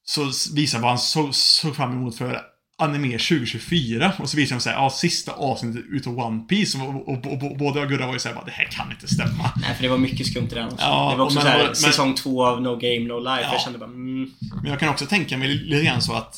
så 0.06 0.32
visar 0.56 0.80
vad 0.80 0.90
han 0.90 1.00
såg, 1.00 1.36
såg 1.36 1.76
fram 1.76 1.92
emot 1.92 2.18
för 2.18 2.42
anime 2.78 3.18
2024 3.18 4.14
och 4.20 4.30
så 4.30 4.38
visar 4.38 4.56
de 4.56 4.62
såhär, 4.62 4.78
ja, 4.78 4.90
sista 4.90 5.32
avsnittet 5.32 5.84
utav 5.92 6.20
One 6.20 6.40
Piece 6.40 6.78
och, 6.78 7.10
och, 7.10 7.26
och, 7.26 7.44
och 7.44 7.62
och 7.62 7.90
Gurra 7.90 8.06
var 8.06 8.14
ju 8.14 8.20
såhär, 8.20 8.36
bara, 8.36 8.46
det 8.46 8.52
här 8.52 8.66
kan 8.66 8.92
inte 8.92 9.08
stämma. 9.08 9.52
Nej, 9.62 9.76
för 9.76 9.84
det 9.84 9.90
var 9.90 9.98
mycket 9.98 10.28
skumt 10.28 10.48
i 10.52 10.56
den 10.56 10.66
också. 10.66 10.86
Ja, 10.86 11.12
det 11.12 11.18
var 11.18 11.26
också 11.26 11.42
såhär, 11.42 11.74
säsong 11.74 12.16
två 12.16 12.46
av 12.46 12.62
No 12.62 12.76
Game 12.76 13.08
No 13.08 13.20
Life. 13.20 13.42
Ja. 13.44 13.52
Jag 13.52 13.62
kände 13.62 13.80
bara, 13.80 13.90
mm, 13.90 14.32
Men 14.62 14.72
jag 14.72 14.80
kan 14.80 14.90
också 14.90 15.06
tänka 15.06 15.38
mig 15.38 15.48
lite 15.48 15.86
grann 15.86 16.02
så 16.02 16.14
att 16.14 16.34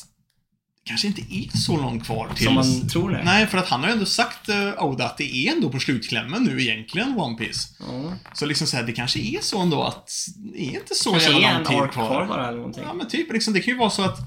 det 0.84 0.88
kanske 0.88 1.06
inte 1.06 1.20
är 1.20 1.56
så 1.56 1.76
långt 1.76 2.04
kvar 2.04 2.28
till... 2.34 2.44
som 2.44 2.54
man 2.54 2.88
tror 2.88 3.10
det. 3.10 3.22
Nej, 3.24 3.46
för 3.46 3.58
att 3.58 3.68
han 3.68 3.80
har 3.80 3.88
ju 3.88 3.92
ändå 3.92 4.06
sagt, 4.06 4.48
uh, 4.48 4.84
Oda, 4.84 5.04
att 5.04 5.18
det 5.18 5.34
är 5.34 5.52
ändå 5.52 5.70
på 5.70 5.80
slutklämmen 5.80 6.44
nu 6.44 6.62
egentligen, 6.62 7.18
One 7.18 7.36
Piece. 7.36 7.68
Ja. 7.80 8.12
Så 8.32 8.46
liksom 8.46 8.66
så 8.66 8.76
här, 8.76 8.84
det 8.84 8.92
kanske 8.92 9.18
är 9.18 9.38
så 9.40 9.60
ändå 9.60 9.82
att 9.82 10.10
det 10.36 10.60
är 10.60 10.70
inte 10.70 10.94
så 10.94 11.10
Kanske 11.10 11.30
är 11.30 11.40
jävla 11.40 11.48
en 11.48 11.56
lång 11.56 11.72
tid 11.72 11.80
ark 11.80 11.92
kvar. 11.92 12.06
kvar 12.06 12.26
bara 12.26 12.48
eller 12.48 12.56
någonting. 12.56 12.82
Ja, 12.86 12.94
men 12.94 13.08
typ 13.08 13.32
liksom, 13.32 13.54
det 13.54 13.60
kan 13.60 13.74
ju 13.74 13.78
vara 13.78 13.90
så 13.90 14.02
att 14.02 14.18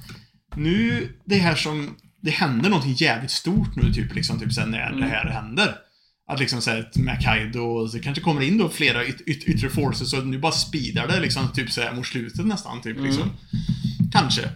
nu, 0.56 1.10
det 1.26 1.38
här 1.38 1.56
som, 1.56 1.95
det 2.22 2.32
händer 2.32 2.70
någonting 2.70 2.93
jävligt 2.93 3.32
stort 3.32 3.76
nu, 3.76 3.93
typ 3.93 4.16
liksom, 4.16 4.39
typ 4.39 4.54
sen 4.54 4.72
när 4.72 4.88
Mm. 4.88 4.99
det 4.99 5.08
här 5.08 5.30
händer. 5.30 5.76
Att 6.28 6.39
liksom 6.39 6.62
såhär, 6.62 6.89
med 6.95 7.22
Kaido, 7.24 7.60
och 7.60 7.91
det 7.91 7.99
kanske 7.99 8.24
kommer 8.24 8.41
in 8.41 8.58
då 8.58 8.70
flera 8.70 9.06
yt, 9.06 9.22
yt, 9.28 9.43
yttre 9.43 9.70
forces, 9.70 10.10
så 10.10 10.22
nu 10.22 10.39
bara 10.39 10.52
speedar 10.52 11.08
det 11.08 11.20
liksom, 11.20 11.52
typ 11.54 11.72
såhär 11.72 11.93
mot 11.95 12.08
slutet 12.08 12.45
nästan, 12.45 12.82
typ 12.82 12.97
liksom. 12.99 13.24
Mm. 13.24 13.36
Kanske. 14.12 14.49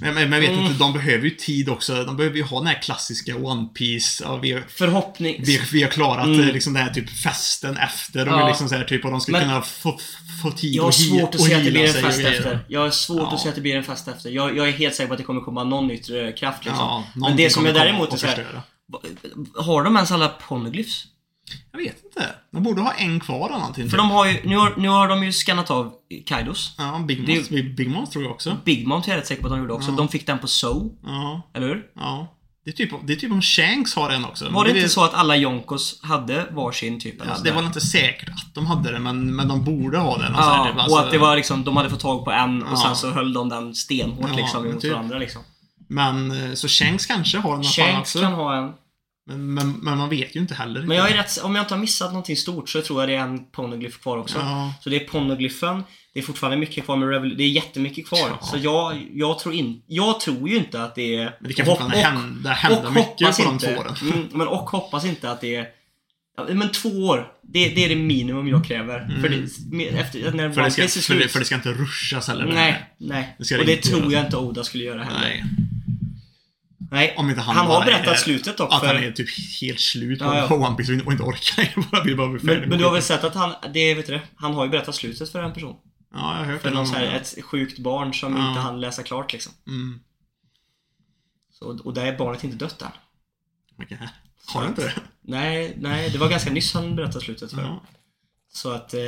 Men, 0.00 0.14
men 0.14 0.32
jag 0.32 0.40
vet 0.40 0.50
Mm. 0.50 0.64
inte, 0.64 0.78
de 0.78 0.92
behöver 0.92 1.24
ju 1.24 1.30
tid 1.30 1.68
också. 1.68 2.04
De 2.04 2.16
behöver 2.16 2.36
ju 2.36 2.42
ha 2.42 2.58
den 2.58 2.66
här 2.66 2.82
klassiska 2.82 3.36
One 3.36 3.68
Piece 3.74 4.24
ja, 4.24 4.36
vi, 4.36 4.62
Förhoppning... 4.68 5.36
vi, 5.44 5.60
vi 5.72 5.82
har 5.82 5.90
klarat 5.90 6.26
Mm. 6.26 6.40
eh, 6.40 6.46
liksom 6.52 6.72
den 6.72 6.82
här 6.82 6.92
typ 6.92 7.10
festen 7.10 7.76
efter. 7.76 8.24
De 8.26 8.30
Ja. 8.30 8.42
är 8.44 8.48
liksom 8.48 8.68
så 8.68 8.74
här, 8.74 8.84
typ, 8.84 9.04
och 9.04 9.10
de 9.10 9.20
ska 9.20 9.32
Men- 9.32 9.40
kunna 9.42 9.62
få, 9.62 9.98
få 10.42 10.50
tid 10.50 10.74
Jag 10.74 10.82
har 10.82 10.90
svårt 10.90 11.34
att 11.34 11.40
se 11.40 11.54
att 11.54 11.64
det 11.64 11.70
blir 11.70 11.86
en 11.96 12.02
fest 12.02 12.20
efter. 12.20 12.64
Jag 12.68 12.80
har 12.80 12.90
svårt 12.90 13.18
Ja. 13.20 13.34
att 13.34 13.40
se 13.40 13.48
att 13.48 13.54
det 13.54 13.60
blir 13.60 13.76
en 13.76 13.84
fest 13.84 14.08
efter. 14.08 14.30
Jag, 14.30 14.56
jag 14.56 14.68
är 14.68 14.72
helt 14.72 14.94
säker 14.94 15.06
på 15.08 15.12
att 15.14 15.18
det 15.18 15.24
kommer 15.24 15.40
komma 15.40 15.64
någon 15.64 15.90
yttre 15.90 16.32
kraft 16.32 16.64
liksom. 16.64 16.84
Ja, 16.84 17.04
Men 17.14 17.36
det 17.36 17.50
som 17.50 17.64
komma 17.64 17.78
däremot 17.78 18.08
är 18.08 18.12
och 18.12 18.20
så 18.20 18.26
här, 18.26 18.34
förstöra. 18.36 18.62
Har 19.64 19.82
de 19.84 19.96
ens 19.96 20.10
alla 20.12 20.28
poneglyphs? 20.28 21.04
Jag 21.72 21.78
vet 21.78 22.04
inte. 22.04 22.26
De 22.52 22.62
borde 22.62 22.80
ha 22.82 22.92
en 22.92 23.20
kvar 23.20 23.48
eller 23.48 23.58
någonting. 23.58 23.84
För 23.84 23.90
typ. 23.90 23.98
de 23.98 24.10
har 24.10 24.26
ju, 24.26 24.40
nu 24.44 24.56
har, 24.56 24.74
nu 24.76 24.88
har 24.88 25.08
de 25.08 25.24
ju 25.24 25.32
skannat 25.32 25.70
av 25.70 25.92
Kaidos. 26.26 26.74
Ja, 26.78 26.98
Big 27.08 27.26
det 27.26 27.32
är 27.32 27.36
Moms, 27.36 27.48
Big 27.76 27.90
Moms 27.90 28.10
tror 28.10 28.24
jag 28.24 28.32
också. 28.32 28.56
Big 28.64 28.86
Mom 28.86 29.02
är 29.06 29.08
jag 29.08 29.16
rätt 29.16 29.26
säker 29.26 29.42
på 29.42 29.48
att 29.48 29.52
de 29.52 29.60
gjorde 29.60 29.72
också. 29.72 29.90
Ja. 29.90 29.96
De 29.96 30.08
fick 30.08 30.26
den 30.26 30.38
på 30.38 30.46
So, 30.46 30.90
Ja, 31.06 31.42
eller 31.54 31.68
hur? 31.68 31.82
ja. 31.94 32.36
Det 32.64 32.70
är 32.70 32.74
typ, 32.74 32.90
det 33.06 33.12
är 33.12 33.16
typ 33.16 33.32
om 33.32 33.42
Shanks 33.42 33.94
har 33.94 34.10
en 34.10 34.24
också. 34.24 34.48
Var 34.50 34.64
det 34.64 34.70
är- 34.70 34.76
inte 34.76 34.88
så 34.88 35.04
att 35.04 35.14
alla 35.14 35.36
Jonkos 35.36 36.00
hade 36.02 36.46
varsin 36.50 37.00
typ? 37.00 37.14
Ja, 37.18 37.36
det 37.44 37.50
var 37.52 37.62
inte 37.62 37.80
säkert 37.80 38.28
att 38.28 38.54
de 38.54 38.66
hade 38.66 38.92
det, 38.92 38.98
men, 38.98 39.36
men 39.36 39.48
de 39.48 39.64
borde 39.64 39.98
ha 39.98 40.18
den. 40.18 40.34
Alltså, 40.34 40.50
Ja, 40.50 40.84
det 40.86 40.92
och 40.92 41.00
att 41.00 41.10
det 41.10 41.18
var 41.18 41.36
liksom, 41.36 41.64
de 41.64 41.76
hade 41.76 41.90
fått 41.90 42.00
tag 42.00 42.24
på 42.24 42.30
en 42.30 42.62
och 42.62 42.68
Ja. 42.72 42.76
sen 42.76 42.96
så 42.96 43.10
höll 43.10 43.32
de 43.32 43.48
den 43.48 43.74
stenhårt 43.74 44.30
Ja, 44.30 44.36
liksom 44.36 44.66
emot 44.66 44.80
typ. 44.80 44.92
varandra 44.92 45.18
liksom. 45.18 45.42
Men, 45.88 46.30
eh, 46.30 46.54
så 46.54 46.68
Shanks 46.68 47.06
kanske 47.06 47.38
har 47.38 47.54
fan 47.54 47.64
Shanks 47.64 48.12
kan 48.12 48.32
ha 48.32 48.56
en. 48.56 48.72
Men, 49.30 49.54
men, 49.54 49.70
men 49.82 49.98
man 49.98 50.08
vet 50.08 50.36
ju 50.36 50.40
inte 50.40 50.54
heller. 50.54 50.82
Men 50.82 50.96
jag 50.96 51.10
är 51.10 51.14
rätt, 51.16 51.38
om 51.42 51.54
jag 51.54 51.62
inte 51.62 51.74
har 51.74 51.80
missat 51.80 52.08
någonting 52.10 52.36
stort 52.36 52.68
så 52.68 52.82
tror 52.82 53.00
jag 53.02 53.08
det 53.08 53.14
är 53.14 53.20
en 53.20 53.44
poneglyph 53.50 53.98
kvar 53.98 54.16
också. 54.18 54.38
Ja. 54.38 54.74
Så 54.80 54.90
det 54.90 54.96
är 54.96 55.08
poneglyphen, 55.08 55.84
det 56.14 56.18
är 56.20 56.22
fortfarande 56.24 56.56
mycket 56.56 56.84
kvar 56.84 56.96
med 56.96 57.08
Revol- 57.08 57.36
det 57.36 57.42
är 57.44 57.48
jättemycket 57.48 58.06
kvar. 58.08 58.18
Ja. 58.40 58.46
Så 58.46 58.56
jag, 58.58 59.06
jag 59.14 59.38
tror 59.38 59.54
in, 59.54 59.82
jag 59.86 60.20
tror 60.20 60.48
ju 60.48 60.56
inte 60.56 60.82
att 60.82 60.94
det 60.94 61.14
är... 61.16 61.36
Men 61.40 61.48
det 61.48 61.54
kan 61.54 61.66
fortfarande 61.66 61.96
och- 61.96 62.02
hända, 62.02 62.50
hända 62.50 62.86
och 62.88 62.92
mycket 62.94 63.36
på 63.36 63.42
de 63.44 63.52
inte, 63.52 63.66
två 63.74 63.80
åren. 63.80 63.94
mm, 64.02 64.28
men 64.32 64.48
och 64.48 64.70
hoppas 64.70 65.04
inte 65.04 65.30
att 65.30 65.40
det 65.40 65.56
är... 65.56 65.66
Men 66.48 66.72
två 66.72 66.88
år, 66.88 67.32
det, 67.42 67.68
det 67.68 67.84
är 67.84 67.88
det 67.88 67.96
minimum 67.96 68.48
jag 68.48 68.64
kräver. 68.66 69.18
För 69.20 69.28
det, 69.28 69.48
med- 69.76 69.94
efter, 69.94 70.32
när. 70.32 70.50
För 70.50 70.60
One 70.60 70.68
det, 70.68 70.70
ska, 70.70 70.82
Piece 70.82 70.98
är 70.98 71.02
för, 71.02 71.14
det, 71.14 71.20
slut. 71.20 71.32
för 71.32 71.38
det 71.38 71.44
ska 71.44 71.54
inte 71.54 71.72
ruschas 71.72 72.28
heller. 72.28 72.46
Nej, 72.46 72.84
nej. 72.98 73.36
Det 73.38 73.58
och 73.58 73.66
det 73.66 73.72
inte 73.76 73.88
tror 73.88 74.12
jag 74.12 74.24
inte 74.24 74.36
Oda 74.36 74.64
skulle 74.64 74.84
göra 74.84 75.02
heller. 75.04 75.20
Nej. 75.20 75.44
Nej. 76.90 77.14
Om 77.16 77.28
inte 77.30 77.40
han, 77.42 77.56
Han 77.56 77.66
har 77.66 77.84
berättat 77.84 78.14
är, 78.14 78.18
slutet 78.18 78.56
dock. 78.56 78.72
Att 78.74 78.80
för- 78.80 78.86
han 78.86 78.96
är 78.96 79.12
typ 79.12 79.28
helt 79.60 79.80
slut 79.80 80.18
på, 80.18 80.24
Ja, 80.24 80.36
ja. 80.50 80.54
One 80.68 80.76
Piece 80.76 80.92
och 81.06 81.12
inte 81.12 81.24
orkar. 81.24 81.90
bara 81.90 82.02
vill 82.04 82.16
bara 82.16 82.28
bli 82.28 82.40
Men, 82.42 82.68
men 82.68 82.78
du 82.78 82.84
har 82.84 82.92
väl 82.92 83.02
sett 83.02 83.24
att 83.24 83.34
han, 83.34 83.54
det 83.74 83.94
vet 83.94 84.06
du 84.06 84.12
det, 84.12 84.22
han 84.36 84.54
har 84.54 84.64
ju 84.64 84.70
berättat 84.70 84.94
slutet 84.94 85.32
för 85.32 85.42
en 85.42 85.52
person. 85.52 85.76
Ja, 86.12 86.18
jag 86.38 86.44
har 86.44 86.52
hört 86.52 86.62
För 86.62 86.68
det. 86.68 86.74
någon 86.74 86.86
så 86.86 86.94
här, 86.94 87.06
gång. 87.06 87.14
ett 87.14 87.44
sjukt 87.44 87.78
barn 87.78 88.14
som 88.14 88.36
Ja. 88.36 88.48
inte 88.48 88.60
hann 88.60 88.80
läsa 88.80 89.02
klart 89.02 89.32
liksom. 89.32 89.52
Mm. 89.66 90.00
Så, 91.58 91.78
och 91.84 91.94
där 91.94 92.06
är 92.06 92.18
barnet 92.18 92.44
inte 92.44 92.56
dött 92.56 92.82
än. 92.82 92.88
Okej. 93.82 94.08
Har 94.46 94.62
du 94.62 94.68
inte 94.68 94.82
det? 94.82 94.92
Nej, 95.22 95.74
nej, 95.80 96.10
det 96.10 96.18
var 96.18 96.28
ganska 96.28 96.50
nyss 96.50 96.74
han 96.74 96.96
berättade 96.96 97.24
slutet 97.24 97.50
för. 97.50 97.60
Ja. 97.62 97.82
Så 98.52 98.70
att 98.72 98.94
eh, 98.94 99.00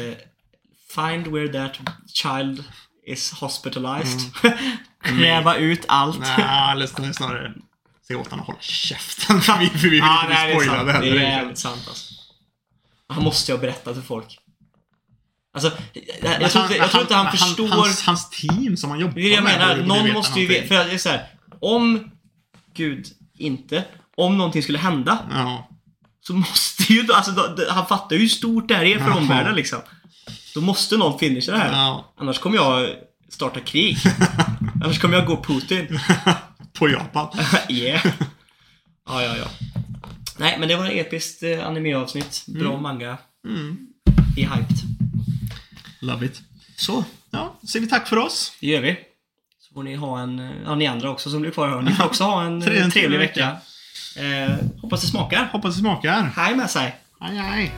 Find 0.95 1.27
where 1.27 1.49
that 1.49 1.79
child 2.15 2.65
is 3.07 3.33
hospitalized. 3.33 4.21
Kräva 5.05 5.57
ut 5.57 5.85
allt. 5.89 6.17
Mm. 6.17 6.29
Nej, 6.39 6.73
eller 6.73 7.13
snarare 7.13 7.55
säga 8.13 8.21
åt 8.21 8.31
honom 8.31 8.41
att 8.41 8.47
hålla 8.47 8.61
käften. 8.61 9.41
för 9.43 9.59
vi, 9.59 9.89
vill 9.89 9.99
Ja, 9.99 10.23
inte 10.23 10.57
bli 10.57 10.65
spoilade. 10.67 10.93
Det 11.01 11.09
är 11.09 11.15
jävligt 11.15 11.59
sant 11.59 11.83
alltså. 11.89 12.15
Han 13.09 13.25
måste 13.25 13.53
ju 13.53 13.57
ha 13.57 13.61
berättat 13.63 13.95
för 13.95 14.03
folk. 14.03 14.39
Alltså, 15.55 15.73
jag, 16.23 16.43
jag, 16.43 16.51
tror, 16.51 16.65
inte, 16.65 16.77
jag 16.77 16.91
tror 16.91 17.03
inte 17.03 17.15
han 17.15 17.25
men 17.25 17.33
förstår... 17.33 17.69
Hans, 17.69 18.03
hans 18.03 18.31
team 18.31 18.77
som 18.77 18.91
han 18.91 19.01
jobbar 19.01 19.19
är 19.19 19.23
det 19.23 19.29
jag 19.29 19.45
med 19.45 19.59
menar, 19.59 19.77
borde 19.77 19.89
någon 19.89 20.13
måste 20.13 20.41
ju 20.41 20.47
veta, 20.47 20.67
för 20.67 20.75
det 20.75 20.95
är 20.95 20.99
så 20.99 21.09
här, 21.09 21.27
om 21.61 22.11
Gud 22.75 23.07
inte, 23.39 23.85
om 24.17 24.39
någonting 24.39 24.63
skulle 24.63 24.79
hända 24.79 25.19
Ja. 25.31 25.69
så 26.21 26.33
måste 26.33 26.93
ju, 26.93 27.13
alltså 27.13 27.33
då, 27.33 27.57
han 27.71 27.87
fattar 27.87 28.17
ju 28.17 28.23
hur 28.23 28.29
stort 28.29 28.69
det 28.69 28.75
här 28.75 28.85
är 28.85 28.99
för 28.99 29.09
Jaha. 29.09 29.17
omvärlden 29.19 29.55
liksom. 29.55 29.79
Då 30.55 30.61
måste 30.61 30.97
någon 30.97 31.19
finisha 31.19 31.53
det 31.53 31.59
här. 31.59 31.73
ja. 31.73 32.13
Annars 32.19 32.39
kommer 32.39 32.57
jag 32.57 32.89
starta 33.29 33.61
krig. 33.61 33.97
Annars 34.85 35.01
kommer 35.01 35.17
jag 35.17 35.27
gå 35.27 35.43
Putin. 35.43 36.01
På 36.79 36.89
Japan. 36.89 37.29
yeah. 37.69 38.07
Ja, 39.09 39.23
ja, 39.23 39.37
ja. 39.37 39.45
Nej, 40.39 40.57
men 40.59 40.69
det 40.69 40.77
var 40.77 40.87
ett 40.87 41.07
episkt 41.07 41.43
eh, 41.43 41.67
anime-avsnitt. 41.67 42.45
Bra 42.47 42.81
manga. 42.81 43.19
Mm. 43.49 43.79
I 44.37 44.43
hyped. 44.43 44.77
Love 46.01 46.27
it. 46.27 46.41
Så, 46.77 47.05
ja. 47.31 47.59
Säger 47.69 47.81
vi 47.85 47.91
tack 47.91 48.09
för 48.09 48.17
oss. 48.19 48.53
Det 48.61 48.67
gör 48.67 48.81
vi. 48.81 48.97
Så 49.61 49.75
får 49.75 49.83
ni 49.83 49.95
ha 49.95 50.21
en, 50.21 50.39
eh, 50.39 50.51
ja 50.65 50.75
ni 50.75 50.87
andra 50.87 51.11
också 51.11 51.31
som 51.31 51.41
blir 51.41 51.51
kvar 51.51 51.69
här. 51.69 51.83
Ni 51.83 51.93
får 51.93 52.05
också 52.05 52.25
ha 52.25 52.45
en, 52.45 52.61
Tre- 52.63 52.77
eh, 52.79 52.85
en 52.85 52.91
trevlig 52.91 53.11
trevlig 53.11 53.19
vecka. 53.19 53.57
Eh, 54.17 54.57
hoppas 54.83 55.01
det 55.01 55.07
smakar. 55.07 55.49
Hoppas 55.53 55.75
det 55.75 55.81
smakar. 55.81 56.33
Hej 56.37 56.57
med 56.57 56.71
sig. 56.71 56.97
Aj, 57.21 57.39
aj. 57.39 57.73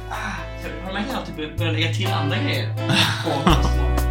Man 0.92 1.04
kan 1.04 1.14
alltid 1.14 1.34
börja 1.58 1.72
lägga 1.72 1.94
till 1.94 2.06
andra 2.06 2.36
grejer. 2.36 2.74